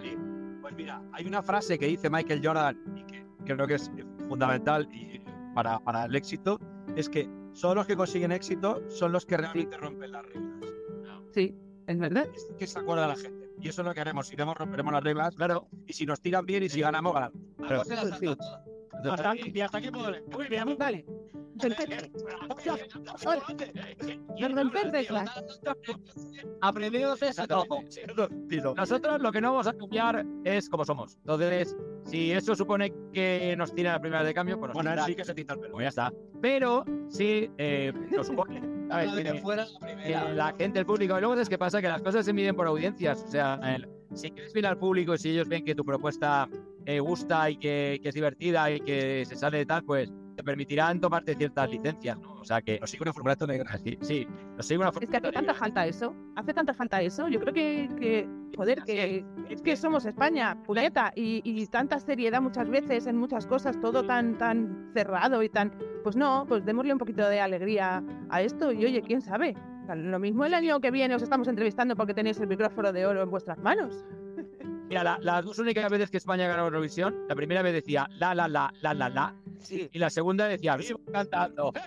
Pues 0.61 0.75
mira, 0.75 1.01
hay 1.13 1.25
una 1.25 1.41
frase 1.41 1.77
que 1.79 1.85
dice 1.87 2.09
Michael 2.09 2.41
Jordan 2.43 2.77
creo 3.45 3.67
que 3.67 3.75
es 3.75 3.91
fundamental 4.27 4.87
y 4.93 5.21
para, 5.53 5.79
para 5.79 6.05
el 6.05 6.15
éxito, 6.15 6.59
es 6.95 7.09
que 7.09 7.29
solo 7.53 7.75
los 7.75 7.87
que 7.87 7.95
consiguen 7.95 8.31
éxito 8.31 8.81
son 8.89 9.11
los 9.11 9.25
que 9.25 9.37
realmente 9.37 9.77
rompen 9.77 10.11
las 10.11 10.25
reglas. 10.25 10.69
Sí, 11.33 11.55
es 11.87 11.99
verdad. 11.99 12.27
Es 12.33 12.47
que 12.57 12.67
se 12.67 12.79
acuerda 12.79 13.07
la 13.07 13.15
gente. 13.15 13.49
Y 13.61 13.67
eso 13.67 13.81
es 13.81 13.87
lo 13.87 13.93
que 13.93 14.01
haremos. 14.01 14.27
Si 14.27 14.35
iremos, 14.35 14.57
romperemos 14.57 14.93
las 14.93 15.03
reglas, 15.03 15.35
claro. 15.35 15.67
Y 15.85 15.93
si 15.93 16.05
nos 16.05 16.21
tiran 16.21 16.45
bien 16.45 16.63
y 16.63 16.69
si 16.69 16.79
ganamos, 16.79 17.13
ganamos. 17.13 17.37
Claro. 17.57 17.81
Hasta 19.11 19.31
aquí, 19.31 19.51
y 19.53 19.61
hasta 19.61 19.77
aquí 19.77 19.91
puedo 19.91 20.11
leer. 20.11 20.23
Muy 20.31 20.47
bien, 20.47 20.75
Vale. 20.77 21.05
Aprendidos 26.61 27.21
es 27.21 27.35
todo. 27.47 27.65
Nosotros 28.75 29.21
lo 29.21 29.31
que 29.31 29.41
no 29.41 29.51
vamos 29.51 29.67
a 29.67 29.73
cambiar 29.73 30.25
es 30.43 30.69
como 30.69 30.85
somos. 30.85 31.15
Entonces, 31.17 31.75
si 32.05 32.31
eso 32.31 32.55
supone 32.55 32.93
que 33.13 33.55
nos 33.57 33.73
tiran 33.73 33.95
a 33.95 33.99
primera 33.99 34.23
de 34.23 34.33
cambio, 34.33 34.59
pues 34.59 34.73
nos 34.73 34.83
Bueno, 34.83 35.05
sí 35.05 35.15
que 35.15 35.25
se 35.25 35.33
tinta 35.33 35.53
el 35.53 35.59
pelo. 35.59 35.73
Pues 35.73 35.83
ya 35.85 35.89
está. 35.89 36.13
Pero 36.41 36.83
si 37.09 37.49
eh, 37.57 37.93
lo 38.11 38.23
supone, 38.23 38.61
¿sabes? 38.89 39.15
de 39.15 39.23
Que- 39.23 39.33
fuera 39.41 39.65
la 39.65 39.79
primera. 39.79 40.33
la 40.33 40.53
gente, 40.57 40.79
el 40.79 40.85
público. 40.85 41.17
Y 41.17 41.21
luego 41.21 41.35
es 41.39 41.49
que 41.49 41.57
pasa 41.57 41.81
que 41.81 41.87
las 41.87 42.01
cosas 42.01 42.25
se 42.25 42.33
miden 42.33 42.55
por 42.55 42.67
audiencias. 42.67 43.23
O 43.27 43.31
sea, 43.31 43.59
el- 43.75 43.87
si 44.13 44.31
quieres 44.31 44.53
bien 44.53 44.65
al 44.65 44.77
público 44.77 45.13
y 45.13 45.17
si 45.19 45.29
ellos 45.29 45.47
ven 45.47 45.63
que 45.63 45.75
tu 45.75 45.83
propuesta 45.85 46.49
eh, 46.85 46.99
gusta 46.99 47.49
y 47.49 47.57
que, 47.57 47.99
que 48.01 48.09
es 48.09 48.15
divertida 48.15 48.71
y 48.71 48.79
que 48.81 49.23
se 49.25 49.35
sale 49.35 49.59
de 49.59 49.65
tal, 49.67 49.83
pues 49.83 50.11
te 50.39 50.43
permitirán 50.43 51.01
tomarte 51.01 51.35
ciertas 51.35 51.69
licencias, 51.69 52.17
¿no? 52.17 52.31
O 52.35 52.45
sea 52.45 52.61
que. 52.61 52.79
Nos 52.79 52.89
sigue 52.89 53.03
una 53.03 53.11
formulato 53.11 53.45
negra. 53.45 53.77
Sí, 53.83 53.97
sí, 54.01 54.25
nos 54.55 54.65
sigue 54.65 54.77
una 54.79 54.87
Es 55.01 55.09
que 55.09 55.17
hace 55.17 55.31
tanta 55.33 55.53
falta 55.53 55.85
eso. 55.85 56.15
Hace 56.37 56.53
tanta 56.53 56.73
falta 56.73 57.01
eso. 57.01 57.27
Yo 57.27 57.41
creo 57.41 57.53
que, 57.53 57.89
que 57.99 58.29
joder, 58.55 58.81
que 58.83 59.25
es 59.49 59.61
que 59.61 59.75
somos 59.75 60.05
España, 60.05 60.57
puñeta, 60.63 61.11
y, 61.13 61.41
y 61.43 61.67
tanta 61.67 61.99
seriedad 61.99 62.41
muchas 62.41 62.69
veces 62.69 63.05
en 63.07 63.17
muchas 63.17 63.45
cosas, 63.47 63.77
todo 63.81 64.05
tan, 64.05 64.37
tan 64.37 64.89
cerrado 64.93 65.43
y 65.43 65.49
tan. 65.49 65.73
Pues 66.03 66.15
no, 66.15 66.45
pues 66.47 66.63
démosle 66.63 66.93
un 66.93 66.99
poquito 66.99 67.27
de 67.27 67.41
alegría 67.41 68.01
a 68.29 68.41
esto 68.41 68.71
y 68.71 68.85
oye, 68.85 69.01
quién 69.01 69.19
sabe. 69.21 69.55
Lo 69.93 70.19
mismo 70.19 70.45
el 70.45 70.53
año 70.53 70.79
que 70.79 70.91
viene 70.91 71.15
os 71.15 71.21
estamos 71.23 71.49
entrevistando 71.49 71.95
porque 71.97 72.13
tenéis 72.13 72.39
el 72.39 72.47
micrófono 72.47 72.93
de 72.93 73.05
oro 73.05 73.23
en 73.23 73.29
vuestras 73.29 73.57
manos. 73.57 74.05
Mira, 74.87 75.03
la- 75.03 75.19
las 75.21 75.43
dos 75.43 75.59
únicas 75.59 75.89
veces 75.91 76.09
que 76.09 76.17
España 76.17 76.47
ganó 76.47 76.63
Eurovisión, 76.65 77.25
la 77.27 77.35
primera 77.35 77.61
vez 77.61 77.73
decía 77.73 78.07
la, 78.17 78.33
la, 78.33 78.47
la, 78.47 78.71
la, 78.81 78.93
la, 78.93 79.09
la. 79.09 79.35
Y 79.91 79.99
la 79.99 80.09
segunda 80.09 80.47
decía 80.47 80.77
viva 80.77 80.99
cantando. 81.11 81.73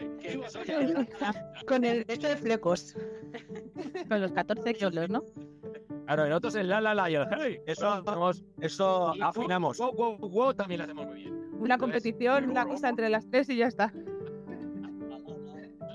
Con 1.66 1.85
el 1.85 2.04
este 2.08 2.28
de 2.28 2.37
flecos. 2.37 2.94
Con 4.08 4.20
los 4.20 4.32
14 4.32 4.74
kilos, 4.74 5.08
¿no? 5.08 5.22
Claro, 6.06 6.26
en 6.26 6.32
otros 6.32 6.54
el 6.56 6.68
la, 6.68 6.80
la, 6.80 6.94
la 6.94 7.11
y 7.11 7.14
el 7.14 7.26
hey. 7.38 7.61
Eso, 7.66 7.88
Hacemos- 7.88 8.44
eso 8.61 9.14
afinamos. 9.22 9.78
Wow, 9.78 9.92
wow, 9.94 10.18
wow, 10.18 10.30
wow, 10.30 10.54
también 10.54 10.78
lo 10.78 10.85
hacemos 10.85 11.06
muy 11.06 11.16
bien. 11.22 11.50
Una 11.58 11.78
competición, 11.78 12.50
una 12.50 12.66
cosa 12.66 12.88
entre 12.88 13.08
las 13.08 13.28
tres 13.30 13.48
y 13.48 13.56
ya 13.56 13.68
está. 13.68 13.92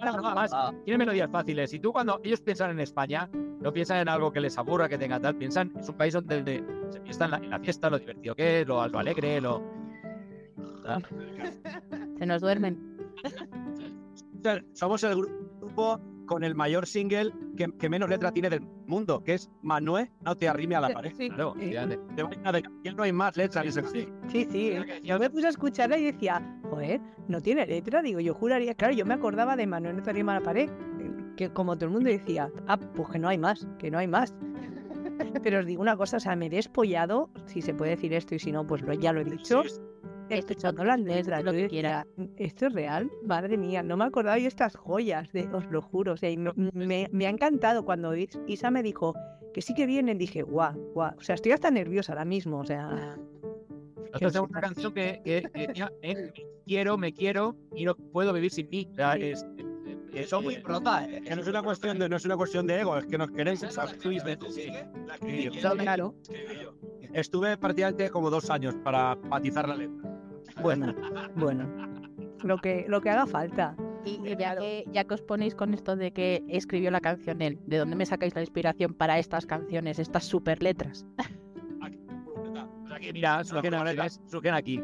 Ahora, 0.02 0.22
nada 0.22 0.36
más, 0.36 0.52
tiene 0.86 1.00
melodías 1.00 1.30
fáciles. 1.32 1.74
Y 1.74 1.80
tú 1.80 1.92
cuando 1.92 2.20
ellos 2.24 2.40
piensan 2.42 2.72
en 2.72 2.80
España, 2.80 3.30
no 3.34 3.74
piensan 3.74 3.98
en 3.98 4.10
algo 4.10 4.32
que 4.32 4.40
les 4.40 4.58
aburra, 4.58 4.88
que 4.88 4.98
tenga 4.98 5.20
tal, 5.20 5.36
piensan, 5.36 5.74
es 5.80 5.90
un 5.90 5.98
país 5.98 6.14
donde 6.14 6.64
se 6.90 7.00
piensa 7.02 7.26
en 7.26 7.32
la, 7.32 7.38
en 7.38 7.50
la 7.50 7.60
fiesta, 7.60 7.90
lo 7.90 7.98
divertido 7.98 8.36
que 8.36 8.62
es, 8.62 8.68
lo, 8.68 8.88
lo 8.88 9.00
alegre, 9.00 9.42
lo... 9.42 9.62
Ah, 10.88 11.00
Se 12.18 12.26
nos 12.26 12.42
duermen. 12.42 12.78
Somos 14.74 15.04
el 15.04 15.16
grupo 15.16 16.00
con 16.26 16.44
el 16.44 16.56
mayor 16.56 16.86
single 16.86 17.32
que, 17.56 17.68
que 17.78 17.90
menos 17.90 18.10
letra 18.10 18.32
tiene 18.32 18.50
del 18.50 18.62
mundo, 18.86 19.24
que 19.24 19.34
es 19.34 19.50
Manuel, 19.62 20.10
no 20.22 20.36
te 20.36 20.48
arrime 20.48 20.76
a 20.76 20.82
la 20.82 20.90
pared. 20.90 21.12
Sí. 21.18 21.30
Claro. 21.30 21.54
De 21.56 22.24
vaina 22.24 22.52
de- 22.52 22.64
Ya 22.84 22.92
no 22.94 23.04
hay 23.04 23.12
más 23.14 23.36
letras 23.38 23.66
sí. 23.92 24.08
Sí, 24.28 24.48
sí. 24.50 24.74
Yo 25.04 25.20
me 25.20 25.30
puse 25.30 25.48
a 25.48 25.50
escucharla 25.50 25.98
y 25.98 26.06
decía, 26.06 26.42
joder, 26.70 27.02
no 27.28 27.42
tiene 27.42 27.66
letra. 27.66 28.02
Digo, 28.02 28.20
yo 28.20 28.34
juraría, 28.34 28.74
claro, 28.76 28.94
yo 28.94 29.06
me 29.06 29.14
acordaba 29.14 29.56
de 29.56 29.68
Manuel 29.68 29.98
no 29.98 30.04
te 30.04 30.10
arrima 30.10 30.36
a 30.36 30.40
la 30.40 30.46
pared, 30.46 30.70
que 31.36 31.50
como 31.50 31.76
todo 31.76 31.86
el 31.86 31.92
mundo 31.92 32.10
decía, 32.10 32.50
ah, 32.68 32.78
pues 32.78 33.10
que 33.10 33.20
no 33.20 33.28
hay 33.30 33.38
más, 33.38 33.68
que 33.80 33.90
no 33.92 33.98
hay 33.98 34.08
más. 34.08 34.34
Pero 35.44 35.60
os 35.60 35.66
digo 35.66 35.82
una 35.82 35.98
cosa, 35.98 36.18
o 36.18 36.20
sea, 36.20 36.36
me 36.36 36.46
he 36.48 36.50
despollado, 36.50 37.30
si 37.46 37.62
se 37.62 37.74
puede 37.74 37.92
decir 37.92 38.14
esto 38.14 38.36
y 38.36 38.40
si 38.40 38.52
no, 38.52 38.66
pues 38.68 38.82
lo, 38.82 38.94
ya 38.94 39.14
lo 39.14 39.22
he 39.22 39.26
dicho, 39.26 39.64
escuchando 40.30 40.84
las 40.84 41.00
letras. 41.00 41.44
lo 41.44 41.52
yo 41.52 41.56
que 41.58 41.64
decía, 41.64 41.70
quieras. 41.70 42.08
¿Esto 42.38 42.68
es 42.68 42.74
real? 42.74 43.12
Madre 43.24 43.58
mía, 43.58 43.84
no 43.84 43.98
me 43.98 44.06
acordaba 44.06 44.38
yo 44.38 44.48
estas 44.48 44.76
joyas, 44.76 45.32
de, 45.32 45.48
os 45.54 45.66
lo 45.72 45.82
juro. 45.82 46.14
O 46.14 46.18
sea, 46.18 46.30
y 46.30 46.38
me, 46.38 46.52
me- 46.74 47.08
me 47.12 47.28
ha 47.28 47.30
encantado 47.30 47.86
cuando 47.86 48.16
Is- 48.16 48.40
Isa 48.48 48.72
me 48.72 48.84
dijo 48.84 49.14
que 49.54 49.62
sí 49.62 49.74
que 49.74 49.86
vienen, 49.86 50.18
dije, 50.18 50.42
guau, 50.44 50.74
guau. 50.94 51.12
O 51.18 51.22
sea, 51.22 51.36
estoy 51.36 51.52
hasta 51.52 51.72
nerviosa 51.72 52.14
ahora 52.14 52.26
mismo, 52.26 52.60
o 52.60 52.66
sea... 52.66 53.18
Nosotros 54.12 54.32
tenemos 54.34 54.50
una 54.52 54.62
canción 54.62 54.94
que, 54.94 55.22
que, 55.24 55.50
que 55.54 55.68
decía, 55.68 55.92
eh, 56.02 56.16
me 56.16 56.32
quiero, 56.66 56.98
me 56.98 57.14
quiero 57.14 57.56
y 57.76 57.84
no 57.86 57.96
puedo 57.96 58.32
vivir 58.34 58.52
sin 58.52 58.70
mí. 58.70 58.88
O 58.92 58.96
sea, 58.96 59.16
es, 59.16 59.46
es- 60.14 60.30
Son 60.30 60.44
muy 60.46 60.56
es- 60.56 60.62
prota, 60.62 61.06
¿eh? 61.06 61.22
Que 61.22 61.36
no 61.36 61.42
es 61.42 61.48
una 61.48 61.62
cuestión 61.62 62.00
de, 62.00 62.08
no 62.10 62.16
es 62.16 62.26
una 62.26 62.38
cuestión 62.38 62.66
de 62.68 62.80
ego, 62.80 62.98
es 62.98 63.06
que 63.06 63.18
nos 63.18 63.30
queréis. 63.32 63.62
La 65.08 65.16
escribí 65.16 65.44
yo. 65.44 65.52
Claro. 65.84 66.16
Estuve 67.14 67.58
prácticamente 67.58 68.10
como 68.10 68.30
dos 68.30 68.50
años 68.50 68.76
para 68.84 69.16
matizar 69.16 69.68
la 69.68 69.76
letra. 69.76 70.17
Bueno, 70.62 70.94
bueno. 71.36 71.68
Lo 72.44 72.58
que, 72.58 72.86
lo 72.88 73.02
que 73.02 73.10
haga 73.10 73.26
falta. 73.26 73.76
Y 74.06 74.22
y 74.26 74.36
ya 74.38 74.56
que, 74.56 74.86
ya 74.92 75.04
que 75.04 75.14
os 75.16 75.22
ponéis 75.22 75.54
con 75.56 75.74
esto 75.74 75.96
de 75.96 76.12
que 76.12 76.44
escribió 76.48 76.92
la 76.92 77.02
canción 77.02 77.42
él, 77.42 77.60
¿de 77.66 77.78
dónde 77.78 77.96
me 77.96 78.06
sacáis 78.06 78.34
la 78.36 78.42
inspiración 78.42 78.94
para 78.94 79.20
estas 79.20 79.46
canciones, 79.46 80.00
estas 80.00 80.24
super 80.24 80.62
letras? 80.64 81.06
Que 83.02 83.14
mira, 83.14 83.44
surgen, 83.44 83.74
¿ves? 83.96 84.20
surgen 84.26 84.54
aquí, 84.56 84.82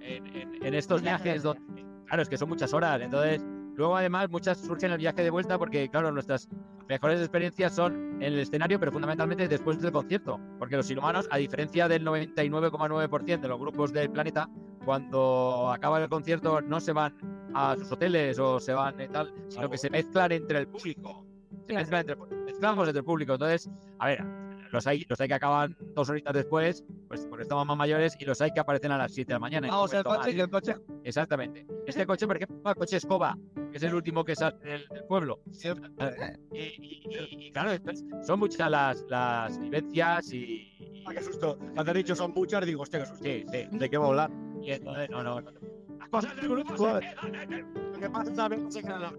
en, 0.00 0.26
en- 0.36 0.66
en 0.66 0.74
estos 0.74 1.00
viajes 1.02 1.42
donde, 1.42 1.62
claro, 2.06 2.22
es 2.22 2.28
que 2.28 2.36
son 2.36 2.48
muchas 2.50 2.74
horas, 2.74 3.00
entonces, 3.00 3.42
luego 3.74 3.96
además 3.96 4.28
muchas 4.28 4.58
surgen 4.58 4.88
en 4.90 4.92
el 4.94 4.98
viaje 4.98 5.22
de 5.22 5.30
vuelta 5.30 5.56
porque, 5.58 5.88
claro, 5.88 6.12
nuestras 6.12 6.46
mejores 6.88 7.20
experiencias 7.20 7.74
son 7.74 7.94
en 8.22 8.34
el 8.34 8.38
escenario, 8.40 8.78
pero 8.78 8.92
fundamentalmente 8.92 9.48
después 9.48 9.80
del 9.80 9.92
concierto, 9.92 10.38
porque 10.58 10.76
los 10.76 10.90
inhumanos, 10.90 11.26
a 11.30 11.38
diferencia 11.38 11.88
del 11.88 12.04
99,9% 12.04 13.40
de 13.40 13.48
los 13.48 13.58
grupos 13.58 13.92
del 13.94 14.10
planeta, 14.10 14.46
cuando 14.92 15.70
acaba 15.70 16.02
el 16.02 16.08
concierto 16.08 16.62
no 16.62 16.80
se 16.80 16.92
van 16.94 17.14
a 17.54 17.76
sus 17.76 17.92
hoteles 17.92 18.38
o 18.38 18.58
se 18.58 18.72
van 18.72 18.98
y 18.98 19.06
tal, 19.08 19.34
sino 19.48 19.68
que 19.68 19.76
se 19.76 19.90
mezclan 19.90 20.32
entre 20.32 20.60
el 20.60 20.66
público. 20.66 21.26
Se 21.50 21.66
Claro. 21.66 21.80
mezclan 21.80 22.00
entre, 22.08 22.16
mezclamos 22.46 22.88
entre 22.88 23.00
el 23.00 23.04
público. 23.04 23.34
Entonces, 23.34 23.68
a 23.98 24.06
ver, 24.06 24.24
los 24.72 24.86
hay, 24.86 25.04
los 25.06 25.20
hay 25.20 25.28
que 25.28 25.34
acaban 25.34 25.76
dos 25.94 26.08
horitas 26.08 26.32
después, 26.32 26.82
pues 27.06 27.26
porque 27.26 27.42
estamos 27.42 27.66
más 27.66 27.76
mayores, 27.76 28.16
y 28.18 28.24
los 28.24 28.40
hay 28.40 28.50
que 28.50 28.60
aparecen 28.60 28.90
a 28.90 28.96
las 28.96 29.12
7 29.12 29.28
de 29.28 29.34
la 29.34 29.38
mañana. 29.40 29.68
Vamos, 29.68 29.92
el 29.92 30.02
coche, 30.04 30.34
que 30.34 30.40
el 30.40 30.48
coche. 30.48 30.74
Exactamente. 31.04 31.66
Este 31.86 32.06
coche, 32.06 32.26
por 32.26 32.36
ejemplo, 32.36 32.70
el 32.70 32.74
coche 32.76 32.96
escoba, 32.96 33.36
que 33.70 33.76
es 33.76 33.82
el 33.82 33.94
último 33.94 34.24
que 34.24 34.34
sale 34.36 34.56
del, 34.60 34.88
del 34.88 35.04
pueblo. 35.04 35.40
Y, 36.50 36.58
y- 36.58 37.02
y- 37.04 37.46
y 37.48 37.52
claro, 37.52 37.72
son 38.26 38.38
muchas 38.40 38.70
las, 38.70 39.04
las 39.10 39.58
vivencias 39.58 40.32
y, 40.32 40.38
y- 40.38 41.04
Ah, 41.06 41.12
qué 41.14 41.22
susto. 41.22 41.58
Cuando 41.74 41.90
has 41.92 41.94
dicho 41.96 42.14
son 42.14 42.32
muchas, 42.34 42.64
digo, 42.66 42.82
hostia, 42.82 43.00
qué 43.00 43.06
susto. 43.06 43.24
sí, 43.24 43.44
sí. 43.50 43.66
¿De 43.78 43.88
qué 43.90 43.96
va 43.96 44.04
a 44.04 44.08
hablar? 44.08 44.30
Entonces, 44.74 45.10
no, 45.10 45.22
no, 45.22 45.40
no. 45.40 45.50
Las 45.98 46.08
cosas 46.08 46.36
del 46.36 46.48
grupo 46.48 46.76
se 46.76 47.00
quedan. 47.00 47.72
¿Qué 48.00 48.10
pasa? 48.10 48.48
Sé 48.70 48.82
qué 48.82 48.88
era. 48.88 49.12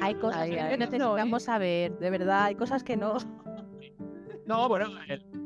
Hay 0.00 0.14
cosas 0.14 0.40
Ay, 0.42 0.50
que 0.50 0.60
ay. 0.60 0.78
necesitamos 0.78 1.42
saber, 1.42 1.98
de 1.98 2.10
verdad, 2.10 2.44
hay 2.44 2.54
cosas 2.54 2.82
que 2.82 2.96
no. 2.96 3.16
No, 4.46 4.68
bueno, 4.68 4.88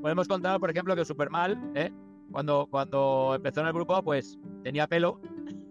podemos 0.00 0.26
contar, 0.26 0.58
por 0.58 0.70
ejemplo, 0.70 0.96
que 0.96 1.04
Supermal, 1.04 1.60
¿eh? 1.74 1.92
cuando, 2.30 2.66
cuando 2.70 3.34
empezó 3.34 3.60
en 3.60 3.66
el 3.66 3.72
grupo, 3.72 4.02
pues 4.02 4.38
tenía 4.62 4.86
pelo 4.86 5.20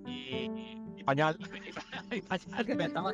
y, 0.06 0.50
y 0.96 1.04
pañal. 1.04 1.38
y 2.12 2.22
pañal. 2.22 2.66
Que 2.66 2.76
me 2.76 2.86
estaba 2.86 3.14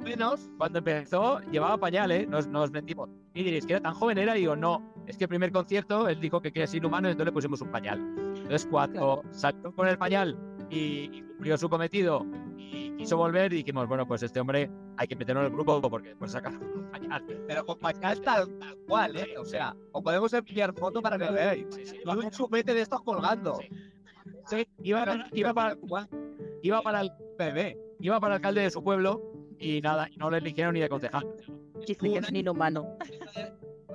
menos, 0.00 0.48
cuando 0.56 0.78
empezó, 0.78 1.40
llevaba 1.50 1.76
pañal, 1.76 2.10
¿eh? 2.12 2.26
Nos, 2.26 2.46
nos 2.46 2.70
mentimos. 2.70 3.10
Y 3.34 3.42
diréis, 3.42 3.66
¿que 3.66 3.74
era 3.74 3.82
tan 3.82 3.94
joven 3.94 4.18
era? 4.18 4.36
Y 4.36 4.40
digo, 4.40 4.56
no, 4.56 4.82
es 5.06 5.16
que 5.16 5.24
el 5.24 5.28
primer 5.28 5.52
concierto 5.52 6.08
él 6.08 6.20
dijo 6.20 6.40
que 6.40 6.52
quería 6.52 6.66
ser 6.66 6.84
humano 6.86 7.08
y 7.08 7.12
entonces 7.12 7.26
le 7.26 7.32
pusimos 7.32 7.60
un 7.60 7.70
pañal. 7.70 8.27
Entonces, 8.48 8.66
cuando 8.70 9.22
saltó 9.30 9.74
con 9.74 9.88
el 9.88 9.98
pañal 9.98 10.34
y, 10.70 11.10
y 11.12 11.22
cumplió 11.22 11.58
su 11.58 11.68
cometido 11.68 12.24
y 12.56 12.96
quiso 12.96 13.18
volver, 13.18 13.52
dijimos, 13.52 13.86
bueno, 13.86 14.08
pues 14.08 14.22
este 14.22 14.40
hombre 14.40 14.70
hay 14.96 15.06
que 15.06 15.16
meterlo 15.16 15.42
en 15.42 15.48
el 15.48 15.52
grupo 15.52 15.82
porque 15.82 16.16
pues 16.16 16.32
sacar 16.32 16.54
un 16.54 16.90
pañal. 16.90 17.22
Pero 17.46 17.66
con 17.66 17.78
pañal 17.78 18.22
tal, 18.22 18.58
tal 18.58 18.74
cual, 18.88 19.16
¿eh? 19.16 19.36
O 19.36 19.44
sea, 19.44 19.76
os 19.92 20.02
podemos 20.02 20.32
enviar 20.32 20.72
foto 20.72 21.02
para 21.02 21.18
que 21.18 21.26
lo 21.26 21.34
veáis. 21.34 21.66
Con 22.06 22.24
un 22.24 22.30
chupete 22.30 22.72
de 22.72 22.80
estos 22.80 23.02
colgando. 23.02 23.58
Sí, 24.46 24.66
iba, 24.82 25.26
iba 25.34 25.52
para 25.52 25.76
iba 26.62 26.80
para 26.80 27.02
el 27.02 27.12
bebé, 27.38 27.78
iba 28.00 28.18
para 28.18 28.34
el 28.34 28.36
alcalde 28.36 28.62
de 28.62 28.70
su 28.70 28.82
pueblo 28.82 29.22
y 29.58 29.82
nada, 29.82 30.08
y 30.10 30.16
no 30.16 30.30
le 30.30 30.38
eligieron 30.38 30.72
ni 30.72 30.80
de 30.80 30.88
concejal. 30.88 31.26
Dice 31.86 31.96
que 31.96 32.16
es 32.16 32.32
inhumano. 32.32 32.96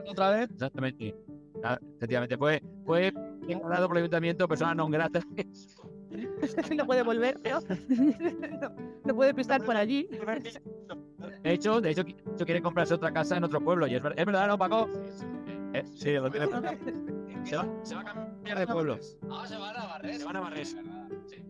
Otra 0.07 0.29
vez, 0.29 0.51
exactamente. 0.51 1.15
Ah, 1.63 1.79
Efectivamente, 1.97 2.37
fue, 2.37 2.61
fue 2.85 3.13
declarado 3.47 3.87
por 3.87 3.97
el 3.97 4.03
ayuntamiento 4.03 4.47
persona 4.47 4.75
non 4.75 4.91
grata. 4.91 5.19
no 6.77 6.85
puede 6.85 7.03
volver, 7.03 7.39
¿no? 7.43 7.59
no, 8.61 8.75
no 9.05 9.15
puede 9.15 9.33
pisar 9.33 9.63
por 9.63 9.75
allí. 9.75 10.07
De 11.41 11.53
hecho, 11.53 11.79
de 11.81 11.91
hecho, 11.91 12.03
quiere 12.45 12.61
comprarse 12.61 12.93
otra 12.93 13.11
casa 13.11 13.37
en 13.37 13.43
otro 13.45 13.61
pueblo. 13.61 13.87
Y 13.87 13.95
es, 13.95 14.03
ver- 14.03 14.13
es 14.17 14.25
verdad, 14.25 14.47
¿no, 14.47 14.57
Paco? 14.57 14.89
Eh, 15.73 15.83
sí, 15.95 16.11
lo 16.13 16.29
tiene. 16.29 16.47
Se 17.45 17.57
va, 17.57 17.65
se 17.83 17.95
va 17.95 18.01
a 18.01 18.03
cambiar 18.03 18.59
de 18.59 18.67
pueblo. 18.67 18.97
Ah, 19.31 19.45
se 19.47 19.57
van 19.57 19.75
a 19.75 19.85
barrer. 19.87 20.15
Se 20.15 20.25
van 20.25 20.35
a 20.35 20.39
barrer. 20.41 20.67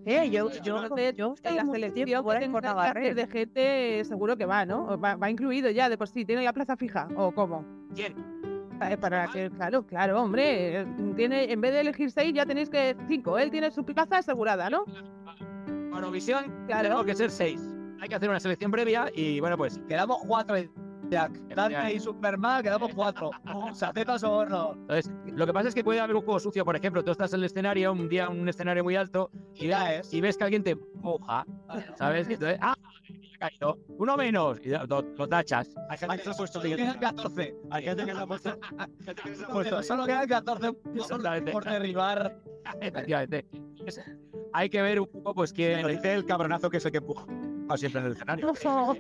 Eh, 0.06 0.30
yo, 0.30 0.50
yo, 0.64 0.84
Entonces, 0.84 1.16
yo 1.16 1.36
en 1.44 1.56
la 1.56 1.66
selección 1.66 2.24
por 2.52 2.64
Navarrete. 2.64 3.16
de 3.16 3.28
gente 3.28 4.04
seguro 4.06 4.36
que 4.38 4.46
va, 4.46 4.66
¿no? 4.66 4.98
Va, 5.00 5.16
va 5.16 5.30
incluido 5.30 5.70
ya 5.72 5.90
de 5.90 5.98
por 5.98 6.08
sí, 6.08 6.24
tiene 6.26 6.44
ya 6.44 6.54
plaza 6.54 6.78
fija, 6.78 7.08
¿o 7.16 7.32
cómo? 7.32 7.66
¿Quién? 7.96 8.33
Eh, 8.82 8.98
Para 8.98 9.28
que, 9.28 9.50
claro, 9.52 9.86
claro, 9.86 10.22
hombre, 10.22 10.82
eh, 10.82 10.88
tiene, 11.16 11.52
en 11.52 11.62
vez 11.62 11.72
de 11.74 11.82
elegir 11.82 12.12
seis 12.12 12.34
ya 12.34 12.46
tenéis 12.46 12.70
que 12.70 12.96
cinco, 13.08 13.38
él 13.38 13.50
tiene 13.52 13.72
su 13.72 13.84
plaza 13.86 14.18
asegurada, 14.18 14.70
¿no? 14.70 14.86
Para 14.86 15.98
Eurovisión, 15.98 16.46
Claro. 16.68 16.90
tengo 16.90 17.06
que 17.06 17.16
ser 17.16 17.30
seis. 17.32 17.62
Hay 18.02 18.10
que 18.10 18.16
hacer 18.16 18.30
una 18.30 18.40
selección 18.40 18.72
previa 18.72 19.10
y 19.16 19.40
bueno, 19.40 19.58
pues 19.58 19.80
Quedamos 19.88 20.18
cuatro 20.28 20.56
en 20.58 20.70
Jack. 21.10 21.32
Dante 21.56 21.94
y 21.94 22.00
Superman, 22.00 22.64
quedamos 22.64 22.92
cuatro. 22.94 23.30
Se 23.74 23.86
hace 23.86 24.06
paso 24.06 24.32
horno. 24.32 24.72
Entonces, 24.74 25.12
lo 25.28 25.46
que 25.46 25.54
pasa 25.54 25.70
es 25.70 25.76
que 25.76 25.84
puede 25.84 26.00
haber 26.02 26.16
un 26.16 26.24
juego 26.24 26.40
sucio, 26.40 26.66
por 26.66 26.76
ejemplo, 26.76 27.04
tú 27.04 27.12
estás 27.12 27.32
en 27.34 27.40
el 27.40 27.46
escenario, 27.46 27.92
un 27.94 28.10
día 28.10 28.28
un 28.30 28.50
escenario 28.50 28.84
muy 28.84 28.96
alto, 28.96 29.30
y, 29.54 29.68
Ya 29.68 29.94
es. 29.96 30.14
y 30.14 30.20
ves 30.22 30.38
que 30.38 30.44
alguien 30.46 30.64
te 30.64 30.72
empuja, 30.72 31.46
¿sabes? 31.96 32.28
Entonces, 32.30 32.58
¡ah! 32.62 32.76
Ya 33.44 33.50
caído. 33.50 33.78
Uno 33.98 34.18
menos, 34.18 34.60
y 34.64 34.70
lo, 34.70 35.02
lo 35.02 35.28
tachas. 35.28 35.70
Hay 35.90 35.98
gente 35.98 36.18
que 36.18 36.24
se 36.24 36.30
ha 36.30 36.34
puesto 36.34 36.62
quedan 36.62 37.00
14. 37.00 37.56
Hay 37.72 37.84
gente 37.84 38.06
que 38.06 38.14
se 38.14 38.20
ha 38.22 38.28
puesto. 38.28 38.58
puesto. 39.52 39.84
Solo 39.84 40.06
quedan 40.06 40.28
14 40.28 40.68
Absolutamente. 40.98 41.52
por 41.52 41.64
derribar. 41.66 42.38
Efectivamente. 42.82 43.46
Es- 43.86 44.02
Hay 44.54 44.70
que 44.70 44.82
ver 44.82 45.00
un 45.00 45.08
poco, 45.08 45.34
pues, 45.36 45.52
Lo 45.52 45.56
quién. 45.56 45.88
dice 45.88 46.14
el 46.14 46.26
cabronazo 46.26 46.70
que 46.70 46.78
es 46.78 46.86
el 46.86 46.92
que 46.92 46.98
empuja 47.00 47.26
siempre 47.76 48.02
en 48.02 48.08
el 48.08 48.14
escenario. 48.14 48.52
Eso 48.54 48.92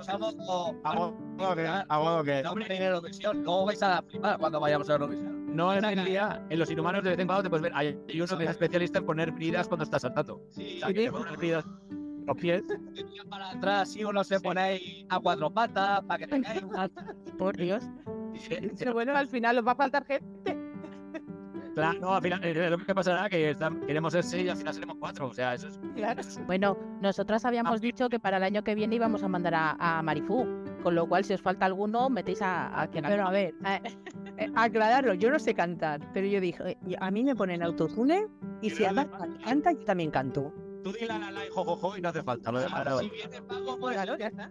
estamos 0.00 0.34
como. 0.34 0.80
A 0.84 0.94
modo 0.94 1.54
que, 1.54 1.66
a 1.66 1.86
modo 1.98 2.24
que. 2.24 2.42
No, 2.42 2.54
Eurovisión. 2.58 3.42
Luego 3.42 3.66
vais 3.66 3.82
a 3.82 4.02
flipar 4.02 4.38
cuando 4.38 4.60
vayamos 4.60 4.88
a 4.90 4.92
Eurovisión. 4.92 5.54
No 5.56 5.72
en 5.74 5.84
el 5.84 6.04
día, 6.04 6.44
en 6.48 6.58
los 6.58 6.70
inhumanos 6.70 7.04
de 7.04 7.10
vez 7.10 7.18
en 7.18 7.26
cuando 7.26 7.42
te 7.42 7.50
puedes 7.50 7.62
ver. 7.62 7.72
Hay, 7.74 7.98
hay 8.08 8.20
uno 8.20 8.38
que 8.38 8.44
es 8.44 8.50
especialista 8.50 8.98
en 8.98 9.06
poner 9.06 9.32
bridas 9.32 9.68
cuando 9.68 9.84
estás 9.84 10.02
saltando. 10.02 10.40
Sí, 10.50 10.80
O 10.82 10.86
que 12.22 12.26
los 12.26 12.36
pies. 12.36 12.62
para 13.28 13.50
atrás, 13.50 13.88
si 13.92 14.04
uno 14.04 14.24
se 14.24 14.40
pone 14.40 14.60
ahí 14.60 15.06
a 15.08 15.18
cuatro 15.20 15.50
patas 15.50 16.02
para 16.04 16.18
que 16.18 16.26
tengáis 16.26 16.62
una. 16.62 16.88
Por 17.38 17.56
Dios. 17.56 17.84
Pero 18.78 18.92
bueno, 18.94 19.14
al 19.16 19.28
final 19.28 19.58
os 19.58 19.66
va 19.66 19.72
a 19.72 19.76
faltar 19.76 20.04
gente. 20.06 20.58
Claro, 21.74 21.98
no, 22.00 22.14
al 22.14 22.20
final, 22.22 22.44
eh, 22.44 22.68
lo 22.68 22.76
que 22.76 22.94
pasará 22.94 23.30
que 23.30 23.48
están- 23.50 23.80
queremos 23.86 24.12
ser 24.12 24.22
seis 24.24 24.44
y 24.44 24.48
al 24.50 24.58
final 24.58 24.74
seremos 24.74 24.96
cuatro. 25.00 25.28
O 25.28 25.32
sea, 25.32 25.54
eso 25.54 25.68
es. 25.68 25.80
Claro. 25.96 26.20
Bueno, 26.46 26.76
nosotras 27.00 27.46
habíamos 27.46 27.80
dicho 27.80 28.10
que 28.10 28.20
para 28.20 28.36
el 28.36 28.42
año 28.42 28.62
que 28.62 28.74
viene 28.74 28.96
íbamos 28.96 29.22
a 29.22 29.28
mandar 29.28 29.54
a, 29.54 29.76
a 29.78 30.02
Marifú. 30.02 30.46
Con 30.82 30.94
lo 30.94 31.06
cual, 31.08 31.24
si 31.24 31.32
os 31.32 31.40
falta 31.40 31.64
alguno, 31.64 32.10
metéis 32.10 32.42
a, 32.42 32.78
a 32.78 32.88
quien 32.88 33.04
Pero 33.06 33.26
a 33.26 33.30
ver, 33.30 33.54
eh, 33.64 33.80
eh, 34.36 34.52
aclararlo, 34.54 35.14
yo 35.14 35.30
no 35.30 35.38
sé 35.38 35.54
cantar, 35.54 36.00
pero 36.12 36.26
yo 36.26 36.40
dije, 36.40 36.76
a 37.00 37.10
mí 37.10 37.22
me 37.24 37.34
ponen 37.36 37.62
autotune 37.62 38.26
y 38.60 38.68
si 38.68 38.84
Ana 38.84 39.08
canta, 39.44 39.72
yo 39.72 39.84
también 39.84 40.10
canto. 40.10 40.52
Tú 40.82 40.92
di 40.92 41.06
la 41.06 41.18
la 41.18 41.30
la 41.30 41.46
y 41.46 41.50
jojojo 41.50 41.96
y 41.96 42.00
no 42.00 42.08
hace 42.08 42.22
falta. 42.22 42.50
Lo 42.52 42.60
demás. 42.60 42.86
Si 43.00 43.08
viene 43.10 43.42
Paco, 43.42 43.78
pues. 43.78 43.94
Claro, 43.94 44.16
ya 44.18 44.26
está. 44.28 44.50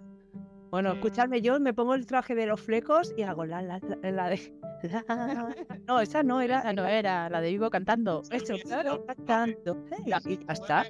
Bueno, 0.70 0.94
escuchadme, 0.94 1.42
yo 1.42 1.60
me 1.60 1.74
pongo 1.74 1.96
el 1.96 2.06
traje 2.06 2.34
de 2.34 2.46
los 2.46 2.62
flecos 2.62 3.14
y 3.18 3.24
hago 3.24 3.44
la, 3.46 3.62
la, 3.62 3.80
la, 4.02 4.12
la 4.12 4.30
de... 4.30 4.54
la- 4.84 5.56
No, 5.88 6.00
esa 6.00 6.24
no 6.24 6.40
era... 6.40 6.72
No 6.72 6.86
era 6.86 7.30
la 7.30 7.42
de 7.42 7.50
Vivo 7.50 7.70
cantando. 7.70 8.22
Eso, 8.32 8.56
claro, 8.64 9.06
cantando. 9.06 9.84
Y 10.06 10.12
ya 10.12 10.22
está. 10.54 10.86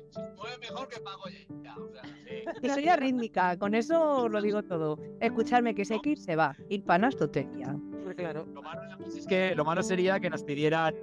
Mejor 0.62 0.88
que 0.88 1.00
Paco 1.00 1.30
ya. 1.64 1.76
O 1.76 1.90
sea, 1.92 2.04
sí. 2.04 2.44
Y 2.62 2.70
soy 2.70 2.86
rítmica, 2.96 3.58
con 3.58 3.74
eso 3.74 4.26
os 4.26 4.32
lo 4.32 4.40
digo 4.42 4.62
todo. 4.62 5.00
Escuchadme 5.20 5.74
que 5.74 5.84
sé 5.84 6.00
que 6.00 6.12
ir 6.12 6.20
se 6.20 6.36
va. 6.36 6.56
Ir 6.70 6.84
panas 6.84 7.16
tontería. 7.18 7.76
Claro. 8.16 8.46
Lo 8.54 8.62
malo, 8.62 8.82
es 9.08 9.26
que 9.26 9.56
lo 9.56 9.66
malo 9.66 9.82
sería 9.82 10.20
que 10.20 10.30
nos 10.30 10.44
pidieran 10.44 10.94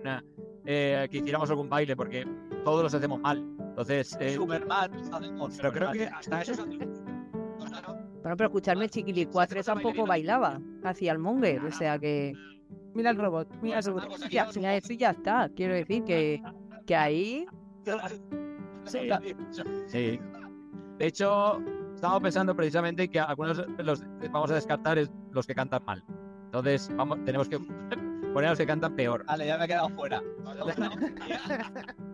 eh, 0.66 1.08
que 1.10 1.18
hiciéramos 1.18 1.50
algún 1.50 1.68
baile, 1.68 1.96
porque 1.96 2.24
todos 2.64 2.82
los 2.84 2.94
hacemos 2.94 3.18
mal. 3.20 3.44
Entonces, 3.78 4.16
eh, 4.18 4.34
Superman. 4.34 4.90
Pero 5.56 5.72
creo 5.72 5.92
que 5.92 6.06
hasta 6.06 6.42
eso. 6.42 6.66
Bueno, 6.66 8.36
pero 8.36 8.46
escuchadme, 8.46 8.88
Chiquilicuatre 8.88 9.62
tampoco 9.62 10.04
bailaba. 10.04 10.60
Hacía 10.82 11.12
el 11.12 11.18
monger, 11.18 11.64
o 11.64 11.70
sea 11.70 11.96
que... 11.96 12.32
Mira 12.94 13.10
el 13.10 13.16
robot, 13.16 13.48
mira 13.62 13.78
el 13.78 13.84
robot. 13.84 14.08
Y 14.28 14.38
al 14.38 14.52
final 14.52 14.74
eso 14.74 14.92
ya 14.94 15.10
está. 15.10 15.48
Quiero 15.54 15.74
decir 15.74 16.02
que, 16.02 16.42
que 16.86 16.96
ahí... 16.96 17.46
sí, 18.84 19.08
sí. 19.86 20.20
De 20.98 21.06
hecho, 21.06 21.62
estamos 21.94 22.20
pensando 22.20 22.56
precisamente 22.56 23.08
que 23.08 23.20
algunos 23.20 23.64
los 23.78 24.02
vamos 24.32 24.50
a 24.50 24.56
descartar 24.56 24.98
es 24.98 25.08
los 25.30 25.46
que 25.46 25.54
cantan 25.54 25.84
mal. 25.84 26.04
Entonces, 26.46 26.90
vamos, 26.96 27.24
tenemos 27.24 27.48
que 27.48 27.60
poner 28.34 28.46
a 28.46 28.50
los 28.50 28.58
que 28.58 28.66
cantan 28.66 28.96
peor. 28.96 29.24
Vale, 29.26 29.46
ya 29.46 29.56
me 29.56 29.66
he 29.66 29.68
quedado 29.68 29.88
fuera. 29.90 30.20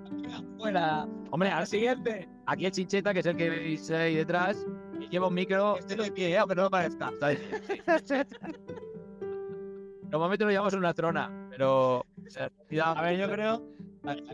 fuera. 0.59 1.07
Hombre, 1.31 1.51
al 1.51 1.67
siguiente, 1.67 2.29
aquí 2.47 2.67
el 2.67 2.73
Chincheta, 2.73 3.13
que 3.13 3.21
es 3.21 3.27
el 3.27 3.37
que 3.37 3.51
veis 3.51 3.91
ahí 3.91 4.17
detrás, 4.17 4.67
y 5.01 5.09
lleva 5.09 5.29
un 5.29 5.35
micro. 5.35 5.79
Estoy 5.79 5.97
de 6.05 6.13
pie, 6.13 6.39
aunque 6.39 6.55
no 6.55 6.63
lo 6.65 6.71
parezca. 6.71 7.13
¿sabes? 7.21 7.41
Normalmente 10.11 10.45
lo 10.45 10.51
llevamos 10.51 10.73
en 10.75 10.79
una 10.79 10.95
trona, 10.95 11.49
pero. 11.51 11.99
o 12.01 12.07
sea. 12.29 12.51
A 12.85 13.03
ver, 13.03 13.19
yo 13.19 13.29
creo, 13.31 13.63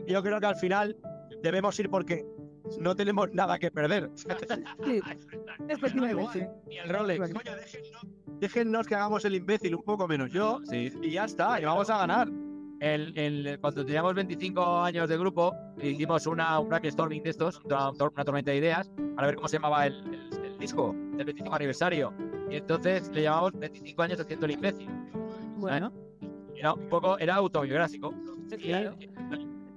yo 0.07 0.23
creo 0.23 0.41
que 0.41 0.47
al 0.47 0.57
final 0.57 0.97
debemos 1.43 1.79
ir 1.81 1.89
porque 1.89 2.27
no 2.79 2.95
tenemos 2.95 3.33
nada 3.33 3.59
que 3.59 3.71
perder. 3.71 4.11
Efectivamente. 5.69 6.51
Ni 6.67 6.79
el 6.79 6.89
Rolex. 6.89 7.33
Coño, 7.33 7.57
déjennos, 7.57 8.07
déjennos 8.39 8.87
que 8.87 8.95
hagamos 8.95 9.25
el 9.25 9.35
imbécil 9.37 9.75
un 9.75 9.83
poco 9.83 10.07
menos 10.07 10.31
yo 10.31 10.61
Sí. 10.65 10.93
y 11.03 11.13
ya 11.13 11.25
está, 11.25 11.61
y 11.61 11.65
vamos 11.65 11.89
a 11.89 11.99
ganar. 11.99 12.29
El, 12.81 13.17
el- 13.19 13.59
cuando 13.61 13.85
teníamos 13.85 14.15
25 14.15 14.79
años 14.81 15.09
de 15.09 15.19
grupo, 15.19 15.55
hicimos 15.83 16.27
una, 16.27 16.59
un 16.59 16.69
brainstorming 16.71 17.23
de 17.23 17.31
estos, 17.31 17.61
una, 17.65 17.91
una 17.91 18.25
tormenta 18.25 18.51
de 18.51 18.57
ideas, 18.57 18.91
para 19.15 19.27
ver 19.29 19.37
cómo 19.37 19.47
se 19.49 19.57
llamaba 19.59 19.87
el, 19.87 19.95
el- 20.15 20.45
el 20.45 20.59
disco 20.59 20.95
del 21.17 21.25
25 21.27 21.55
aniversario. 21.55 22.13
Y 22.51 22.57
entonces 22.57 23.11
le 23.15 23.23
llamamos 23.23 23.53
25 23.59 24.03
años 24.03 24.19
haciendo 24.21 24.47
el 24.47 24.53
imbécil. 24.53 24.89
Bueno, 25.59 25.93
Era 26.57 26.73
un 26.75 26.89
poco, 26.89 27.19
era 27.19 27.35
autobiográfico. 27.37 28.13
claro. 28.63 28.97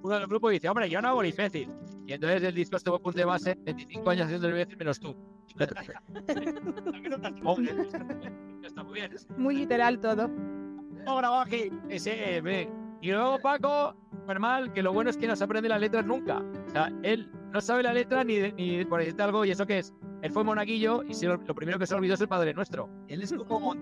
Uno 0.01 0.15
del 0.19 0.27
grupo 0.27 0.49
dice, 0.49 0.67
hombre, 0.69 0.89
yo 0.89 1.01
no 1.01 1.09
hago 1.09 1.21
el 1.21 1.29
imbécil. 1.29 1.69
Y 2.07 2.13
entonces 2.13 2.41
el 2.43 2.55
disco 2.55 2.75
estuvo 2.77 2.99
punto 2.99 3.19
de 3.19 3.25
base, 3.25 3.55
25 3.63 4.09
años 4.09 4.25
haciendo 4.25 4.47
el 4.47 4.53
imbécil 4.53 4.77
menos 4.77 4.99
tú. 4.99 5.15
Está 8.63 8.83
muy 8.83 8.93
bien. 8.93 9.11
Muy 9.37 9.55
literal 9.55 9.99
todo. 9.99 10.23
Hemos 10.25 11.17
grabado 11.19 11.41
aquí 11.41 11.69
ese 11.89 12.41
B. 12.41 12.69
Y 13.03 13.11
luego 13.11 13.37
Paco, 13.37 13.93
normal, 14.27 14.71
que 14.71 14.81
lo 14.81 14.93
bueno 14.93 15.09
es 15.09 15.17
que 15.17 15.27
no 15.27 15.35
se 15.35 15.43
aprende 15.43 15.67
las 15.67 15.81
letras 15.81 16.05
nunca. 16.05 16.41
O 16.67 16.69
sea, 16.69 16.89
él 17.03 17.29
no 17.51 17.59
sabe 17.59 17.83
la 17.83 17.93
letra 17.93 18.23
ni, 18.23 18.53
ni 18.53 18.85
por 18.85 19.01
decirte 19.01 19.21
algo, 19.23 19.43
y 19.43 19.51
eso 19.51 19.65
que 19.65 19.79
es. 19.79 19.93
Él 20.21 20.31
fue 20.31 20.45
monaguillo 20.45 21.03
y 21.03 21.13
se 21.13 21.27
lo, 21.27 21.35
lo 21.35 21.53
primero 21.53 21.77
que 21.77 21.85
se 21.85 21.93
olvidó 21.95 22.13
es 22.13 22.21
el 22.21 22.29
Padre 22.29 22.53
Nuestro. 22.53 22.89
Él 23.09 23.21
es 23.21 23.33
como 23.33 23.75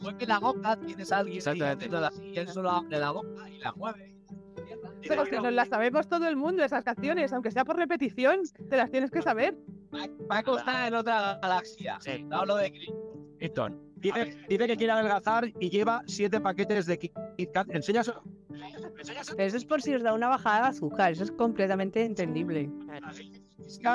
mueve 0.00 0.26
la 0.26 0.40
boca, 0.40 0.76
tienes 0.80 1.12
a 1.12 1.18
alguien 1.18 1.36
Exactamente. 1.36 1.88
y 2.20 2.36
él 2.36 2.48
solo 2.48 2.68
abre 2.68 2.98
la 2.98 3.12
boca 3.12 3.48
y 3.48 3.58
la 3.58 3.72
mueve. 3.74 4.12
Pero 5.06 5.24
que 5.24 5.40
nos 5.40 5.52
las 5.52 5.68
sabemos 5.68 6.08
todo 6.08 6.26
el 6.26 6.34
mundo, 6.34 6.64
esas 6.64 6.82
canciones, 6.82 7.32
aunque 7.32 7.52
sea 7.52 7.64
por 7.64 7.76
repetición, 7.76 8.40
te 8.68 8.76
las 8.76 8.90
tienes 8.90 9.12
que 9.12 9.22
saber. 9.22 9.56
Paco 10.28 10.58
está 10.58 10.88
en 10.88 10.94
otra 10.94 11.38
galaxia. 11.40 11.98
Sí. 12.00 12.24
No 12.24 12.38
hablo 12.38 12.56
de 12.56 12.72
Chris. 12.72 12.90
Dice, 14.04 14.36
dice 14.50 14.66
que 14.66 14.76
quiere 14.76 14.92
adelgazar 14.92 15.50
y 15.58 15.70
lleva 15.70 16.02
siete 16.06 16.38
paquetes 16.38 16.84
de 16.84 16.98
Kit 16.98 17.12
Kat. 17.54 17.68
¿Enseñas? 17.70 18.12
Pero 18.50 19.42
eso 19.42 19.56
es 19.56 19.64
por 19.64 19.80
si 19.80 19.94
os 19.94 20.02
da 20.02 20.12
una 20.12 20.28
bajada 20.28 20.64
de 20.64 20.68
azúcar. 20.68 21.12
Eso 21.12 21.24
es 21.24 21.32
completamente 21.32 22.04
entendible. 22.04 22.70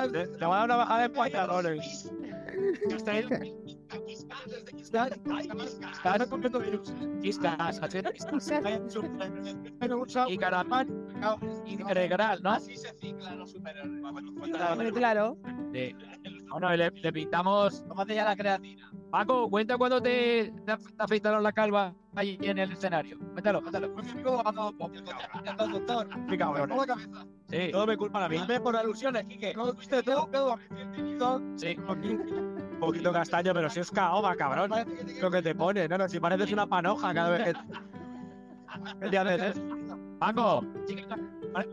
Le, 0.09 0.47
va 0.47 0.55
a 0.55 0.57
dar 0.57 0.65
una 0.65 0.75
bajada 0.77 1.01
de 1.03 1.09
pantalones. 1.11 2.11
Y 10.27 10.37
Caramán 10.39 10.87
integral, 11.67 12.41
¿no? 12.41 12.51
Así 12.51 12.75
se 12.75 12.91
ciclan 12.95 13.37
los 13.37 13.51
superhéroes. 13.51 14.01
Claro. 14.93 15.37
Bueno, 16.51 16.75
le, 16.75 16.89
le 16.91 17.13
pintamos 17.13 17.85
Tómate 17.87 18.15
ya 18.15 18.25
la 18.25 18.35
creatina. 18.35 18.91
Paco, 19.11 19.49
cuenta 19.49 19.77
cuando 19.77 20.01
te, 20.01 20.51
te 20.65 20.71
af- 20.71 20.95
te 20.95 21.03
afeitaron 21.03 21.41
la 21.43 21.51
calva 21.51 21.93
ahí 22.15 22.37
en 22.41 22.57
el 22.57 22.71
escenario. 22.71 23.17
Cuéntalo, 23.33 23.61
cuéntalo. 23.61 23.87
El 25.45 25.55
conductor. 25.55 26.07
Qué 26.27 26.37
cabrón. 26.37 26.69
la 26.77 26.85
cabeza. 26.85 27.25
Sí, 27.49 27.69
Todo 27.71 27.87
me 27.87 27.97
culpa 27.97 28.25
a 28.25 28.29
mí. 28.29 28.37
Dame 28.37 28.59
por 28.61 28.75
alusiones, 28.75 29.23
Quique. 29.25 29.53
¿Cómo 29.53 29.73
fuiste 29.73 30.03
tú? 30.03 30.11
sí. 31.55 31.77
Un 31.77 32.77
poquito 32.79 33.11
castaño, 33.11 33.53
pero 33.53 33.69
si 33.69 33.79
es 33.81 33.91
caoba, 33.91 34.35
cabrón. 34.35 34.71
Lo 35.21 35.29
que 35.31 35.41
te 35.41 35.53
pone, 35.55 35.87
no, 35.87 35.97
no, 35.97 36.07
si 36.07 36.19
pareces 36.19 36.51
una 36.51 36.67
panoja 36.67 37.13
cada 37.13 37.29
vez 37.29 37.43
que. 37.43 37.53
¿Qué 39.01 39.09
te 39.09 39.17
haces? 39.17 39.61
Paco, 40.19 40.63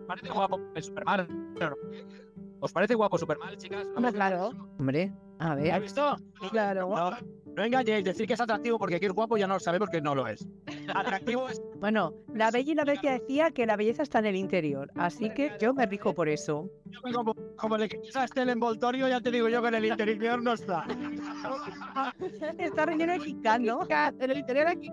parece 0.07 0.29
guapo 0.31 0.61
el 0.75 0.83
Superman. 0.83 1.55
Pero 1.59 1.71
no. 1.71 2.26
¿Os 2.67 2.73
parece 2.73 2.97
guapo 2.97 3.17
Superman, 3.17 3.57
chicas? 3.57 3.87
Hombre, 3.95 4.13
claro. 4.13 4.51
Hombre, 4.81 5.13
a 5.39 5.53
¿Has 5.53 5.57
ver. 5.57 5.83
visto? 5.83 6.17
Claro. 6.51 6.89
No, 6.89 7.11
no 7.55 7.63
engañéis, 7.65 8.03
decir 8.05 8.27
que 8.27 8.33
es 8.35 8.41
atractivo 8.41 8.77
porque 8.77 8.99
que 8.99 9.07
es 9.07 9.13
guapo 9.13 9.37
ya 9.37 9.47
no 9.47 9.55
lo 9.55 9.61
sabemos 9.61 9.89
que 9.89 10.01
no 10.01 10.17
lo 10.17 10.27
es. 10.27 10.49
Atractivo 10.93 11.49
es. 11.49 11.63
Bueno, 11.79 12.13
la 12.35 12.51
bella 12.51 12.73
y 12.73 12.75
la 12.75 12.85
bestia 12.85 13.13
decía 13.13 13.53
que 13.53 13.67
la 13.67 13.77
belleza 13.77 14.03
está 14.03 14.19
en 14.19 14.27
el 14.27 14.35
interior, 14.35 14.91
así 14.97 15.31
que 15.31 15.53
yo 15.61 15.75
me 15.75 15.87
rijo 15.87 16.13
por 16.13 16.29
eso. 16.29 16.69
Como, 17.15 17.35
como 17.57 17.79
le 17.79 17.89
quitas 17.89 18.33
el 18.35 18.49
envoltorio, 18.49 19.07
ya 19.07 19.21
te 19.21 19.31
digo 19.31 19.49
yo 19.49 19.63
que 19.63 19.69
en 19.69 19.75
el 19.77 19.85
interior 19.85 20.43
no 20.43 20.55
está. 20.55 20.85
Está 22.59 22.87
relleno 22.87 23.13
de 23.13 23.21
Kit 23.21 23.47
¿no? 23.61 23.87
En 23.89 24.31
el 24.33 24.39
interior 24.39 24.67
aquí. 24.67 24.91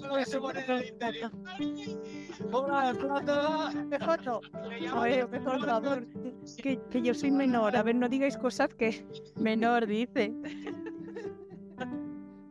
Lo 0.00 0.14
que 0.16 0.24
se 0.24 0.38
pone 0.38 0.64
en 0.64 0.70
el 0.70 0.86
interior. 0.88 1.30
A 2.70 2.94
favor, 5.40 6.06
que, 6.62 6.80
que 6.90 7.02
yo 7.02 7.14
soy 7.14 7.30
menor. 7.30 7.76
A 7.76 7.82
ver, 7.82 7.94
no 7.94 8.08
digáis 8.08 8.36
cosas 8.36 8.68
que 8.74 9.06
menor 9.36 9.86
dice. 9.86 10.32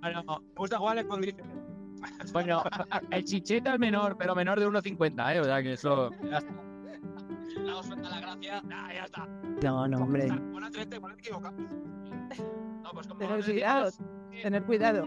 Bueno, 0.02 0.24
me 0.28 0.38
gusta 0.56 0.78
jugar 0.78 1.08
con 1.08 1.22
Bueno, 2.34 2.64
el 3.12 3.24
chicheta 3.24 3.74
es 3.74 3.80
menor, 3.80 4.18
pero 4.18 4.36
menor 4.36 4.60
de 4.60 4.68
1,50, 4.68 5.36
¿eh? 5.36 5.40
O 5.40 5.44
sea 5.46 5.64
que 5.64 5.74
eso. 5.74 6.12
Ya 6.30 6.40
está. 6.40 6.54
Damos 7.66 7.86
suelta 7.86 8.10
la 8.10 8.20
gracia. 8.20 8.62
Ah, 8.72 8.90
ya 8.94 9.04
está. 9.06 9.28
No, 9.64 9.88
no, 9.88 9.98
hombre. 10.00 10.28
Buena 10.52 10.70
30, 10.70 11.00
buena 11.00 11.16
equivocado. 11.16 11.56
No, 12.84 12.92
pues 12.92 13.08
como 13.08 13.20
Tener 13.20 13.44
cuidado. 13.44 13.92
Tener 14.42 14.64
cuidado. 14.64 15.06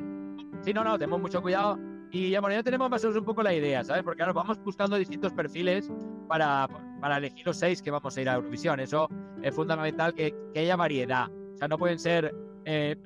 Sí, 0.62 0.72
no, 0.72 0.82
no, 0.82 0.98
tenemos 0.98 1.20
mucho 1.20 1.42
cuidado. 1.42 1.78
Y 2.10 2.30
ya, 2.30 2.40
bueno, 2.40 2.62
tenemos 2.62 2.88
más 2.88 3.04
o 3.04 3.08
menos 3.08 3.20
un 3.20 3.26
poco 3.26 3.42
la 3.42 3.52
idea, 3.52 3.84
¿sabes? 3.84 4.02
Porque 4.02 4.22
ahora 4.22 4.32
vamos 4.32 4.58
buscando 4.62 4.96
distintos 4.96 5.32
perfiles 5.32 5.90
para, 6.28 6.68
para 7.00 7.18
elegir 7.18 7.44
los 7.46 7.58
seis 7.58 7.82
que 7.82 7.90
vamos 7.90 8.16
a 8.16 8.20
ir 8.22 8.28
a 8.28 8.34
Eurovisión. 8.34 8.80
Eso 8.80 9.08
es 9.42 9.54
fundamental 9.54 10.14
que, 10.14 10.34
que 10.54 10.60
haya 10.60 10.76
variedad. 10.76 11.28
O 11.54 11.56
sea, 11.58 11.68
no 11.68 11.76
pueden 11.78 11.98
ser 11.98 12.34
eh, 12.64 12.96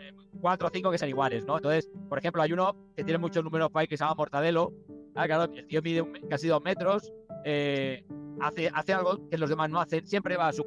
cuatro 0.40 0.68
o 0.68 0.70
cinco 0.72 0.90
que 0.90 0.98
sean 0.98 1.08
iguales, 1.08 1.44
¿no? 1.46 1.56
Entonces, 1.56 1.90
por 2.08 2.18
ejemplo, 2.18 2.42
hay 2.42 2.52
uno 2.52 2.76
que 2.94 3.02
tiene 3.04 3.18
muchos 3.18 3.42
números 3.42 3.70
para 3.70 3.86
que 3.86 3.96
se 3.96 4.04
llama 4.04 4.14
Mortadelo. 4.16 4.72
Ah, 5.14 5.26
claro, 5.26 5.52
el 5.52 5.66
tío 5.66 5.82
mide 5.82 6.02
un- 6.02 6.12
casi 6.28 6.46
dos 6.48 6.62
metros. 6.62 7.12
eh, 7.44 8.04
hace, 8.40 8.70
hace 8.72 8.92
algo 8.92 9.28
que 9.28 9.38
los 9.38 9.48
demás 9.50 9.70
no 9.70 9.80
hacen. 9.80 10.06
Siempre 10.06 10.36
va 10.36 10.48
a 10.48 10.52
su, 10.52 10.64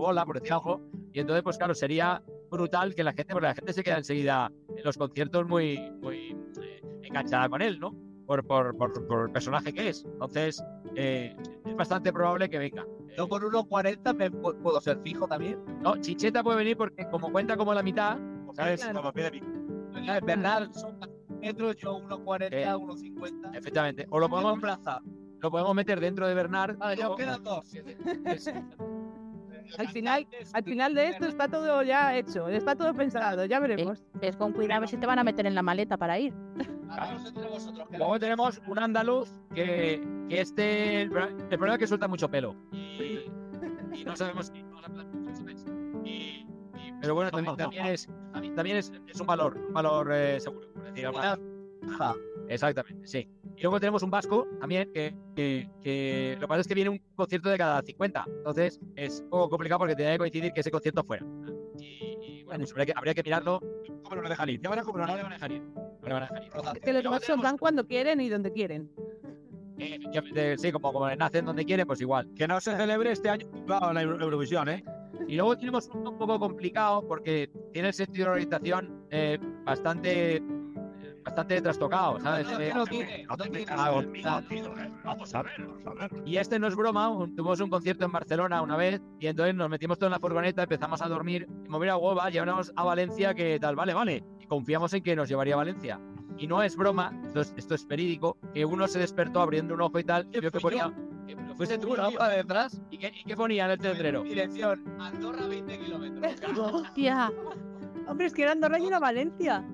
bola, 0.00 0.24
por 0.24 0.36
decir 0.40 0.52
algo. 0.52 0.80
Y 1.12 1.20
entonces, 1.20 1.42
pues 1.42 1.58
claro, 1.58 1.74
sería 1.74 2.22
brutal 2.50 2.94
que 2.94 3.02
la 3.04 3.12
gente, 3.12 3.32
porque 3.32 3.46
la 3.48 3.54
gente 3.54 3.72
se 3.72 3.82
queda 3.82 3.98
enseguida 3.98 4.50
en 4.76 4.84
los 4.84 4.96
conciertos 4.96 5.46
muy, 5.46 5.78
muy 6.00 6.36
enganchada 7.12 7.48
con 7.48 7.62
él, 7.62 7.78
¿no? 7.78 7.94
Por, 8.26 8.46
por, 8.46 8.76
por, 8.76 9.06
por 9.06 9.26
el 9.26 9.32
personaje 9.32 9.72
que 9.72 9.88
es. 9.88 10.04
Entonces, 10.04 10.64
eh, 10.94 11.36
es 11.66 11.76
bastante 11.76 12.12
probable 12.12 12.48
que 12.48 12.58
venga. 12.58 12.84
Yo 13.16 13.28
por 13.28 13.42
1.40 13.42 14.14
me 14.14 14.30
pu- 14.30 14.56
puedo 14.62 14.80
ser 14.80 14.98
fijo 15.02 15.26
también. 15.28 15.58
No, 15.80 15.96
Chicheta 15.98 16.42
puede 16.42 16.58
venir 16.58 16.76
porque 16.76 17.06
como 17.10 17.30
cuenta 17.30 17.56
como 17.56 17.74
la 17.74 17.82
mitad, 17.82 18.18
¿sabes? 18.54 18.80
Claro. 18.82 19.00
Como 19.00 19.12
pide 19.12 19.30
mi. 19.32 19.38
Es 20.08 20.24
verdad, 20.24 20.70
son 20.72 20.98
metros, 21.40 21.76
yo 21.76 21.98
1.40, 22.00 22.48
Eh. 22.52 22.66
1.50. 22.66 23.56
Efectivamente. 23.56 24.06
O 24.10 24.18
lo 24.18 24.28
podemos, 24.30 24.58
plaza. 24.60 25.00
lo 25.40 25.50
podemos 25.50 25.74
meter 25.74 26.00
dentro 26.00 26.26
de 26.26 26.34
Bernard. 26.34 26.78
Vale, 26.78 26.96
ya 26.96 27.10
os 27.10 27.16
quedan 27.16 27.42
dos. 27.42 27.66
Al 29.78 29.88
final, 29.88 30.26
al 30.52 30.64
final 30.64 30.94
de 30.94 31.08
esto 31.08 31.24
está 31.26 31.48
todo 31.48 31.82
ya 31.82 32.14
hecho, 32.14 32.46
está 32.48 32.74
todo 32.76 32.92
pensado, 32.92 33.46
ya 33.46 33.58
veremos. 33.58 34.04
Ves 34.20 34.36
con 34.36 34.52
cuidado 34.52 34.76
a 34.76 34.80
ver 34.80 34.88
si 34.90 34.98
te 34.98 35.06
van 35.06 35.18
a 35.18 35.24
meter 35.24 35.46
en 35.46 35.54
la 35.54 35.62
maleta 35.62 35.96
para 35.96 36.18
ir. 36.18 36.34
Luego 37.98 38.18
tenemos 38.18 38.60
un 38.66 38.78
andaluz 38.78 39.28
que, 39.54 40.02
que 40.28 40.40
este. 40.40 41.02
El 41.02 41.10
pro- 41.10 41.28
el 41.28 41.48
problema 41.48 41.74
es 41.74 41.78
que 41.78 41.86
suelta 41.86 42.08
mucho 42.08 42.28
pelo. 42.30 42.54
Y, 42.72 43.20
y 43.94 44.04
no 44.04 44.16
sabemos 44.16 44.52
pero 47.00 47.14
bueno, 47.16 47.30
también, 47.32 47.56
también 47.56 47.86
es, 47.86 48.08
también 48.54 48.76
es, 48.76 48.92
es 49.08 49.20
un 49.20 49.26
valor, 49.26 49.56
un 49.56 49.74
valor 49.74 50.08
eh, 50.12 50.38
seguro, 50.38 50.72
por 50.72 50.84
decir 50.84 51.06
algo. 51.06 51.18
Ja. 51.98 52.14
Exactamente, 52.48 53.06
sí. 53.08 53.28
Y 53.56 53.62
luego 53.62 53.80
tenemos 53.80 54.02
un 54.04 54.10
vasco 54.10 54.46
también 54.60 54.88
que, 54.92 55.12
que, 55.34 55.68
que 55.82 56.32
lo 56.34 56.40
que 56.42 56.46
pasa 56.48 56.60
es 56.60 56.68
que 56.68 56.74
viene 56.74 56.90
un 56.90 57.00
concierto 57.16 57.48
de 57.48 57.58
cada 57.58 57.82
50. 57.82 58.24
Entonces 58.28 58.78
es 58.94 59.20
un 59.20 59.30
poco 59.30 59.48
complicado 59.50 59.80
porque 59.80 59.96
tenía 59.96 60.12
que 60.12 60.18
coincidir 60.18 60.52
que 60.52 60.60
ese 60.60 60.70
concierto 60.70 61.02
fuera. 61.02 61.26
Y, 61.80 62.16
y, 62.22 62.42
bueno, 62.44 62.60
pues 62.60 62.70
habría 62.72 62.86
que, 62.86 62.92
habría 62.94 63.14
que 63.14 63.22
mirarlo. 63.24 63.60
¿Cómo 64.12 64.20
no 64.20 64.28
le 64.28 64.34
dejan 64.34 64.48
ir? 64.50 64.60
Ya 64.60 64.68
verás 64.68 64.84
cómo 64.84 64.98
no 64.98 65.06
le 65.06 65.22
van 65.22 65.32
a 65.32 65.34
dejar 65.36 65.52
ir. 65.52 65.62
No 65.62 66.06
le 66.06 66.12
van 66.12 66.22
a 66.24 66.26
dejar 66.26 66.42
ir. 66.44 66.50
Es 66.74 66.80
que 66.82 66.92
los 66.92 67.04
machos 67.04 67.26
tenemos- 67.26 67.44
van 67.44 67.56
cuando 67.56 67.86
quieren 67.86 68.20
y 68.20 68.28
donde 68.28 68.52
quieren. 68.52 68.90
Eh, 69.78 70.56
sí, 70.58 70.70
como, 70.70 70.92
como 70.92 71.08
nacen 71.16 71.46
donde 71.46 71.64
quieren, 71.64 71.86
pues 71.86 72.00
igual. 72.02 72.28
Que 72.36 72.46
no 72.46 72.60
se 72.60 72.76
celebre 72.76 73.12
este 73.12 73.30
año 73.30 73.46
claro, 73.66 73.90
la 73.94 74.02
Euro- 74.02 74.20
Eurovisión, 74.22 74.68
¿eh? 74.68 74.84
Y 75.26 75.36
luego 75.36 75.56
tenemos 75.56 75.88
uno 75.94 76.10
un 76.10 76.18
poco 76.18 76.38
complicado 76.38 77.06
porque 77.08 77.50
tiene 77.72 77.88
el 77.88 77.94
sentido 77.94 78.26
de 78.26 78.32
orientación 78.32 79.02
eh, 79.10 79.38
bastante 79.64 80.42
bastante 81.24 81.60
trastocado, 81.60 82.18
¿sabes? 82.20 82.46
No, 82.50 82.60
Eh, 82.60 82.72
no 82.74 82.86
tiene. 82.86 83.24
No 83.28 83.36
tiene. 83.36 83.64
Vamos 85.04 85.34
a 85.34 85.42
ver, 85.42 85.52
vamos 85.84 86.00
a 86.02 86.08
ver. 86.08 86.22
y 86.26 86.36
este 86.36 86.58
no 86.58 86.66
es 86.66 86.74
broma, 86.76 87.08
un- 87.08 87.34
tuvimos 87.34 87.60
un 87.60 87.70
concierto 87.70 88.04
en 88.04 88.12
Barcelona 88.12 88.62
una 88.62 88.76
vez 88.76 89.00
y 89.20 89.26
entonces 89.26 89.54
nos 89.54 89.68
metimos 89.70 89.98
todos 89.98 90.08
en 90.08 90.12
la 90.12 90.20
furgoneta, 90.20 90.62
empezamos 90.64 91.00
a 91.02 91.08
dormir, 91.08 91.46
y 91.64 91.68
mover 91.68 91.90
a 91.90 91.96
hueva, 91.96 92.28
llevamos 92.30 92.72
a 92.76 92.84
Valencia 92.84 93.34
que 93.34 93.58
tal, 93.60 93.76
vale, 93.76 93.94
vale, 93.94 94.24
y 94.40 94.46
confiamos 94.46 94.92
en 94.94 95.02
que 95.02 95.14
nos 95.16 95.28
llevaría 95.28 95.54
a 95.54 95.58
Valencia. 95.58 96.00
Y 96.38 96.46
no 96.46 96.62
es 96.62 96.76
broma, 96.76 97.12
esto 97.24 97.40
es, 97.42 97.54
esto 97.56 97.74
es 97.74 97.86
verídico, 97.86 98.38
que 98.54 98.64
uno 98.64 98.88
se 98.88 98.98
despertó 98.98 99.40
abriendo 99.42 99.74
un 99.74 99.82
ojo 99.82 99.98
y 99.98 100.04
tal, 100.04 100.26
y 100.32 100.40
vio 100.40 100.50
que 100.50 100.60
ponía... 100.60 100.92
que 101.26 101.36
fuiste 101.54 101.78
tú, 101.78 101.94
¿no? 101.96 102.10
Para 102.12 102.34
detrás. 102.36 102.80
¿Y 102.90 102.98
qué, 102.98 103.12
y 103.14 103.24
qué 103.24 103.36
ponía 103.36 103.66
en 103.66 103.72
el 103.72 103.78
tendrero? 103.78 104.22
Dirección. 104.22 104.82
Andorra 104.98 105.46
20 105.46 105.78
kilómetros. 105.78 106.58
Hostia. 106.58 107.30
Hombre, 108.08 108.26
es 108.26 108.32
que 108.34 108.42
era 108.42 108.52
Andorra 108.52 108.78
y 108.80 108.86
una 108.86 108.98
Valencia. 108.98 109.64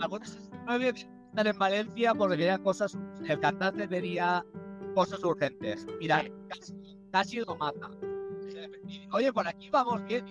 Algunos 0.00 0.36
están 0.36 1.46
en 1.46 1.58
Valencia 1.58 2.14
porque 2.14 2.36
querían 2.36 2.62
cosas. 2.62 2.98
El 3.26 3.40
cantante 3.40 3.88
tenía 3.88 4.44
cosas 4.94 5.22
urgentes. 5.24 5.86
Mira, 5.98 6.24
casi, 6.48 6.74
casi 7.10 7.40
lo 7.40 7.56
mata. 7.56 7.90
Oye, 9.12 9.32
por 9.32 9.46
aquí 9.48 9.70
vamos 9.70 10.04
bien. 10.04 10.24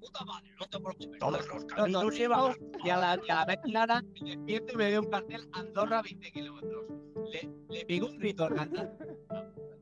Puta 0.00 0.24
madre, 0.24 0.50
no 0.58 0.66
te 0.66 0.78
preocupes. 0.78 1.18
Todos 1.18 1.46
los 1.48 1.48
No, 1.48 1.60
no, 1.60 1.66
caminos 1.66 2.18
llevan. 2.18 2.54
Y 2.84 2.90
a 2.90 2.96
la, 2.96 3.20
y 3.26 3.30
a 3.30 3.34
la 3.36 3.44
vez 3.46 3.58
clara, 3.64 4.02
me 4.22 4.30
despierto 4.30 4.72
y 4.72 4.76
me 4.76 4.90
veo 4.90 5.02
un 5.02 5.10
cartel 5.10 5.48
Andorra 5.52 6.02
20 6.02 6.32
kilómetros. 6.32 6.84
Le, 7.32 7.50
le 7.70 7.84
pico 7.86 8.06
un 8.06 8.18
grito 8.18 8.44
al 8.44 8.54
cantante. 8.54 9.16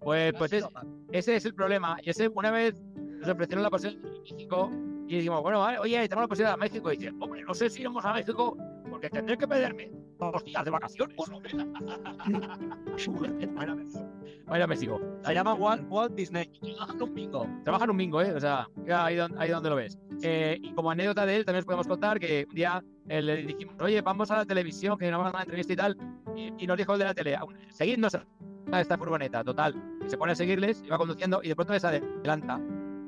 Pues, 0.01 0.33
pues 0.37 0.53
es, 0.53 0.65
ese 1.13 1.37
es 1.37 1.45
el 1.45 1.55
problema. 1.55 1.97
Y 2.03 2.11
ese, 2.11 2.29
una 2.29 2.51
vez 2.51 2.75
nos 2.95 3.29
ofrecieron 3.29 3.63
la 3.63 3.71
posibilidad 3.71 4.03
de 4.11 4.21
México 4.21 4.71
y 5.07 5.17
dijimos, 5.17 5.43
bueno, 5.43 5.61
vale, 5.61 5.79
oye, 5.79 5.97
tenemos 6.09 6.25
la 6.25 6.29
posibilidad 6.29 6.55
de 6.55 6.61
México. 6.61 6.93
Y 6.93 6.97
dice, 6.97 7.13
hombre, 7.21 7.43
no 7.43 7.55
sé 7.55 7.69
si 7.71 7.81
iremos 7.81 8.05
a 8.05 8.13
México 8.13 8.57
porque 9.03 9.17
tendré 9.19 9.37
que 9.37 9.49
pedirme 9.49 9.91
dos 10.21 10.45
días 10.45 10.65
de 10.65 10.71
vacaciones. 10.71 11.17
Vaya 13.55 13.73
a 13.73 13.75
México. 13.75 14.09
Vaya 14.47 14.65
a 14.65 14.67
México. 14.69 15.01
Se 15.25 15.35
llama 15.35 15.55
Walt, 15.55 15.85
Walt 15.89 16.15
Disney. 16.15 16.49
Trabajan 16.61 17.03
un 17.03 17.15
bingo. 17.15 17.47
Trabaja 17.65 17.85
en 17.85 17.91
un 17.91 17.97
bingo, 17.97 18.23
¿eh? 18.23 18.33
O 18.33 18.39
sea, 18.41 18.69
ahí, 18.95 19.19
ahí 19.19 19.51
donde 19.51 19.71
lo 19.71 19.77
ves. 19.77 19.99
Eh, 20.23 20.57
y 20.63 20.73
como 20.73 20.91
anécdota 20.93 21.27
de 21.27 21.35
él, 21.37 21.45
también 21.45 21.61
os 21.61 21.65
podemos 21.65 21.89
contar 21.89 22.21
que 22.21 22.47
un 22.49 22.55
día 22.55 22.85
eh, 23.09 23.21
le 23.21 23.39
dijimos, 23.43 23.75
oye, 23.81 24.01
vamos 24.03 24.31
a 24.31 24.37
la 24.37 24.45
televisión, 24.47 24.97
que 24.97 25.11
nos 25.11 25.19
vamos 25.19 25.35
a 25.35 25.39
una 25.39 25.43
entrevista 25.43 25.73
y 25.73 25.77
tal. 25.77 25.97
Y, 26.37 26.53
y 26.63 26.67
nos 26.69 26.77
dijo 26.77 26.93
el 26.93 27.01
de 27.01 27.05
la 27.07 27.15
tele, 27.15 27.35
"Aún- 27.35 27.57
seguidnos 27.71 28.15
a 28.15 28.81
esta 28.81 28.97
furgoneta, 28.97 29.43
total. 29.43 29.75
Y 30.07 30.09
se 30.09 30.17
pone 30.17 30.31
a 30.33 30.37
seguirles, 30.37 30.81
y 30.87 30.91
va 30.91 30.99
conduciendo 30.99 31.41
y 31.43 31.49
de 31.49 31.57
pronto 31.57 31.73
les 31.73 31.85
adelanta. 31.85 32.61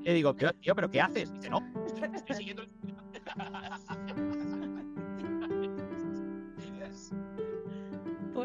Le 0.03 0.13
digo, 0.13 0.35
tío, 0.35 0.75
¿pero 0.75 0.91
qué 0.91 1.01
haces? 1.01 1.31
Y 1.31 1.35
dice, 1.35 1.51
no, 1.51 1.61
estoy 2.15 2.35
siguiendo 2.37 2.63
el... 2.63 2.69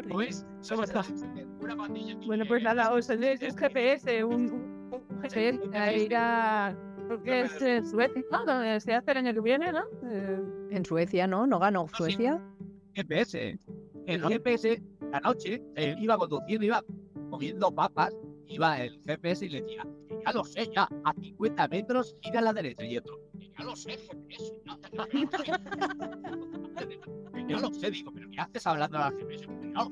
¿Lo 0.06 0.16
ves? 0.16 0.46
Somos 0.60 0.90
una 1.60 1.76
pandilla. 1.76 2.16
Bueno, 2.26 2.44
pues 2.46 2.62
nada, 2.62 2.92
os 2.92 3.06
tenéis 3.06 3.40
un 3.42 3.56
GPS, 3.56 4.24
un, 4.24 4.90
GPS 5.22 5.60
a 5.74 5.92
ir 5.92 6.16
a. 6.16 6.76
Creo 7.06 7.22
que 7.22 7.40
es 7.40 7.62
en 7.62 7.86
Suecia, 7.86 8.22
¿no? 8.30 8.44
Donde 8.44 8.80
se 8.80 8.94
hace 8.94 9.10
el 9.10 9.16
año 9.18 9.34
que 9.34 9.40
viene, 9.40 9.72
¿no? 9.72 9.82
Eh, 10.04 10.40
En 10.70 10.84
Suecia, 10.84 11.26
¿no? 11.26 11.46
¿No 11.46 11.58
ganó. 11.58 11.88
Suecia? 11.88 12.40
GPS. 12.94 13.58
El 14.06 14.22
GPS, 14.22 14.82
la 15.10 15.20
noche, 15.20 15.62
él 15.76 15.96
iba 16.00 16.16
conduciendo, 16.16 16.64
iba 16.64 16.82
comiendo 17.30 17.74
papas, 17.74 18.14
iba 18.46 18.80
el 18.80 19.00
GPS 19.06 19.46
y 19.46 19.48
le 19.50 19.62
decía, 19.62 19.86
ya 20.24 20.32
lo 20.32 20.44
sé, 20.44 20.70
ya, 20.74 20.88
a 21.04 21.12
50 21.12 21.68
metros, 21.68 22.16
gira 22.22 22.40
a 22.40 22.42
la 22.42 22.52
derecha. 22.52 22.84
Y 22.84 22.96
otro, 22.96 23.20
ya 23.58 23.64
lo 23.64 23.76
sé, 23.76 23.98
GPS. 23.98 24.54
ya". 24.64 24.78
yo 27.48 27.58
lo 27.58 27.72
sé, 27.72 27.90
digo, 27.90 28.12
pero 28.12 28.30
¿qué 28.30 28.40
haces 28.40 28.66
hablando 28.66 28.98
a 28.98 29.10
la 29.10 29.16
gente? 29.16 29.36
No 29.72 29.90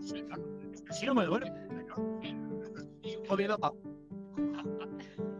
no 1.06 1.14
me 1.14 1.26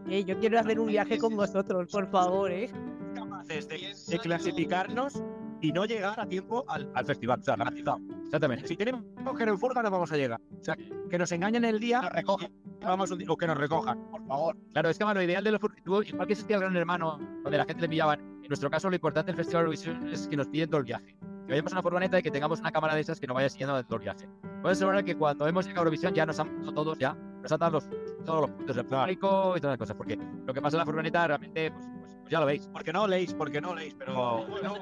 Eh, 0.09 0.23
yo 0.23 0.39
quiero 0.39 0.59
hacer 0.59 0.79
un 0.79 0.87
viaje 0.87 1.17
con 1.19 1.35
vosotros, 1.35 1.87
por 1.91 2.09
favor, 2.09 2.51
¿eh? 2.51 2.71
capaces 3.13 3.67
de, 3.67 3.93
de 4.07 4.19
clasificarnos 4.19 5.21
y 5.61 5.71
no 5.71 5.85
llegar 5.85 6.19
a 6.19 6.25
tiempo 6.25 6.63
al, 6.67 6.89
al 6.95 7.05
festival. 7.05 7.39
O 7.39 7.43
sea, 7.43 7.55
garantizado. 7.55 7.99
Exactamente. 8.25 8.67
Si 8.67 8.75
tenemos 8.75 9.03
que 9.37 9.43
ir 9.43 9.49
en 9.49 9.59
furga, 9.59 9.83
no 9.83 9.91
vamos 9.91 10.11
a 10.11 10.17
llegar. 10.17 10.39
O 10.59 10.63
sea, 10.63 10.75
que 11.09 11.17
nos 11.17 11.31
engañen 11.31 11.65
el 11.65 11.79
día 11.79 12.01
Nos 12.01 12.11
recojan. 12.13 12.49
y 12.81 12.83
vamos 12.85 13.11
un 13.11 13.19
día- 13.19 13.27
o 13.29 13.37
que 13.37 13.47
nos 13.47 13.57
recojan. 13.57 13.99
Por 14.09 14.25
favor. 14.25 14.57
Claro, 14.71 14.89
es 14.89 14.97
que 14.97 15.03
bueno, 15.03 15.19
lo 15.19 15.23
ideal 15.25 15.43
de 15.43 15.51
los 15.51 15.61
igual 15.85 16.05
que 16.27 16.33
existía 16.33 16.55
el 16.55 16.61
Gran 16.63 16.75
Hermano, 16.75 17.17
donde 17.43 17.57
la 17.57 17.65
gente 17.65 17.81
le 17.81 17.89
pillaban, 17.89 18.19
en 18.19 18.47
nuestro 18.47 18.69
caso 18.69 18.89
lo 18.89 18.95
importante 18.95 19.31
del 19.31 19.37
Festival 19.37 19.61
Eurovisión 19.63 20.07
es 20.09 20.27
que 20.27 20.37
nos 20.37 20.47
pillen 20.47 20.69
todo 20.69 20.79
el 20.79 20.85
viaje. 20.85 21.15
Que 21.49 21.53
vayamos 21.53 21.71
a 21.73 21.75
una 21.77 21.81
furgoneta 21.81 22.19
y 22.19 22.21
que 22.21 22.29
tengamos 22.29 22.59
una 22.59 22.71
cámara 22.71 22.93
de 22.93 23.01
esas 23.01 23.19
que 23.19 23.25
nos 23.25 23.33
vaya 23.33 23.49
siguiendo 23.49 23.83
todo 23.83 23.95
el 23.95 24.03
viaje. 24.03 24.29
Puede 24.61 24.73
asegurar 24.73 25.03
que 25.03 25.15
cuando 25.17 25.47
hemos 25.47 25.65
llegado 25.65 25.79
a 25.79 25.83
Eurovisión 25.85 26.13
ya 26.13 26.23
nos 26.23 26.39
han 26.39 26.59
dado 26.59 26.73
todos, 26.73 26.99
ya, 26.99 27.15
nos 27.15 27.51
han 27.51 27.57
dado 27.57 27.71
los, 27.71 27.89
todos 28.23 28.41
los 28.41 28.51
puntos 28.51 28.75
del 28.75 28.85
público 28.85 29.57
y 29.57 29.59
todas 29.59 29.71
las 29.73 29.79
cosas, 29.79 29.95
porque 29.97 30.15
lo 30.45 30.53
que 30.53 30.61
pasa 30.61 30.77
en 30.77 30.79
la 30.79 30.85
furgoneta 30.85 31.25
realmente, 31.25 31.71
pues, 31.71 31.87
pues- 32.01 32.15
pues 32.21 32.29
ya 32.31 32.39
lo 32.39 32.45
veis. 32.45 32.69
Porque 32.71 32.93
no 32.93 33.07
leéis, 33.07 33.33
porque 33.33 33.59
no 33.61 33.73
leéis, 33.73 33.95
pero 33.95 34.45
bueno, 34.45 34.75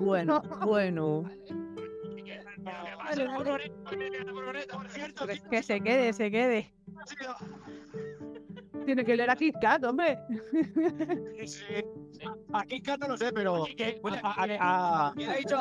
Bueno, 0.00 0.42
bueno. 0.66 1.24
Que 5.50 5.62
se 5.62 5.80
quede, 5.82 6.12
se 6.14 6.30
quede. 6.30 6.72
Tiene 8.84 9.04
que 9.04 9.16
leer 9.16 9.30
a 9.30 9.36
Kit 9.36 9.54
Kat, 9.60 9.84
hombre. 9.84 10.18
Sí, 11.46 11.62
Aquí 12.52 12.80
Kat 12.80 13.00
no 13.00 13.08
lo 13.08 13.16
sé, 13.16 13.32
pero 13.32 13.64
a- 14.22 14.34
a- 14.60 15.08
a- 15.08 15.12
¿Quién 15.14 15.30
ha 15.30 15.34
dicho 15.34 15.56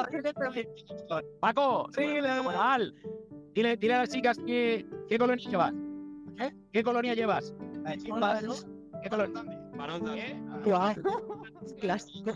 Paco, 1.39 1.87
sí, 1.95 2.01
mal. 2.43 2.93
Dile, 3.53 3.77
dile 3.77 3.93
a 3.93 3.97
las 3.99 4.09
chicas 4.09 4.37
que, 4.39 4.85
qué 5.07 5.17
colonia 5.17 5.49
llevas. 5.49 5.73
¿Qué? 6.37 6.53
¿Qué 6.71 6.83
colonia 6.83 7.13
llevas? 7.13 7.53
¿Qué 9.03 9.09
colonia? 9.09 9.43
Clásico. 11.81 12.31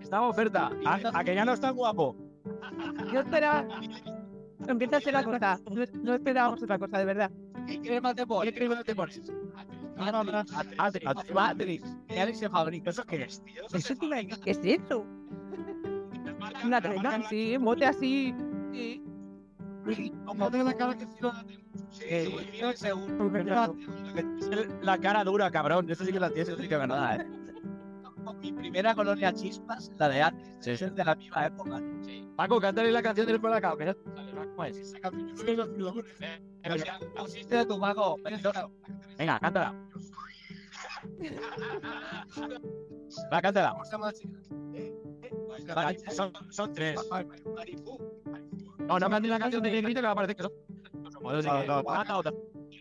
Está 0.00 0.22
oferta. 0.22 0.70
a- 0.86 1.18
a 1.18 1.24
que 1.24 1.34
ya 1.34 1.44
no 1.44 1.52
es 1.52 1.60
tan 1.60 1.74
guapo. 1.74 2.16
Yo 3.12 3.20
esperaba. 3.20 3.66
Empieza 4.66 4.96
a 4.96 5.00
ser 5.00 5.12
la 5.14 5.24
cosa. 5.24 5.58
No, 5.70 5.84
no 6.02 6.14
esperábamos 6.14 6.62
otra 6.62 6.78
cosa, 6.78 6.98
de 6.98 7.04
verdad. 7.04 7.30
¿Qué 7.68 7.80
crema 7.80 8.14
te 8.14 8.26
pones? 8.26 8.52
¿Qué 8.52 8.58
crema 8.58 8.82
te 8.82 8.94
pones? 8.94 9.20
No, 9.96 10.12
no, 10.12 10.24
no. 10.24 10.44
Matrix. 10.76 11.30
Matrix. 11.32 11.96
¿Qué 12.08 12.20
Alex 12.20 12.38
se 12.38 12.48
fabrica? 12.48 12.90
¿Eso 12.90 13.04
qué 13.04 13.22
es, 13.24 13.42
tío? 13.44 13.62
Eso 13.72 13.94
¿Qué 14.42 14.50
es 14.50 14.60
eso? 14.64 15.04
Una 16.64 16.80
crema, 16.82 17.28
sí, 17.28 17.56
mote 17.58 17.84
así. 17.84 18.34
Sí. 18.72 19.02
Como 20.24 20.50
la 20.50 20.74
cara 20.74 20.96
que 20.96 21.06
seguro. 22.74 23.30
La 24.82 24.98
cara 24.98 25.24
dura, 25.24 25.50
cabrón. 25.50 25.90
Eso 25.90 26.04
sí 26.04 26.12
que 26.12 26.20
la 26.20 26.28
tienes, 26.30 26.48
eso 26.48 26.60
sí 26.60 26.68
que 26.68 26.74
es 26.74 26.80
verdad, 26.80 27.20
¿eh? 27.20 27.26
Mi 28.34 28.52
primera 28.52 28.94
colonia 28.94 29.32
chispas, 29.32 29.90
la 29.98 30.08
de 30.08 30.22
antes, 30.22 30.48
Sí. 30.60 30.70
es 30.72 30.94
de 30.94 31.04
la 31.04 31.14
misma 31.14 31.46
época. 31.46 31.80
Paco, 32.36 32.60
cántale 32.60 32.92
la 32.92 33.02
canción 33.02 33.26
del 33.26 33.40
Colacao. 33.40 33.76
que 33.76 33.86
no- 33.86 33.94
¿Cómo 33.96 34.64
es? 34.64 34.76
Esa 34.76 35.00
canción, 35.00 35.28
yo 35.28 35.36
soy 35.36 35.56
los 35.56 35.68
pilotos. 35.68 36.04
Pero 36.62 36.78
si 36.78 36.84
pusiste 37.16 37.56
de 37.56 37.66
tu 37.66 37.78
mago, 37.78 38.16
perdona. 38.22 38.68
Venga, 39.16 39.38
cántala. 39.40 39.74
Va, 43.32 43.40
cántala. 43.42 43.70
¿Cómo 43.72 43.84
se 43.84 43.92
llama 43.92 44.06
la 44.06 44.12
chica? 45.94 46.10
Son, 46.12 46.32
son, 46.50 46.72
tres. 46.72 46.98
No, 48.86 48.98
no 48.98 49.10
cantes 49.10 49.30
la 49.30 49.38
canción 49.38 49.62
de 49.62 49.70
Negrito 49.70 50.00
que 50.00 50.06
va 50.06 50.12
a 50.12 50.14
parecer 50.14 50.36
que 50.36 50.42
son. 50.42 50.52
No, 50.94 51.10
no, 51.10 51.84
Canta 51.84 52.16
otra. 52.18 52.32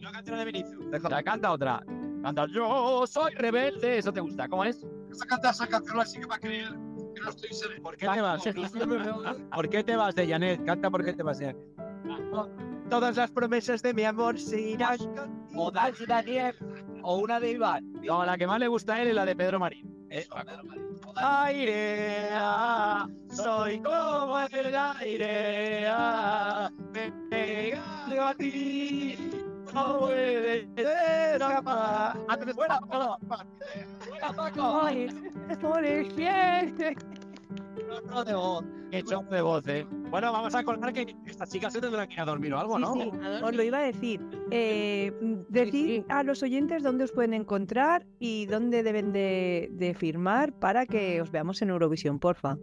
No 0.01 0.11
canción 0.11 0.37
de. 0.37 0.99
Ya, 1.09 1.23
canta 1.23 1.51
otra. 1.51 1.83
Canta 2.23 2.45
Yo 2.47 3.05
soy 3.07 3.33
rebelde. 3.33 3.97
Eso 3.97 4.13
te 4.13 4.21
gusta. 4.21 4.47
¿Cómo 4.47 4.63
es? 4.63 4.85
Esa 5.17 5.25
cantar 5.25 5.51
esa 5.51 5.65
canción 5.65 5.99
así 5.99 6.19
que 6.19 6.27
va 6.27 6.35
a 6.35 6.39
creer 6.39 6.69
que 7.15 7.21
no 7.21 7.29
estoy 7.31 7.51
sereno. 7.51 7.81
¿Por 7.81 7.97
qué 7.97 8.07
te 8.07 8.21
vas? 8.21 8.43
¿Por 9.51 9.69
qué 9.69 9.83
te 9.83 9.95
vas 9.95 10.13
de 10.13 10.27
Janet? 10.27 10.63
Canta 10.63 10.91
por 10.91 11.03
qué 11.03 11.13
te 11.13 11.23
vas 11.23 11.39
de 11.39 11.45
Janet. 11.47 12.87
Todas 12.87 13.17
las 13.17 13.31
promesas 13.31 13.81
de 13.81 13.95
mi 13.95 14.03
amor 14.03 14.39
se 14.39 14.61
irán 14.61 14.97
O 15.55 15.71
Dani 15.71 16.05
Daniel, 16.07 16.55
o 17.01 17.17
una 17.17 17.39
de 17.39 17.51
Iván. 17.53 17.91
No, 18.03 18.23
la 18.23 18.37
que 18.37 18.45
más 18.45 18.59
le 18.59 18.67
gusta 18.67 18.93
a 18.93 19.01
él 19.01 19.07
es 19.07 19.15
la 19.15 19.25
de 19.25 19.35
Pedro 19.35 19.59
Marín. 19.59 19.91
Pedro 20.07 20.35
Dani. 20.45 20.87
Aire, 21.15 22.29
ah, 22.33 23.07
soy 23.31 23.81
como 23.81 24.39
el 24.39 24.75
aire, 24.75 25.87
ah, 25.87 26.69
me 26.93 27.11
pego 27.27 28.23
a 28.23 28.35
ti, 28.35 29.17
no. 31.39 32.25
Antes 32.27 32.55
fuera, 32.55 32.79
Fuera, 32.79 34.33
Paco. 34.35 34.89
No 38.09 38.23
de 38.23 38.33
voz. 38.33 38.65
Qué 38.91 39.03
de 39.03 39.41
voz, 39.41 39.67
eh. 39.67 39.85
Bueno, 40.09 40.31
vamos 40.31 40.55
a 40.55 40.59
acordar 40.59 40.93
que 40.93 41.13
estas 41.25 41.49
chicas 41.49 41.73
se 41.73 41.81
tendrán 41.81 42.07
que 42.07 42.13
ir 42.15 42.21
a 42.21 42.25
dormir 42.25 42.53
o 42.53 42.59
algo, 42.59 42.77
Sí, 42.77 42.81
¿no? 42.81 42.93
sí, 42.93 43.11
os 43.43 43.55
lo 43.55 43.63
iba 43.63 43.79
a 43.79 43.81
decir. 43.81 44.21
Eh, 44.49 45.11
decid 45.49 46.03
a 46.09 46.23
los 46.23 46.41
oyentes 46.41 46.83
dónde 46.83 47.03
os 47.03 47.11
pueden 47.11 47.33
encontrar 47.33 48.05
y 48.19 48.45
dónde 48.45 48.83
deben 48.83 49.11
de, 49.11 49.67
de 49.71 49.93
firmar 49.93 50.53
para 50.53 50.85
que 50.85 51.21
os 51.21 51.31
veamos 51.31 51.61
en 51.61 51.69
Eurovisión, 51.69 52.19
porfa. 52.19 52.57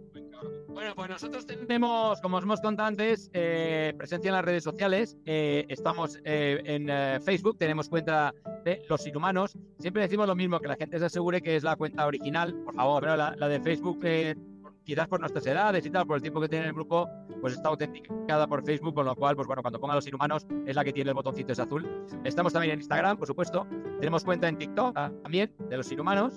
Bueno, 0.75 0.93
pues 0.93 1.09
nosotros 1.09 1.45
tenemos, 1.45 2.19
como 2.19 2.35
os 2.35 2.43
hemos 2.43 2.59
contado 2.59 2.89
antes, 2.89 3.31
eh, 3.31 3.93
presencia 3.97 4.27
en 4.27 4.33
las 4.33 4.43
redes 4.43 4.61
sociales. 4.61 5.15
Eh, 5.25 5.65
estamos 5.69 6.19
eh, 6.25 6.61
en 6.65 6.89
eh, 6.89 7.17
Facebook, 7.23 7.57
tenemos 7.57 7.87
cuenta 7.87 8.33
de 8.65 8.83
Los 8.89 9.07
Inhumanos. 9.07 9.57
Siempre 9.79 10.01
decimos 10.01 10.27
lo 10.27 10.35
mismo, 10.35 10.59
que 10.59 10.67
la 10.67 10.75
gente 10.75 10.99
se 10.99 11.05
asegure 11.05 11.41
que 11.41 11.55
es 11.55 11.63
la 11.63 11.77
cuenta 11.77 12.05
original, 12.05 12.53
por 12.65 12.75
favor. 12.75 13.03
Pero 13.03 13.15
la, 13.15 13.47
de 13.47 13.61
Facebook, 13.61 14.01
quizás 14.83 15.07
por 15.07 15.21
nuestras 15.21 15.47
edades 15.47 15.85
y 15.85 15.89
tal, 15.89 16.05
por 16.05 16.17
el 16.17 16.21
tiempo 16.21 16.41
que 16.41 16.49
tiene 16.49 16.65
el 16.65 16.73
grupo, 16.73 17.09
pues 17.39 17.53
está 17.53 17.69
autenticada 17.69 18.45
por 18.45 18.61
Facebook, 18.65 18.95
con 18.95 19.05
lo 19.05 19.15
cual, 19.15 19.37
pues 19.37 19.47
bueno, 19.47 19.61
cuando 19.61 19.79
ponga 19.79 19.95
Los 19.95 20.07
Inhumanos 20.07 20.45
es 20.67 20.75
la 20.75 20.83
que 20.83 20.91
tiene 20.91 21.11
el 21.11 21.15
botoncito 21.15 21.53
ese 21.53 21.61
azul. 21.61 22.05
Estamos 22.25 22.51
también 22.51 22.73
en 22.73 22.79
Instagram, 22.79 23.15
por 23.15 23.27
supuesto. 23.27 23.65
Tenemos 24.01 24.25
cuenta 24.25 24.49
en 24.49 24.57
TikTok 24.57 24.91
ah, 24.97 25.09
también, 25.23 25.55
de 25.69 25.77
Los 25.77 25.89
Inhumanos. 25.89 26.33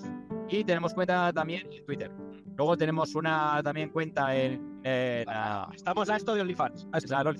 Y 0.47 0.63
tenemos 0.63 0.93
cuenta 0.93 1.33
también 1.33 1.67
en 1.73 1.85
Twitter. 1.85 2.28
Luego 2.59 2.75
tenemos 2.75 3.15
una 3.15 3.61
también 3.63 3.89
cuenta 3.89 4.35
en, 4.35 4.81
en, 4.83 5.25
ah, 5.29 5.69
Estamos 5.73 6.09
a 6.09 6.17
esto 6.17 6.35
de 6.35 6.41
OnlyFans. 6.41 6.89
Claro. 7.07 7.31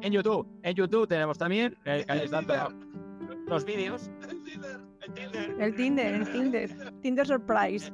en 0.00 0.12
YouTube. 0.12 0.48
En 0.62 0.74
YouTube 0.74 1.06
tenemos 1.06 1.36
también 1.36 1.76
eh, 1.84 2.06
los 3.46 3.66
vídeos. 3.66 4.10
El 5.58 5.74
Tinder, 5.74 6.14
el 6.14 6.30
Tinder. 6.32 7.00
Tinder 7.00 7.26
Surprise. 7.26 7.92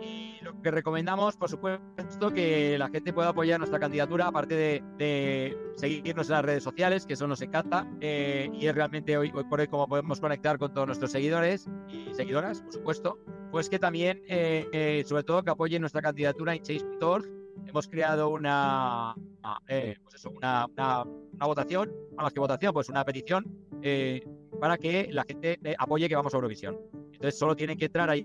Y 0.00 0.38
lo 0.42 0.60
que 0.62 0.70
recomendamos, 0.70 1.36
por 1.36 1.48
supuesto, 1.48 2.30
que 2.32 2.78
la 2.78 2.88
gente 2.88 3.12
pueda 3.12 3.28
apoyar 3.30 3.58
nuestra 3.58 3.78
candidatura, 3.80 4.28
aparte 4.28 4.54
de, 4.54 4.84
de 4.98 5.56
seguirnos 5.76 6.28
en 6.28 6.32
las 6.32 6.44
redes 6.44 6.62
sociales, 6.62 7.06
que 7.06 7.14
eso 7.14 7.26
nos 7.26 7.42
encanta. 7.42 7.86
eh, 8.00 8.48
y 8.52 8.66
es 8.66 8.74
realmente 8.74 9.16
hoy, 9.16 9.32
hoy 9.34 9.44
por 9.44 9.60
hoy 9.60 9.66
como 9.66 9.88
podemos 9.88 10.20
conectar 10.20 10.58
con 10.58 10.72
todos 10.72 10.86
nuestros 10.86 11.10
seguidores 11.10 11.68
y 11.88 12.14
seguidoras, 12.14 12.62
por 12.62 12.72
supuesto. 12.72 13.18
Pues 13.50 13.68
que 13.68 13.78
también, 13.78 14.22
eh, 14.28 14.66
eh, 14.72 15.02
sobre 15.06 15.24
todo, 15.24 15.42
que 15.42 15.50
apoyen 15.50 15.80
nuestra 15.80 16.00
candidatura 16.00 16.54
en 16.54 16.62
chase.org. 16.62 17.26
Hemos 17.66 17.86
creado 17.88 18.30
una, 18.30 19.10
ah, 19.42 19.60
pues 19.68 20.14
eso, 20.14 20.30
una, 20.30 20.66
una, 20.66 21.04
una 21.04 21.46
votación, 21.46 21.92
a 22.16 22.22
más 22.22 22.32
que 22.32 22.40
votación, 22.40 22.72
pues 22.72 22.88
una 22.88 23.04
petición 23.04 23.44
eh, 23.82 24.22
para 24.62 24.78
que 24.78 25.08
la 25.10 25.24
gente 25.24 25.58
eh, 25.64 25.74
apoye 25.76 26.08
que 26.08 26.14
vamos 26.14 26.32
a 26.32 26.36
Eurovisión. 26.36 26.78
Entonces 27.14 27.36
solo 27.36 27.56
tienen 27.56 27.76
que 27.76 27.86
entrar 27.86 28.08
ahí 28.08 28.24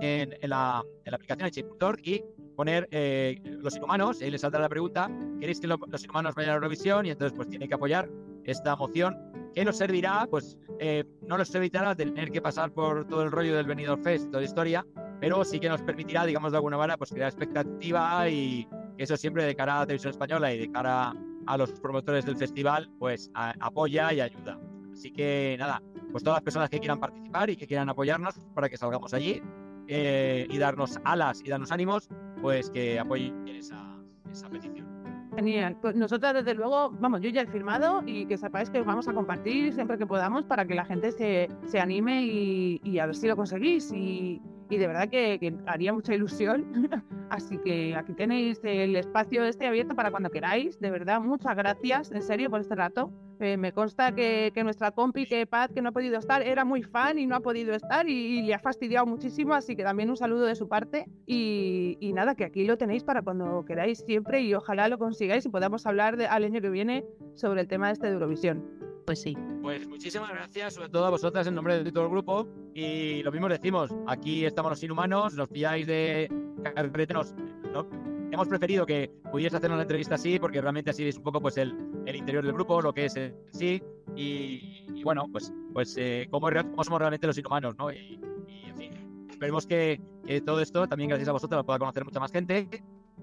en, 0.00 0.30
la, 0.42 0.82
en 1.04 1.10
la 1.12 1.14
aplicación 1.14 1.48
de 1.48 2.02
y 2.02 2.24
poner 2.56 2.88
eh, 2.90 3.40
los 3.44 3.76
inhumanos, 3.76 4.20
y 4.20 4.24
ahí 4.24 4.32
les 4.32 4.40
saldrá 4.40 4.60
la 4.60 4.68
pregunta, 4.68 5.08
¿queréis 5.38 5.60
que 5.60 5.68
lo- 5.68 5.78
los 5.86 6.02
inhumanos 6.02 6.34
vayan 6.34 6.50
a 6.50 6.54
Eurovisión? 6.54 7.06
Y 7.06 7.10
entonces 7.10 7.32
pues 7.36 7.48
tienen 7.48 7.68
que 7.68 7.76
apoyar 7.76 8.10
esta 8.42 8.74
moción 8.74 9.16
que 9.54 9.64
nos 9.64 9.76
servirá, 9.76 10.26
pues 10.28 10.58
eh, 10.80 11.04
no 11.28 11.38
nos 11.38 11.54
evitará 11.54 11.94
tener 11.94 12.32
que 12.32 12.42
pasar 12.42 12.72
por 12.72 13.06
todo 13.06 13.22
el 13.22 13.30
rollo 13.30 13.54
del 13.54 13.66
Benidorm 13.66 14.02
Fest, 14.02 14.26
toda 14.30 14.40
la 14.40 14.46
historia, 14.46 14.84
pero 15.20 15.44
sí 15.44 15.60
que 15.60 15.68
nos 15.68 15.82
permitirá, 15.82 16.26
digamos 16.26 16.50
de 16.50 16.56
alguna 16.58 16.76
manera, 16.76 16.96
pues 16.96 17.12
crear 17.12 17.28
expectativa 17.28 18.28
y 18.28 18.66
eso 18.96 19.16
siempre 19.16 19.44
de 19.44 19.54
cara 19.54 19.76
a 19.76 19.78
la 19.78 19.86
televisión 19.86 20.10
española 20.10 20.52
y 20.52 20.58
de 20.58 20.72
cara 20.72 21.14
a 21.46 21.56
los 21.56 21.70
promotores 21.80 22.24
del 22.26 22.36
festival, 22.36 22.90
pues 22.98 23.30
apoya 23.60 24.12
y 24.12 24.20
ayuda. 24.20 24.58
Así 24.98 25.12
que 25.12 25.54
nada, 25.60 25.80
pues 26.10 26.24
todas 26.24 26.38
las 26.38 26.42
personas 26.42 26.68
que 26.68 26.80
quieran 26.80 26.98
participar 26.98 27.48
y 27.50 27.56
que 27.56 27.68
quieran 27.68 27.88
apoyarnos 27.88 28.34
para 28.52 28.68
que 28.68 28.76
salgamos 28.76 29.14
allí 29.14 29.40
eh, 29.86 30.44
y 30.50 30.58
darnos 30.58 30.98
alas 31.04 31.40
y 31.44 31.48
darnos 31.48 31.70
ánimos, 31.70 32.08
pues 32.42 32.68
que 32.68 32.98
apoyen 32.98 33.46
esa, 33.46 33.96
esa 34.28 34.48
petición. 34.50 34.88
Genial. 35.36 35.76
Pues 35.80 35.94
nosotras, 35.94 36.34
desde 36.34 36.52
luego, 36.54 36.90
vamos, 36.98 37.20
yo 37.20 37.30
ya 37.30 37.42
he 37.42 37.46
firmado 37.46 38.02
y 38.06 38.26
que 38.26 38.36
sepáis 38.36 38.70
que 38.70 38.80
os 38.80 38.86
vamos 38.86 39.06
a 39.06 39.12
compartir 39.12 39.72
siempre 39.72 39.98
que 39.98 40.06
podamos 40.06 40.42
para 40.46 40.66
que 40.66 40.74
la 40.74 40.84
gente 40.84 41.12
se, 41.12 41.48
se 41.64 41.78
anime 41.78 42.24
y, 42.24 42.80
y 42.82 42.98
a 42.98 43.06
ver 43.06 43.14
si 43.14 43.28
lo 43.28 43.36
conseguís. 43.36 43.92
Y, 43.92 44.42
y 44.68 44.78
de 44.78 44.86
verdad 44.88 45.08
que, 45.08 45.38
que 45.38 45.54
haría 45.66 45.92
mucha 45.92 46.12
ilusión. 46.12 46.90
Así 47.30 47.56
que 47.58 47.94
aquí 47.94 48.14
tenéis 48.14 48.58
el 48.64 48.96
espacio 48.96 49.44
este 49.44 49.68
abierto 49.68 49.94
para 49.94 50.10
cuando 50.10 50.28
queráis. 50.28 50.80
De 50.80 50.90
verdad, 50.90 51.20
muchas 51.20 51.54
gracias, 51.54 52.10
en 52.10 52.22
serio, 52.22 52.50
por 52.50 52.62
este 52.62 52.74
rato. 52.74 53.12
Eh, 53.40 53.56
me 53.56 53.72
consta 53.72 54.12
que, 54.14 54.50
que 54.52 54.64
nuestra 54.64 54.90
compi, 54.90 55.26
que 55.26 55.46
Pat, 55.46 55.72
que 55.72 55.80
no 55.80 55.90
ha 55.90 55.92
podido 55.92 56.18
estar, 56.18 56.42
era 56.42 56.64
muy 56.64 56.82
fan 56.82 57.18
y 57.18 57.26
no 57.26 57.36
ha 57.36 57.40
podido 57.40 57.72
estar 57.74 58.08
y, 58.08 58.38
y 58.38 58.42
le 58.42 58.54
ha 58.54 58.58
fastidiado 58.58 59.06
muchísimo, 59.06 59.54
así 59.54 59.76
que 59.76 59.84
también 59.84 60.10
un 60.10 60.16
saludo 60.16 60.46
de 60.46 60.56
su 60.56 60.68
parte. 60.68 61.06
Y, 61.26 61.96
y 62.00 62.12
nada, 62.12 62.34
que 62.34 62.44
aquí 62.44 62.64
lo 62.64 62.76
tenéis 62.76 63.04
para 63.04 63.22
cuando 63.22 63.64
queráis 63.64 63.98
siempre 64.06 64.40
y 64.40 64.54
ojalá 64.54 64.88
lo 64.88 64.98
consigáis 64.98 65.46
y 65.46 65.48
podamos 65.50 65.86
hablar 65.86 66.16
de, 66.16 66.26
al 66.26 66.44
año 66.44 66.60
que 66.60 66.70
viene 66.70 67.04
sobre 67.34 67.60
el 67.60 67.68
tema 67.68 67.90
este 67.90 68.08
de 68.08 68.14
Eurovisión. 68.14 68.64
Pues 69.06 69.22
sí. 69.22 69.36
Pues 69.62 69.88
muchísimas 69.88 70.28
gracias, 70.30 70.74
sobre 70.74 70.88
todo 70.90 71.06
a 71.06 71.10
vosotras 71.10 71.46
en 71.46 71.54
nombre 71.54 71.82
de 71.82 71.92
todo 71.92 72.04
el 72.04 72.10
grupo. 72.10 72.46
Y 72.74 73.22
lo 73.22 73.32
mismo 73.32 73.48
decimos, 73.48 73.94
aquí 74.06 74.44
estamos 74.44 74.70
los 74.72 74.82
inhumanos, 74.82 75.34
nos 75.34 75.48
pilláis 75.48 75.86
de 75.86 76.30
carrete, 76.74 77.14
nos- 77.14 77.34
¿no? 77.72 77.86
Hemos 78.30 78.48
preferido 78.48 78.84
que 78.84 79.10
pudiese 79.30 79.56
hacer 79.56 79.70
una 79.70 79.82
entrevista 79.82 80.16
así, 80.16 80.38
porque 80.38 80.60
realmente 80.60 80.90
así 80.90 81.06
es 81.08 81.16
un 81.16 81.22
poco 81.22 81.40
pues 81.40 81.56
el, 81.56 81.74
interior 82.06 82.44
del 82.44 82.52
grupo, 82.52 82.82
lo 82.82 82.92
que 82.92 83.06
es 83.06 83.16
en 83.16 83.34
sí. 83.52 83.82
Y, 84.14 85.02
bueno, 85.02 85.26
pues, 85.30 85.52
pues 85.72 85.94
eh, 85.96 86.28
cómo, 86.30 86.48
somos 86.82 86.98
realmente 86.98 87.26
los 87.26 87.38
inhumanos, 87.38 87.76
¿no? 87.78 87.90
Y, 87.90 88.20
en 88.66 88.76
fin, 88.76 89.26
esperemos 89.30 89.66
que, 89.66 90.00
todo 90.44 90.60
esto, 90.60 90.86
también 90.86 91.08
gracias 91.08 91.28
a 91.28 91.32
vosotros, 91.32 91.58
lo 91.58 91.66
pueda 91.66 91.78
conocer 91.78 92.04
mucha 92.04 92.20
más 92.20 92.32
gente. 92.32 92.68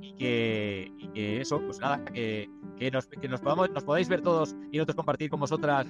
Y 0.01 0.13
que, 0.13 0.91
y 0.97 1.07
que 1.09 1.41
eso, 1.41 1.59
pues 1.61 1.79
nada, 1.79 2.03
que, 2.05 2.49
que 2.77 2.91
nos, 2.91 3.07
que 3.07 3.27
nos, 3.29 3.39
podamos, 3.41 3.69
nos 3.71 3.83
podáis 3.83 4.09
ver 4.09 4.21
todos 4.21 4.55
y 4.71 4.77
nosotros 4.77 4.95
compartir 4.95 5.29
con 5.29 5.39
vosotras 5.39 5.87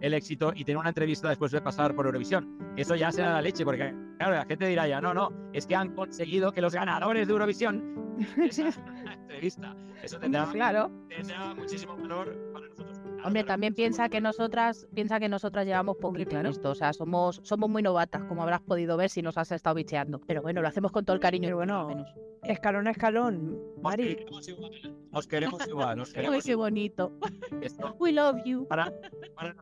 el 0.00 0.14
éxito 0.14 0.52
y 0.54 0.64
tener 0.64 0.78
una 0.78 0.88
entrevista 0.90 1.28
después 1.28 1.52
de 1.52 1.60
pasar 1.60 1.94
por 1.94 2.06
Eurovisión. 2.06 2.58
Eso 2.76 2.94
ya 2.94 3.10
será 3.12 3.32
la 3.34 3.42
leche, 3.42 3.64
porque 3.64 3.94
claro, 4.18 4.34
la 4.34 4.44
gente 4.44 4.66
dirá 4.66 4.86
ya, 4.86 5.00
no, 5.00 5.14
no, 5.14 5.30
es 5.52 5.66
que 5.66 5.74
han 5.74 5.94
conseguido 5.94 6.52
que 6.52 6.60
los 6.60 6.74
ganadores 6.74 7.26
de 7.26 7.32
Eurovisión 7.32 8.16
entrevista. 8.36 9.74
Eso 10.02 10.18
tendrá, 10.18 10.46
Claro. 10.52 10.90
tendrá 11.08 11.54
muchísimo 11.54 11.96
valor 11.96 12.36
para 12.52 12.66
nosotros. 12.68 12.95
Hombre, 13.26 13.42
también 13.42 13.74
piensa 13.74 14.08
que 14.08 14.20
nosotras, 14.20 14.86
piensa 14.94 15.18
que 15.18 15.28
nosotras 15.28 15.66
llevamos 15.66 15.96
poquito 15.96 16.38
en 16.38 16.46
esto, 16.46 16.70
o 16.70 16.74
sea, 16.76 16.92
somos, 16.92 17.40
somos 17.42 17.68
muy 17.68 17.82
novatas, 17.82 18.22
como 18.22 18.44
habrás 18.44 18.60
podido 18.60 18.96
ver 18.96 19.10
si 19.10 19.20
nos 19.20 19.36
has 19.36 19.50
estado 19.50 19.74
bicheando. 19.74 20.20
Pero 20.20 20.42
bueno, 20.42 20.62
lo 20.62 20.68
hacemos 20.68 20.92
con 20.92 21.04
todo 21.04 21.14
el 21.14 21.20
cariño. 21.20 21.46
Pero 21.46 21.56
bueno, 21.56 21.88
menos. 21.88 22.14
Escalón 22.44 22.86
a 22.86 22.92
escalón. 22.92 23.58
Os 23.74 23.82
Mari, 23.82 24.14
queremos 24.14 24.48
igual, 24.48 24.72
os 25.10 25.26
queremos 25.26 25.66
igual, 25.66 26.00
os 26.00 26.08
Ay, 26.14 26.14
queremos 26.14 26.44
qué 26.44 26.54
bonito. 26.54 27.12
Esto 27.60 27.96
We 27.98 28.12
love 28.12 28.44
you. 28.44 28.64
para, 28.68 28.92
para, 29.34 29.56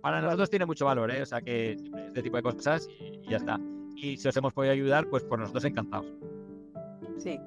para 0.00 0.22
nosotros 0.22 0.48
tiene 0.48 0.64
mucho 0.64 0.86
valor, 0.86 1.10
¿eh? 1.10 1.20
O 1.20 1.26
sea 1.26 1.42
que 1.42 1.72
este 2.06 2.22
tipo 2.22 2.38
de 2.38 2.42
cosas 2.42 2.88
y, 2.98 3.20
y 3.26 3.30
ya 3.30 3.36
está. 3.36 3.60
Y 3.94 4.16
si 4.16 4.26
os 4.26 4.36
hemos 4.38 4.54
podido 4.54 4.72
ayudar, 4.72 5.06
pues 5.08 5.22
por 5.22 5.38
nosotros 5.38 5.66
encantados. 5.66 6.06
Sí. 7.18 7.38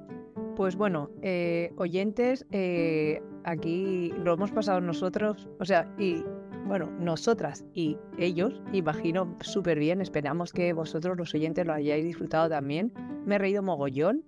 Pues 0.56 0.74
bueno, 0.74 1.10
eh, 1.20 1.70
oyentes, 1.76 2.46
eh, 2.50 3.22
aquí 3.44 4.10
lo 4.24 4.32
hemos 4.32 4.50
pasado 4.52 4.80
nosotros, 4.80 5.46
o 5.60 5.66
sea, 5.66 5.94
y 5.98 6.24
bueno, 6.66 6.90
nosotras 6.98 7.66
y 7.74 7.98
ellos, 8.16 8.62
imagino 8.72 9.36
súper 9.40 9.78
bien. 9.78 10.00
Esperamos 10.00 10.54
que 10.54 10.72
vosotros, 10.72 11.16
los 11.18 11.34
oyentes, 11.34 11.66
lo 11.66 11.74
hayáis 11.74 12.06
disfrutado 12.06 12.48
también. 12.48 12.90
Me 13.26 13.34
he 13.34 13.38
reído 13.38 13.62
mogollón. 13.62 14.24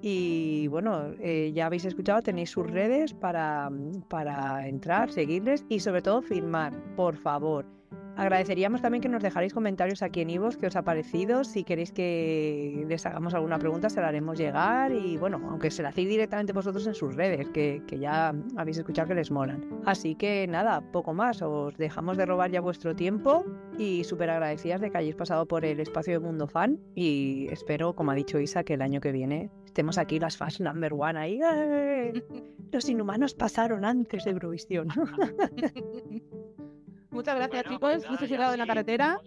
Y 0.00 0.66
bueno, 0.66 1.12
eh, 1.20 1.52
ya 1.54 1.66
habéis 1.66 1.84
escuchado, 1.84 2.22
tenéis 2.22 2.50
sus 2.50 2.68
redes 2.68 3.14
para, 3.14 3.70
para 4.08 4.66
entrar, 4.66 5.12
seguirles 5.12 5.64
y 5.68 5.78
sobre 5.78 6.02
todo 6.02 6.22
firmar, 6.22 6.74
por 6.96 7.16
favor. 7.16 7.64
Agradeceríamos 8.16 8.82
también 8.82 9.00
que 9.00 9.08
nos 9.08 9.22
dejarais 9.22 9.54
comentarios 9.54 10.02
aquí 10.02 10.20
en 10.20 10.30
Ivos, 10.30 10.56
qué 10.56 10.66
os 10.66 10.76
ha 10.76 10.82
parecido. 10.82 11.44
Si 11.44 11.64
queréis 11.64 11.92
que 11.92 12.84
les 12.86 13.06
hagamos 13.06 13.34
alguna 13.34 13.58
pregunta, 13.58 13.88
se 13.88 14.00
la 14.00 14.08
haremos 14.08 14.38
llegar. 14.38 14.92
Y 14.92 15.16
bueno, 15.16 15.40
aunque 15.48 15.70
se 15.70 15.82
la 15.82 15.88
hacéis 15.88 16.08
directamente 16.08 16.52
vosotros 16.52 16.86
en 16.86 16.94
sus 16.94 17.14
redes, 17.16 17.48
que, 17.50 17.82
que 17.86 17.98
ya 17.98 18.34
habéis 18.56 18.78
escuchado 18.78 19.08
que 19.08 19.14
les 19.14 19.30
molan. 19.30 19.64
Así 19.86 20.14
que 20.14 20.46
nada, 20.46 20.82
poco 20.92 21.14
más. 21.14 21.40
Os 21.42 21.76
dejamos 21.76 22.16
de 22.16 22.26
robar 22.26 22.50
ya 22.50 22.60
vuestro 22.60 22.94
tiempo 22.94 23.44
y 23.78 24.04
súper 24.04 24.30
agradecidas 24.30 24.80
de 24.80 24.90
que 24.90 24.98
hayáis 24.98 25.16
pasado 25.16 25.46
por 25.46 25.64
el 25.64 25.80
espacio 25.80 26.12
de 26.12 26.20
Mundo 26.20 26.46
Fan. 26.46 26.78
Y 26.94 27.48
espero, 27.50 27.94
como 27.94 28.10
ha 28.10 28.14
dicho 28.14 28.38
Isa, 28.38 28.62
que 28.62 28.74
el 28.74 28.82
año 28.82 29.00
que 29.00 29.12
viene 29.12 29.50
estemos 29.64 29.96
aquí 29.96 30.18
las 30.18 30.36
fans 30.36 30.60
number 30.60 30.92
one 30.92 31.18
ahí. 31.18 31.40
¡eh! 31.42 32.22
Los 32.72 32.88
inhumanos 32.88 33.34
pasaron 33.34 33.84
antes 33.84 34.24
de 34.24 34.30
Eurovisión. 34.30 34.88
Muchas 37.12 37.36
gracias, 37.36 37.64
Bueno, 37.64 37.76
chicos. 37.76 37.78
pues 38.06 38.10
Mucho 38.10 38.26
cuidado 38.28 38.52
en 38.54 38.58
la 38.58 38.66
carretera. 38.66 39.20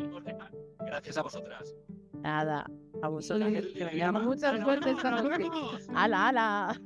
Gracias 0.79 1.17
a 1.17 1.21
vosotras. 1.21 1.75
Nada, 2.21 2.65
a 3.01 3.07
vosotros. 3.07 3.49
Que 3.77 3.85
me 3.85 3.95
llama. 3.97 4.19
Mucha 4.19 4.57
suerte 4.63 4.91
esta 4.91 5.11
noche. 5.11 5.45
¡Hala, 5.93 6.27
hala! 6.27 6.81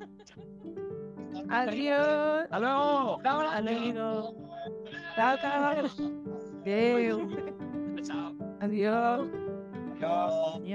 Adiós. 1.50 2.47
¡Hasta 2.50 2.60
luego! 2.60 3.22
Adiós. 3.24 4.34
Chao, 5.16 5.38
chao. 5.41 5.64
Adeu. 6.66 7.28
Chao. 8.04 8.34
Adiós. 8.60 9.30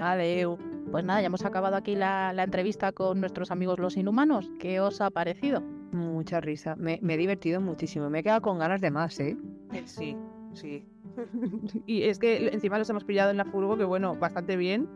Adiós. 0.03 0.59
Pues 0.91 1.05
nada, 1.05 1.21
ya 1.21 1.27
hemos 1.27 1.45
acabado 1.45 1.77
aquí 1.77 1.95
la, 1.97 2.33
la 2.33 2.45
entrevista 2.45 2.93
con 2.93 3.21
nuestros 3.21 3.51
amigos 3.51 3.79
los 3.79 3.97
inhumanos. 3.97 4.51
¿Qué 4.61 4.81
os 4.81 5.01
ha 5.01 5.11
parecido? 5.11 5.61
Mucha 5.93 6.41
risa. 6.41 6.77
Me, 6.77 6.99
me 7.03 7.15
he 7.15 7.17
divertido 7.17 7.61
muchísimo. 7.61 8.11
Me 8.11 8.21
he 8.21 8.23
quedado 8.23 8.43
con 8.43 8.59
ganas 8.59 8.81
de 8.81 8.91
más, 8.91 9.19
¿eh? 9.21 9.37
Sí, 9.85 10.17
sí. 10.53 10.85
y 11.87 12.03
es 12.05 12.19
que 12.19 12.49
encima 12.49 12.79
los 12.79 12.89
hemos 12.91 13.05
pillado 13.05 13.31
en 13.31 13.37
la 13.37 13.45
furgo, 13.45 13.77
que 13.77 13.85
bueno, 13.85 14.15
bastante 14.17 14.57
bien. 14.57 14.89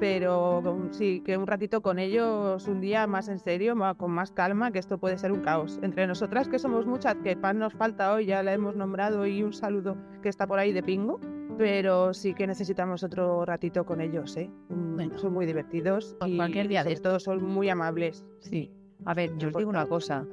Pero 0.00 0.62
sí, 0.90 1.22
que 1.24 1.36
un 1.36 1.46
ratito 1.46 1.80
con 1.80 2.00
ellos, 2.00 2.66
un 2.66 2.80
día 2.80 3.06
más 3.06 3.28
en 3.28 3.38
serio, 3.38 3.76
con 3.96 4.10
más 4.10 4.32
calma, 4.32 4.72
que 4.72 4.80
esto 4.80 4.98
puede 4.98 5.16
ser 5.16 5.30
un 5.30 5.42
caos. 5.42 5.78
Entre 5.82 6.06
nosotras, 6.08 6.48
que 6.48 6.58
somos 6.58 6.86
muchas, 6.86 7.14
que 7.22 7.36
pan 7.36 7.58
nos 7.60 7.72
falta 7.74 8.12
hoy, 8.12 8.26
ya 8.26 8.42
la 8.42 8.52
hemos 8.52 8.74
nombrado, 8.74 9.26
y 9.26 9.44
un 9.44 9.52
saludo 9.52 9.96
que 10.20 10.28
está 10.28 10.46
por 10.46 10.58
ahí 10.58 10.72
de 10.72 10.82
pingo. 10.82 11.20
Pero 11.56 12.14
sí 12.14 12.34
que 12.34 12.46
necesitamos 12.46 13.04
otro 13.04 13.44
ratito 13.44 13.84
con 13.84 14.00
ellos, 14.00 14.36
¿eh? 14.36 14.50
Mm, 14.70 14.94
Bueno. 14.96 15.18
son 15.18 15.34
muy 15.34 15.46
divertidos. 15.46 16.16
Pues 16.18 16.32
y 16.32 16.36
cualquier 16.36 16.66
día 16.66 16.82
de 16.82 16.94
estos. 16.94 17.22
son 17.22 17.44
muy 17.44 17.68
amables. 17.68 18.24
Sí. 18.40 18.72
A 19.04 19.14
ver, 19.14 19.36
yo 19.36 19.48
os 19.48 19.54
digo 19.56 19.68
una 19.70 19.86
cosa. 19.86 20.26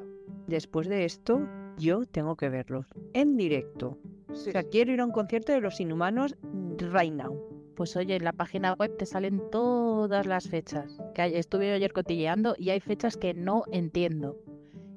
Después 0.48 0.88
de 0.88 1.06
esto, 1.06 1.42
yo 1.80 2.06
tengo 2.06 2.36
que 2.36 2.50
verlos 2.50 2.86
en 3.14 3.36
directo. 3.38 3.98
O 4.30 4.36
sea, 4.36 4.62
quiero 4.64 4.92
ir 4.92 5.02
a 5.02 5.06
un 5.06 5.12
concierto 5.12 5.52
de 5.52 5.62
los 5.62 5.80
inhumanos 5.80 6.36
right 6.78 7.12
now. 7.14 7.42
Pues 7.76 7.96
oye, 7.96 8.16
en 8.18 8.24
la 8.26 8.34
página 8.34 8.74
web 8.74 8.96
te 8.98 9.06
salen 9.06 9.42
todas 9.52 10.26
las 10.28 10.48
fechas. 10.50 11.00
Que 11.16 11.40
estuve 11.40 11.74
ayer 11.74 11.94
cotilleando 11.94 12.54
y 12.58 12.70
hay 12.70 12.80
fechas 12.80 13.18
que 13.18 13.34
no 13.34 13.64
entiendo. 13.72 14.38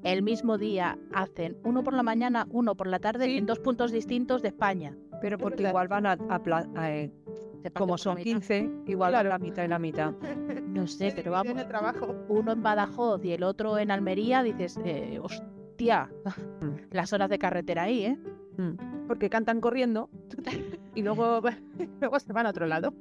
El 0.03 0.23
mismo 0.23 0.59
día 0.59 0.99
hacen 1.13 1.57
uno 1.65 1.85
por 1.85 1.95
la 1.95 2.03
mañana, 2.03 2.47
uno 2.51 2.75
por 2.75 2.89
la 2.89 2.99
tarde 2.99 3.27
Sí. 3.27 3.37
en 3.39 3.47
dos 3.47 3.61
puntos 3.61 3.93
distintos 3.93 4.43
de 4.43 4.49
España. 4.49 4.97
Pero 5.21 5.39
porque 5.39 5.63
igual 5.69 5.87
van 5.87 6.07
a, 6.07 6.13
a 6.29 6.41
a, 6.75 6.93
eh, 6.97 7.13
como 7.75 7.97
son 7.97 8.17
mitad. 8.17 8.25
15, 8.41 8.71
igual 8.89 9.13
Claro. 9.13 9.29
la 9.29 9.39
mitad 9.39 9.63
y 9.65 9.69
la 9.69 9.79
mitad. 9.79 10.13
No 10.67 10.89
sé, 10.89 11.13
pero 11.17 11.31
vamos. 11.31 11.55
Uno 12.29 12.51
en 12.53 12.63
Badajoz 12.65 13.25
y 13.25 13.31
el 13.33 13.45
otro 13.45 13.79
en 13.79 13.93
Almería, 13.93 14.43
dices, 14.43 14.77
eh, 14.85 15.21
hostia, 15.23 15.47
las 15.85 17.13
horas 17.13 17.31
de 17.31 17.39
carretera 17.39 17.85
ahí, 17.85 18.05
¿eh? 18.05 18.19
Mm. 18.59 19.07
porque 19.09 19.31
cantan 19.31 19.61
corriendo 19.61 20.11
y 20.95 21.03
luego, 21.03 21.41
luego 22.01 22.21
se 22.21 22.33
van 22.33 22.47
a 22.47 22.51
otro 22.51 22.67
lado. 22.67 22.93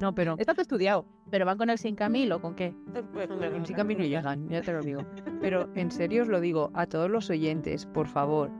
No, 0.00 0.14
pero 0.14 0.36
Está 0.38 0.52
todo 0.52 0.62
estudiado. 0.62 1.06
¿Pero 1.30 1.46
van 1.46 1.58
con 1.58 1.70
el 1.70 1.78
sin 1.78 1.96
Camilo 1.96 2.36
o 2.36 2.40
con 2.40 2.54
qué? 2.54 2.74
en 3.54 3.66
sí 3.66 3.74
camino 3.74 4.04
llegan, 4.04 4.48
ya 4.48 4.60
te 4.60 4.72
lo 4.72 4.80
digo. 4.82 5.02
Pero 5.40 5.68
en 5.74 5.90
serio 5.90 6.22
os 6.22 6.28
lo 6.28 6.40
digo 6.40 6.70
a 6.74 6.86
todos 6.86 7.10
los 7.10 7.28
oyentes, 7.30 7.86
por 7.86 8.06
favor, 8.06 8.50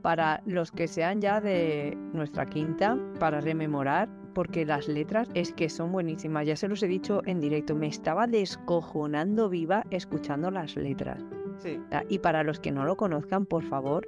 para 0.00 0.42
los 0.46 0.70
que 0.70 0.86
sean 0.86 1.20
ya 1.20 1.40
de 1.40 1.98
nuestra 2.12 2.46
quinta, 2.46 2.96
para 3.18 3.40
rememorar, 3.40 4.08
porque 4.32 4.64
las 4.64 4.88
letras 4.88 5.28
es 5.34 5.52
que 5.52 5.68
son 5.68 5.92
buenísimas. 5.92 6.46
Ya 6.46 6.56
se 6.56 6.68
los 6.68 6.82
he 6.82 6.88
dicho 6.88 7.20
en 7.26 7.40
directo, 7.40 7.74
me 7.74 7.88
estaba 7.88 8.26
descojonando 8.26 9.48
viva 9.48 9.84
escuchando 9.90 10.50
las 10.50 10.76
letras. 10.76 11.22
Sí. 11.58 11.78
Ah, 11.92 12.04
Y 12.08 12.18
para 12.18 12.42
los 12.42 12.60
que 12.60 12.70
no 12.72 12.84
lo 12.84 12.96
conozcan, 12.96 13.46
por 13.46 13.62
favor, 13.64 14.06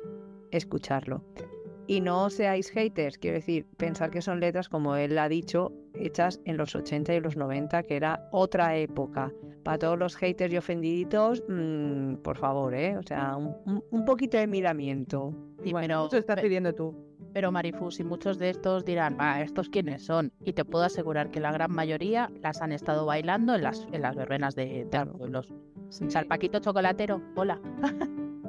escucharlo. 0.51 1.23
Y 1.89 2.01
no 2.01 2.31
seáis 2.31 2.71
haters, 2.71 3.17
quiero 3.17 3.37
decir, 3.37 3.65
pensar 3.77 4.11
que 4.11 4.21
son 4.21 4.41
letras, 4.41 4.69
como 4.69 4.97
él 4.97 5.17
ha 5.19 5.29
dicho, 5.29 5.73
hechas 5.95 6.41
en 6.45 6.57
los 6.57 6.75
80 6.75 7.15
y 7.15 7.21
los 7.21 7.37
90, 7.37 7.85
que 7.85 7.97
era 7.97 8.29
otra 8.33 8.77
época. 8.77 9.33
Para 9.63 9.79
todos 9.79 9.99
los 9.99 10.17
haters 10.17 10.53
y 10.53 10.57
ofendiditos, 10.57 11.45
mm, 11.49 12.15
por 12.17 12.39
favor, 12.39 12.75
¿eh? 12.75 12.97
O 12.99 13.03
sea, 13.05 13.37
un, 13.37 13.55
un- 13.91 14.05
poquito 14.05 14.37
de 14.37 14.47
miramiento. 14.49 15.33
Sí, 15.63 15.71
Bueno, 15.73 15.87
pero, 15.87 16.07
eso 16.07 16.17
estás 16.19 16.41
pidiendo 16.41 16.73
tú. 16.75 16.95
pero 17.33 17.53
Marifus, 17.53 18.01
y 18.01 18.05
muchos 18.05 18.39
de 18.39 18.51
estos 18.51 18.85
dirán, 18.85 19.17
va, 19.21 19.41
¿estos 19.41 19.69
quiénes 19.69 20.05
son? 20.05 20.33
Y 20.45 20.55
te 20.55 20.65
puedo 20.65 20.85
asegurar 20.85 21.31
que 21.31 21.39
la 21.41 21.53
gran 21.53 21.71
mayoría 21.73 22.31
las 22.43 22.63
han 22.63 22.73
estado 22.73 23.07
bailando 23.07 23.55
en 23.55 23.63
las, 23.63 23.87
en 23.93 24.03
las 24.03 24.17
verbenas 24.17 24.55
de, 24.57 24.87
de 24.91 25.07
pueblos. 25.07 25.53
Sí, 25.89 26.05
O 26.05 26.11
sea, 26.11 26.21
el 26.23 26.27
Paquito 26.27 26.59
Chocolatero, 26.61 27.23
hola. 27.37 27.61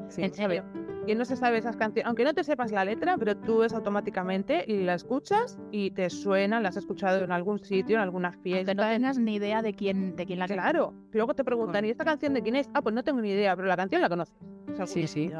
sí. 0.09 0.21
en 0.23 0.33
serio. 0.33 0.63
¿Quién 1.07 1.19
no 1.19 1.23
se 1.23 1.37
sabe 1.37 1.57
esas 1.57 1.77
canciones? 1.77 2.05
Aunque 2.05 2.25
no 2.25 2.33
te 2.33 2.43
sepas 2.43 2.73
la 2.73 2.83
letra, 2.83 3.15
pero 3.17 3.37
tú 3.37 3.63
es 3.63 3.71
automáticamente 3.71 4.65
y 4.67 4.83
la 4.83 4.93
escuchas 4.93 5.57
y 5.71 5.91
te 5.91 6.09
suena, 6.09 6.59
la 6.59 6.67
has 6.67 6.75
escuchado 6.75 7.23
en 7.23 7.31
algún 7.31 7.59
sitio, 7.59 7.95
en 7.95 8.01
alguna 8.01 8.33
fiesta. 8.33 8.73
Que 8.73 8.75
no 8.75 8.89
tengas 8.89 9.17
ni 9.17 9.35
idea 9.35 9.61
de 9.61 9.73
quién, 9.73 10.17
de 10.17 10.25
quién 10.25 10.37
la 10.37 10.49
canta. 10.49 10.63
Claro. 10.63 10.93
Luego 11.13 11.33
te 11.33 11.45
preguntan, 11.45 11.85
¿y 11.85 11.91
esta 11.91 12.03
canción 12.03 12.33
de 12.33 12.41
quién 12.41 12.57
es? 12.57 12.69
Ah, 12.73 12.81
pues 12.81 12.93
no 12.93 13.05
tengo 13.05 13.21
ni 13.21 13.29
idea, 13.29 13.55
pero 13.55 13.69
la 13.69 13.77
canción 13.77 14.01
la 14.01 14.09
conoces. 14.09 14.35
Sí, 14.83 15.07
sí. 15.07 15.31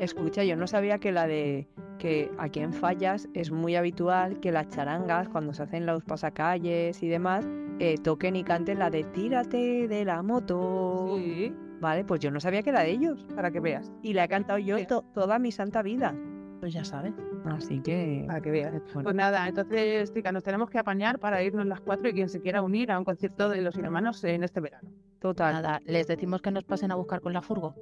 Escucha, 0.00 0.42
yo 0.42 0.56
no 0.56 0.66
sabía 0.66 0.98
que 0.98 1.12
la 1.12 1.28
de 1.28 1.68
que 2.00 2.28
aquí 2.36 2.58
en 2.58 2.72
Fallas 2.72 3.28
es 3.32 3.52
muy 3.52 3.76
habitual 3.76 4.40
que 4.40 4.50
las 4.50 4.70
charangas, 4.70 5.28
cuando 5.28 5.54
se 5.54 5.62
hacen 5.62 5.86
los 5.86 6.02
pasacalles 6.02 7.00
y 7.00 7.06
demás, 7.06 7.48
eh, 7.78 7.94
toquen 8.02 8.34
y 8.34 8.42
canten 8.42 8.80
la 8.80 8.90
de 8.90 9.04
Tírate 9.04 9.86
de 9.86 10.04
la 10.04 10.20
moto. 10.24 11.14
Sí, 11.16 11.54
Vale, 11.82 12.04
pues 12.04 12.20
yo 12.20 12.30
no 12.30 12.38
sabía 12.40 12.62
que 12.62 12.70
era 12.70 12.80
de 12.80 12.90
ellos. 12.92 13.26
para 13.34 13.50
que 13.50 13.58
veas. 13.60 13.90
Y 14.02 14.12
la 14.14 14.24
he 14.24 14.28
cantado 14.28 14.58
yo 14.60 14.84
to- 14.86 15.04
toda 15.12 15.38
mi 15.38 15.50
santa 15.52 15.82
vida. 15.82 16.14
Pues 16.60 16.72
ya 16.72 16.84
sabes. 16.84 17.12
Así 17.44 17.80
que. 17.80 18.22
Para 18.28 18.40
que 18.40 18.50
veas. 18.52 18.72
bueno, 18.94 19.02
Pues 19.02 19.16
nada, 19.16 19.48
entonces, 19.48 20.12
chicas, 20.14 20.32
nos 20.32 20.44
tenemos 20.44 20.70
que 20.70 20.78
apañar 20.78 21.18
para 21.18 21.42
irnos 21.42 21.66
las 21.66 21.80
cuatro 21.80 22.08
y 22.08 22.12
quien 22.12 22.28
se 22.28 22.40
quiera 22.40 22.62
unir 22.62 22.92
a 22.92 22.98
un 23.00 23.04
concierto 23.04 23.48
de 23.48 23.60
los 23.62 23.76
hermanos 23.76 24.22
en 24.24 24.44
este 24.44 24.60
verano. 24.60 24.88
total. 25.18 25.54
Nada, 25.54 25.80
les 25.84 26.06
decimos 26.06 26.40
que 26.40 26.50
nos 26.52 26.62
pasen 26.64 26.90
a 26.92 26.94
buscar 26.94 27.20
con 27.20 27.32
la 27.32 27.42
furgo. 27.42 27.74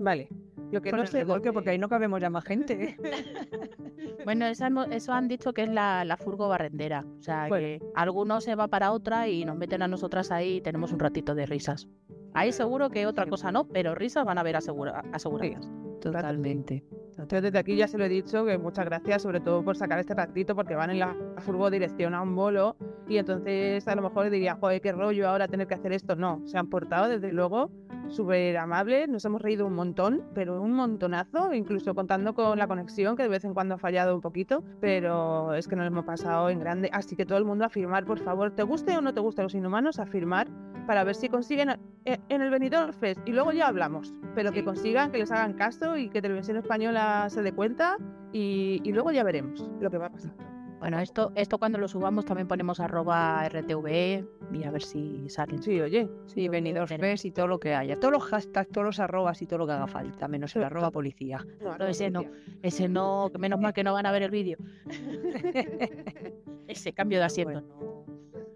Vale. 0.00 0.28
Lo 0.70 0.82
que 0.82 0.92
no 0.92 1.06
sé 1.06 1.24
dónde- 1.24 1.52
porque 1.52 1.70
ahí 1.70 1.78
no 1.78 1.88
cabemos 1.88 2.20
ya 2.20 2.28
más 2.30 2.44
gente. 2.44 2.96
Bueno, 4.24 4.44
esa 4.46 4.68
hemo- 4.68 4.90
eso 4.90 5.12
han 5.12 5.28
dicho 5.28 5.52
que 5.52 5.62
es 5.62 5.68
la, 5.68 6.04
la 6.04 6.16
furgo 6.16 6.48
barrendera. 6.48 7.04
O 7.20 7.22
sea, 7.22 7.46
Bueno. 7.48 7.64
que 7.64 7.80
alguno 7.94 8.40
se 8.40 8.54
va 8.56 8.66
para 8.66 8.90
otra 8.92 9.28
y 9.28 9.44
nos 9.44 9.56
meten 9.56 9.82
a 9.82 9.88
nosotras 9.88 10.32
ahí 10.32 10.56
y 10.56 10.60
tenemos 10.60 10.92
un 10.92 10.98
ratito 10.98 11.34
de 11.36 11.46
risas. 11.46 11.86
Ahí 12.36 12.52
seguro 12.52 12.90
que 12.90 13.06
otra 13.06 13.26
cosa 13.26 13.50
no, 13.50 13.66
pero 13.66 13.94
risas 13.94 14.24
van 14.26 14.36
a 14.38 14.42
haber 14.42 14.56
asegura- 14.56 15.02
aseguradas. 15.12 15.70
Totalmente. 16.00 16.84
Yo 17.30 17.40
desde 17.40 17.58
aquí 17.58 17.76
ya 17.76 17.88
se 17.88 17.96
lo 17.96 18.04
he 18.04 18.10
dicho 18.10 18.44
que 18.44 18.58
muchas 18.58 18.84
gracias 18.84 19.22
sobre 19.22 19.40
todo 19.40 19.64
por 19.64 19.74
sacar 19.74 19.98
este 19.98 20.14
ratito 20.14 20.54
porque 20.54 20.74
van 20.74 20.90
en 20.90 20.98
la 20.98 21.16
furgo 21.38 21.70
dirección 21.70 22.12
a 22.14 22.20
un 22.20 22.36
bolo 22.36 22.76
y 23.08 23.16
entonces 23.16 23.88
a 23.88 23.94
lo 23.94 24.02
mejor 24.02 24.28
diría, 24.28 24.56
joder, 24.56 24.82
qué 24.82 24.92
rollo 24.92 25.26
ahora 25.28 25.48
tener 25.48 25.66
que 25.66 25.74
hacer 25.74 25.92
esto. 25.94 26.14
No, 26.14 26.42
se 26.44 26.58
han 26.58 26.68
portado 26.68 27.08
desde 27.08 27.32
luego 27.32 27.70
súper 28.08 28.58
amables, 28.58 29.08
nos 29.08 29.24
hemos 29.24 29.40
reído 29.40 29.66
un 29.66 29.72
montón, 29.72 30.22
pero 30.34 30.60
un 30.60 30.72
montonazo, 30.72 31.54
incluso 31.54 31.94
contando 31.94 32.34
con 32.34 32.58
la 32.58 32.68
conexión 32.68 33.16
que 33.16 33.22
de 33.24 33.28
vez 33.30 33.44
en 33.44 33.54
cuando 33.54 33.76
ha 33.76 33.78
fallado 33.78 34.14
un 34.14 34.20
poquito, 34.20 34.62
pero 34.80 35.54
es 35.54 35.66
que 35.66 35.74
nos 35.74 35.86
lo 35.86 35.88
hemos 35.92 36.04
pasado 36.04 36.50
en 36.50 36.60
grande. 36.60 36.90
Así 36.92 37.16
que 37.16 37.24
todo 37.24 37.38
el 37.38 37.44
mundo 37.46 37.64
a 37.64 37.68
firmar, 37.70 38.04
por 38.04 38.18
favor, 38.20 38.50
te 38.52 38.62
guste 38.62 38.94
o 38.96 39.00
no 39.00 39.14
te 39.14 39.20
guste 39.20 39.42
los 39.42 39.54
inhumanos, 39.54 39.98
a 39.98 40.06
firmar 40.06 40.46
para 40.86 41.04
ver 41.04 41.14
si 41.14 41.28
consiguen 41.28 41.70
eh, 42.04 42.18
en 42.28 42.42
el 42.42 42.50
Benidorm 42.50 42.92
Fest 42.92 43.20
y 43.26 43.32
luego 43.32 43.52
ya 43.52 43.68
hablamos, 43.68 44.14
pero 44.34 44.52
que 44.52 44.64
consigan, 44.64 45.10
que 45.10 45.18
les 45.18 45.30
hagan 45.30 45.54
caso 45.54 45.96
y 45.96 46.08
que 46.08 46.22
Televisión 46.22 46.56
Española 46.56 47.26
se 47.28 47.42
dé 47.42 47.52
cuenta 47.52 47.96
y, 48.32 48.80
y 48.84 48.92
luego 48.92 49.12
ya 49.12 49.24
veremos 49.24 49.68
lo 49.80 49.90
que 49.90 49.98
va 49.98 50.06
a 50.06 50.10
pasar. 50.10 50.32
Bueno, 50.78 51.00
esto, 51.00 51.32
esto 51.34 51.58
cuando 51.58 51.78
lo 51.78 51.88
subamos 51.88 52.26
también 52.26 52.46
ponemos 52.46 52.80
arroba 52.80 53.48
RTVE 53.48 54.24
y 54.52 54.64
a 54.64 54.70
ver 54.70 54.82
si 54.82 55.28
salen. 55.28 55.62
Sí, 55.62 55.80
oye, 55.80 56.08
Sí, 56.26 56.48
venidos 56.48 56.90
ves 56.98 57.24
y 57.24 57.30
todo 57.30 57.46
lo 57.46 57.58
que 57.58 57.74
haya. 57.74 57.98
Todos 57.98 58.12
los 58.12 58.24
hashtags, 58.24 58.70
todos 58.70 58.84
los 58.84 59.00
arrobas 59.00 59.40
y 59.40 59.46
todo 59.46 59.60
lo 59.60 59.66
que 59.66 59.72
haga 59.72 59.86
falta, 59.86 60.28
menos 60.28 60.54
el 60.54 60.64
arroba 60.64 60.90
policía. 60.90 61.44
no, 61.60 61.86
ese 61.86 62.10
no. 62.10 62.24
Ese 62.62 62.88
no, 62.88 63.30
menos 63.38 63.58
mal 63.58 63.72
que 63.72 63.84
no 63.84 63.94
van 63.94 64.06
a 64.06 64.12
ver 64.12 64.22
el 64.22 64.30
vídeo. 64.30 64.58
Ese 66.68 66.92
cambio 66.92 67.18
de 67.18 67.24
asiento. 67.24 67.62
Bueno, 67.62 68.04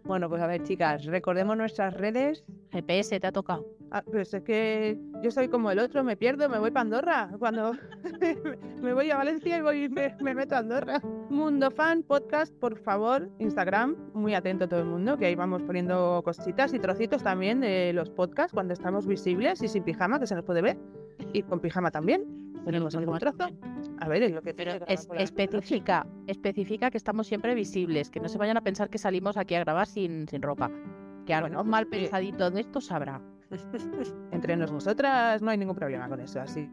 pues 0.04 0.42
a 0.42 0.46
ver, 0.46 0.62
chicas, 0.62 1.04
recordemos 1.04 1.56
nuestras 1.56 1.94
redes. 1.94 2.44
GPS 2.70 3.20
te 3.20 3.26
ha 3.26 3.32
tocado. 3.32 3.66
Ah, 3.90 4.02
pero 4.04 4.22
es 4.22 4.36
que 4.44 4.98
yo 5.22 5.30
soy 5.30 5.48
como 5.48 5.70
el 5.70 5.78
otro, 5.78 6.04
me 6.04 6.16
pierdo, 6.16 6.48
me 6.48 6.58
voy 6.58 6.70
para 6.70 6.82
Andorra. 6.82 7.30
Cuando 7.38 7.72
me 8.82 8.94
voy 8.94 9.10
a 9.10 9.16
Valencia 9.16 9.58
y 9.58 9.62
voy, 9.62 9.88
me, 9.88 10.16
me 10.20 10.34
meto 10.34 10.54
a 10.54 10.58
Andorra. 10.58 11.00
Mundo 11.28 11.70
Fan 11.70 12.02
Podcast, 12.02 12.54
por 12.56 12.78
favor, 12.78 13.28
Instagram, 13.38 13.96
muy 14.14 14.34
atento 14.34 14.68
todo 14.68 14.80
el 14.80 14.86
mundo, 14.86 15.16
que 15.16 15.26
ahí 15.26 15.34
vamos 15.34 15.62
poniendo 15.62 16.22
cositas 16.24 16.72
y 16.74 16.78
trocitos 16.78 17.22
también 17.22 17.60
de 17.60 17.92
los 17.92 18.10
podcasts 18.10 18.52
cuando 18.52 18.72
estamos 18.72 19.06
visibles 19.06 19.62
y 19.62 19.68
sin 19.68 19.82
pijama, 19.82 20.20
que 20.20 20.26
se 20.26 20.34
nos 20.34 20.44
puede 20.44 20.62
ver. 20.62 20.78
Y 21.32 21.42
con 21.42 21.60
pijama 21.60 21.90
también. 21.90 22.24
Tenemos 22.64 22.94
algún 22.94 23.18
trozo. 23.18 23.48
A 24.00 24.08
ver, 24.08 24.22
es 24.22 24.32
lo 24.32 24.42
que 24.42 24.54
Pero 24.54 24.72
es, 24.86 25.08
especifica, 25.18 26.06
especifica 26.26 26.90
que 26.90 26.96
estamos 26.96 27.26
siempre 27.26 27.54
visibles, 27.54 28.10
que 28.10 28.18
no 28.20 28.28
se 28.28 28.38
vayan 28.38 28.56
a 28.56 28.62
pensar 28.62 28.88
que 28.88 28.98
salimos 28.98 29.36
aquí 29.36 29.54
a 29.54 29.60
grabar 29.60 29.86
sin, 29.86 30.26
sin 30.28 30.40
ropa. 30.42 30.70
Que 31.26 31.34
algo 31.34 31.48
Bueno, 31.48 31.64
mal 31.64 31.84
eh, 31.84 31.86
pensadito 31.86 32.50
de 32.50 32.60
esto 32.60 32.80
sabrá. 32.80 33.20
Entre 34.32 34.56
nosotras 34.56 35.42
no 35.42 35.50
hay 35.50 35.58
ningún 35.58 35.76
problema 35.76 36.08
con 36.08 36.20
eso, 36.20 36.40
así. 36.40 36.70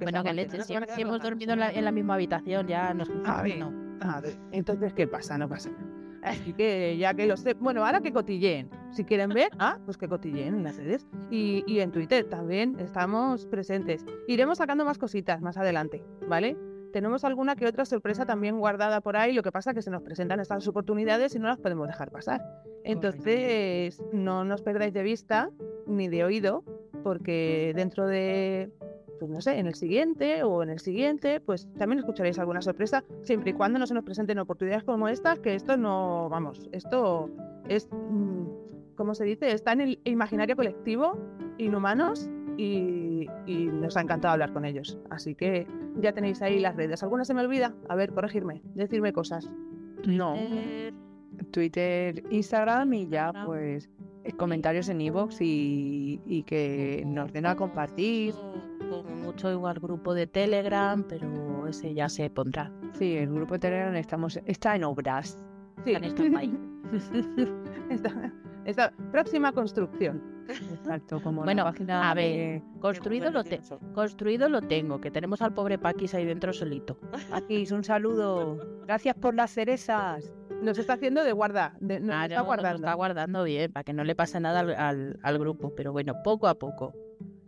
Bueno, 0.00 0.22
que 0.22 0.32
leche, 0.34 0.62
si, 0.62 0.74
si 0.94 1.02
hemos 1.02 1.20
dormido 1.20 1.52
en 1.54 1.60
la, 1.60 1.70
en 1.72 1.84
la 1.84 1.92
misma 1.92 2.14
habitación, 2.14 2.66
ya 2.68 2.94
nos 2.94 3.10
A 3.24 3.42
ver. 3.42 3.58
no. 3.58 3.72
Ah, 4.00 4.20
de- 4.20 4.36
entonces, 4.52 4.92
¿qué 4.94 5.06
pasa? 5.06 5.36
No 5.36 5.48
pasa 5.48 5.70
nada. 5.70 5.89
Así 6.22 6.52
que 6.52 6.96
ya 6.98 7.14
que 7.14 7.26
lo 7.26 7.36
sé, 7.36 7.54
bueno, 7.54 7.84
ahora 7.84 8.00
que 8.00 8.12
cotilleen. 8.12 8.68
Si 8.90 9.04
quieren 9.04 9.30
ver, 9.30 9.50
ah, 9.58 9.78
pues 9.84 9.96
que 9.96 10.08
cotilleen 10.08 10.54
en 10.54 10.64
las 10.64 10.76
redes. 10.76 11.06
Y, 11.30 11.64
y 11.66 11.80
en 11.80 11.92
Twitter 11.92 12.24
también 12.28 12.78
estamos 12.78 13.46
presentes. 13.46 14.04
Iremos 14.26 14.58
sacando 14.58 14.84
más 14.84 14.98
cositas 14.98 15.40
más 15.40 15.56
adelante, 15.56 16.02
¿vale? 16.28 16.56
Tenemos 16.92 17.24
alguna 17.24 17.54
que 17.54 17.66
otra 17.66 17.84
sorpresa 17.84 18.26
también 18.26 18.58
guardada 18.58 19.00
por 19.00 19.16
ahí. 19.16 19.32
Lo 19.32 19.42
que 19.42 19.52
pasa 19.52 19.70
es 19.70 19.76
que 19.76 19.82
se 19.82 19.90
nos 19.90 20.02
presentan 20.02 20.40
estas 20.40 20.66
oportunidades 20.66 21.34
y 21.34 21.38
no 21.38 21.46
las 21.46 21.58
podemos 21.58 21.86
dejar 21.86 22.10
pasar. 22.10 22.40
Entonces, 22.84 24.02
no 24.12 24.44
nos 24.44 24.62
perdáis 24.62 24.92
de 24.92 25.02
vista 25.02 25.50
ni 25.86 26.08
de 26.08 26.24
oído, 26.24 26.64
porque 27.04 27.72
dentro 27.76 28.06
de 28.06 28.70
pues 29.20 29.30
no 29.30 29.40
sé, 29.40 29.58
en 29.58 29.66
el 29.66 29.74
siguiente 29.74 30.42
o 30.42 30.62
en 30.62 30.70
el 30.70 30.80
siguiente, 30.80 31.40
pues 31.40 31.68
también 31.78 32.00
escucharéis 32.00 32.38
alguna 32.38 32.62
sorpresa, 32.62 33.04
siempre 33.22 33.50
y 33.50 33.52
cuando 33.52 33.78
no 33.78 33.86
se 33.86 33.94
nos 33.94 34.02
presenten 34.02 34.38
oportunidades 34.38 34.82
como 34.82 35.08
estas, 35.08 35.38
que 35.38 35.54
esto 35.54 35.76
no, 35.76 36.28
vamos, 36.30 36.68
esto 36.72 37.28
es, 37.68 37.88
mm, 37.92 38.46
¿cómo 38.96 39.14
se 39.14 39.24
dice? 39.24 39.52
Está 39.52 39.72
en 39.72 39.82
el 39.82 40.00
imaginario 40.04 40.56
colectivo, 40.56 41.18
inhumanos, 41.58 42.30
y, 42.56 43.26
y 43.46 43.66
nos 43.66 43.96
ha 43.96 44.02
encantado 44.02 44.32
hablar 44.32 44.52
con 44.52 44.64
ellos. 44.64 44.98
Así 45.08 45.34
que 45.34 45.66
ya 45.98 46.12
tenéis 46.12 46.42
ahí 46.42 46.58
las 46.58 46.76
redes. 46.76 47.02
¿Alguna 47.02 47.24
se 47.24 47.32
me 47.32 47.40
olvida? 47.40 47.74
A 47.88 47.94
ver, 47.94 48.12
corregirme, 48.12 48.60
decirme 48.74 49.12
cosas. 49.14 49.50
No. 50.06 50.34
Eh, 50.36 50.92
Twitter, 51.50 52.22
Instagram 52.30 52.92
y 52.92 53.08
ya 53.08 53.32
pues 53.46 53.88
eh, 54.24 54.32
comentarios 54.32 54.88
en 54.90 55.00
iVoox 55.00 55.40
y, 55.40 56.20
y 56.26 56.42
que 56.42 57.02
nos 57.06 57.32
den 57.32 57.46
a 57.46 57.56
compartir. 57.56 58.34
Con 58.90 59.22
mucho 59.22 59.50
igual 59.50 59.78
grupo 59.80 60.12
de 60.14 60.26
Telegram, 60.26 61.02
pero 61.08 61.66
ese 61.68 61.94
ya 61.94 62.08
se 62.08 62.28
pondrá. 62.28 62.70
Sí, 62.94 63.16
el 63.16 63.32
grupo 63.32 63.54
de 63.54 63.60
Telegram 63.60 63.94
estamos, 63.96 64.38
está 64.46 64.74
en 64.76 64.84
obras. 64.84 65.38
Sí, 65.84 65.92
Está 65.94 66.06
en 68.92 69.10
próxima 69.12 69.52
construcción. 69.52 70.22
Exacto, 70.48 71.22
como 71.22 71.44
Bueno, 71.44 71.62
la 71.64 71.70
página 71.70 72.10
a 72.10 72.14
ver, 72.14 72.24
de- 72.24 72.62
Construido 72.80 73.30
lo, 73.30 73.44
te- 73.44 73.60
construido 73.94 74.48
lo 74.48 74.60
tengo, 74.62 75.00
que 75.00 75.10
tenemos 75.12 75.40
al 75.42 75.54
pobre 75.54 75.78
Paquis 75.78 76.12
ahí 76.14 76.24
dentro 76.24 76.52
solito. 76.52 76.98
Paquis, 77.30 77.70
un 77.70 77.84
saludo. 77.84 78.58
Gracias 78.86 79.14
por 79.14 79.34
las 79.36 79.52
cerezas. 79.52 80.34
Nos 80.62 80.76
está 80.78 80.94
haciendo 80.94 81.22
de 81.22 81.32
guarda, 81.32 81.74
de, 81.80 82.00
nos 82.00 82.08
Claro, 82.08 82.24
está 82.32 82.40
guardando. 82.42 82.76
está 82.78 82.94
guardando 82.94 83.44
bien, 83.44 83.72
para 83.72 83.84
que 83.84 83.92
no 83.92 84.02
le 84.02 84.14
pase 84.16 84.40
nada 84.40 84.60
al, 84.60 84.74
al- 84.74 85.18
al 85.22 85.38
grupo. 85.38 85.72
Pero 85.76 85.92
bueno, 85.92 86.14
poco 86.24 86.48
a 86.48 86.54
poco. 86.58 86.92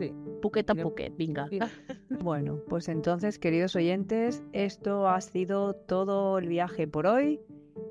Sí. 0.02 0.12
Puquet 0.40 0.68
a 0.68 0.74
Mira. 0.74 0.84
puquet, 0.84 1.16
venga. 1.16 1.48
Sí. 1.48 1.58
Bueno, 2.22 2.60
pues 2.68 2.88
entonces, 2.88 3.38
queridos 3.38 3.74
oyentes, 3.74 4.42
esto 4.52 5.08
ha 5.08 5.20
sido 5.20 5.74
todo 5.74 6.38
el 6.38 6.48
viaje 6.48 6.86
por 6.86 7.06
hoy. 7.06 7.40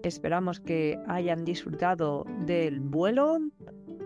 Esperamos 0.04 0.60
que 0.60 0.98
hayan 1.08 1.44
disfrutado 1.44 2.26
del 2.46 2.80
vuelo 2.80 3.40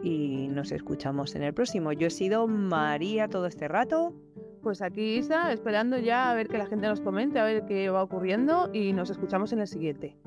y 0.04 0.48
nos 0.50 0.72
escuchamos 0.72 1.36
en 1.36 1.44
el 1.44 1.54
próximo. 1.54 1.92
Yo 1.94 2.08
he 2.08 2.12
sido 2.12 2.48
María 2.48 3.28
todo 3.28 3.46
este 3.46 3.68
rato. 3.68 4.14
Pues 4.62 4.82
aquí 4.82 5.18
Isa, 5.18 5.52
esperando 5.52 5.98
ya 5.98 6.32
a 6.32 6.34
ver 6.34 6.48
que 6.48 6.58
la 6.58 6.66
gente 6.66 6.88
nos 6.88 7.02
comente, 7.02 7.40
a 7.40 7.44
ver 7.44 7.66
qué 7.66 7.90
va 7.90 8.02
ocurriendo 8.02 8.70
y 8.74 8.94
nos 8.94 9.10
escuchamos 9.10 9.54
en 9.54 9.60
el 9.60 9.68
siguiente. 9.68 10.18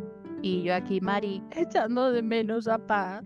Y 0.42 0.62
yo 0.62 0.74
aquí, 0.74 1.00
Mari, 1.00 1.42
echando 1.56 2.12
de 2.12 2.22
menos 2.22 2.68
a 2.68 2.78
Paz. 2.78 3.24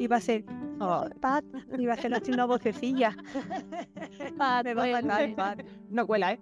Iba 0.00 0.16
a 0.16 0.20
ser. 0.20 0.44
Oh, 0.80 1.04
Pat, 1.20 1.44
iba 1.78 1.94
a 1.94 1.96
ser 1.96 2.14
así 2.14 2.30
una 2.30 2.46
vocecilla. 2.46 3.16
Paz, 4.38 4.64
Me 4.64 4.74
va 4.74 4.84
a 4.84 5.02
matar, 5.02 5.34
Pat. 5.34 5.62
No 5.90 6.06
cuela, 6.06 6.32
¿eh? 6.34 6.40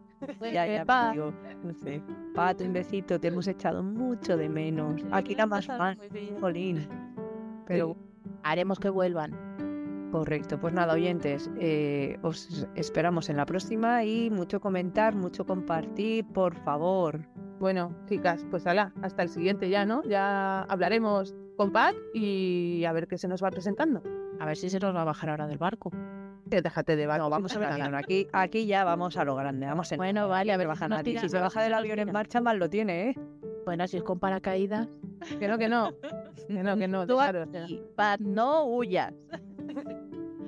Ya, 0.52 0.66
ya, 0.66 0.84
Paz. 0.84 1.12
digo, 1.12 1.32
no 1.62 1.74
sé. 1.74 2.02
Pat, 2.34 2.60
un 2.60 2.72
besito, 2.72 3.18
te 3.18 3.28
hemos 3.28 3.46
echado 3.48 3.82
mucho 3.82 4.36
de 4.36 4.48
menos. 4.48 5.02
Aquí 5.10 5.34
nada 5.34 5.46
más 5.46 5.66
fan, 5.66 5.98
Jolín. 6.40 6.88
Pero 7.66 7.96
Haremos 8.42 8.78
que 8.78 8.90
vuelvan. 8.90 9.32
Correcto, 10.12 10.58
pues 10.60 10.72
nada, 10.72 10.94
oyentes, 10.94 11.50
eh, 11.58 12.16
os 12.22 12.66
esperamos 12.76 13.28
en 13.28 13.36
la 13.36 13.44
próxima 13.44 14.04
y 14.04 14.30
mucho 14.30 14.60
comentar, 14.60 15.16
mucho 15.16 15.44
compartir, 15.44 16.24
por 16.26 16.54
favor. 16.54 17.26
Bueno, 17.58 17.92
chicas, 18.06 18.46
pues 18.50 18.66
ala, 18.66 18.92
hasta 19.02 19.22
el 19.24 19.28
siguiente 19.28 19.68
ya, 19.68 19.84
¿no? 19.84 20.02
Ya 20.04 20.62
hablaremos 20.62 21.34
con 21.56 21.72
Pat 21.72 21.94
y 22.14 22.84
a 22.84 22.92
ver 22.92 23.08
qué 23.08 23.18
se 23.18 23.26
nos 23.28 23.42
va 23.42 23.50
presentando. 23.50 24.02
A 24.38 24.46
ver 24.46 24.56
si 24.56 24.70
se 24.70 24.78
nos 24.78 24.94
va 24.94 25.02
a 25.02 25.04
bajar 25.04 25.30
ahora 25.30 25.46
del 25.46 25.58
barco. 25.58 25.90
Déjate 26.44 26.94
de 26.96 27.06
No, 27.06 27.28
vamos 27.28 27.56
a 27.56 27.58
ver 27.58 27.94
Aquí, 27.94 28.28
aquí 28.32 28.66
ya 28.66 28.84
vamos 28.84 29.16
a 29.16 29.24
lo 29.24 29.34
grande. 29.34 29.66
Vamos 29.66 29.90
en 29.92 29.98
Bueno, 29.98 30.28
vale, 30.28 30.52
a 30.52 30.56
ver. 30.56 30.68
baja 30.68 30.88
tiran- 31.02 31.22
Si 31.22 31.28
se 31.28 31.40
baja 31.40 31.62
del 31.62 31.74
avión 31.74 31.98
en 31.98 32.12
marcha, 32.12 32.40
mal 32.40 32.58
lo 32.58 32.68
tiene, 32.70 33.10
¿eh? 33.10 33.14
Bueno, 33.64 33.86
si 33.88 33.96
es 33.96 34.02
con 34.04 34.20
paracaídas. 34.20 34.88
Que 35.40 35.48
no, 35.48 35.58
que 35.58 35.68
no. 35.68 35.90
Que 36.46 36.62
no, 36.62 36.76
que 36.76 36.86
no. 36.86 37.06
Tú 37.06 37.18
aquí, 37.20 37.82
no 38.20 38.66
huyas. 38.66 39.12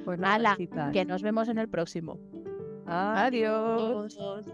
Pues 0.04 0.20
Ala, 0.22 0.54
chicas. 0.56 0.92
Que 0.92 1.04
nos 1.04 1.22
vemos 1.22 1.48
en 1.48 1.58
el 1.58 1.68
próximo. 1.68 2.18
Adiós. 2.86 4.16
Adiós. 4.16 4.46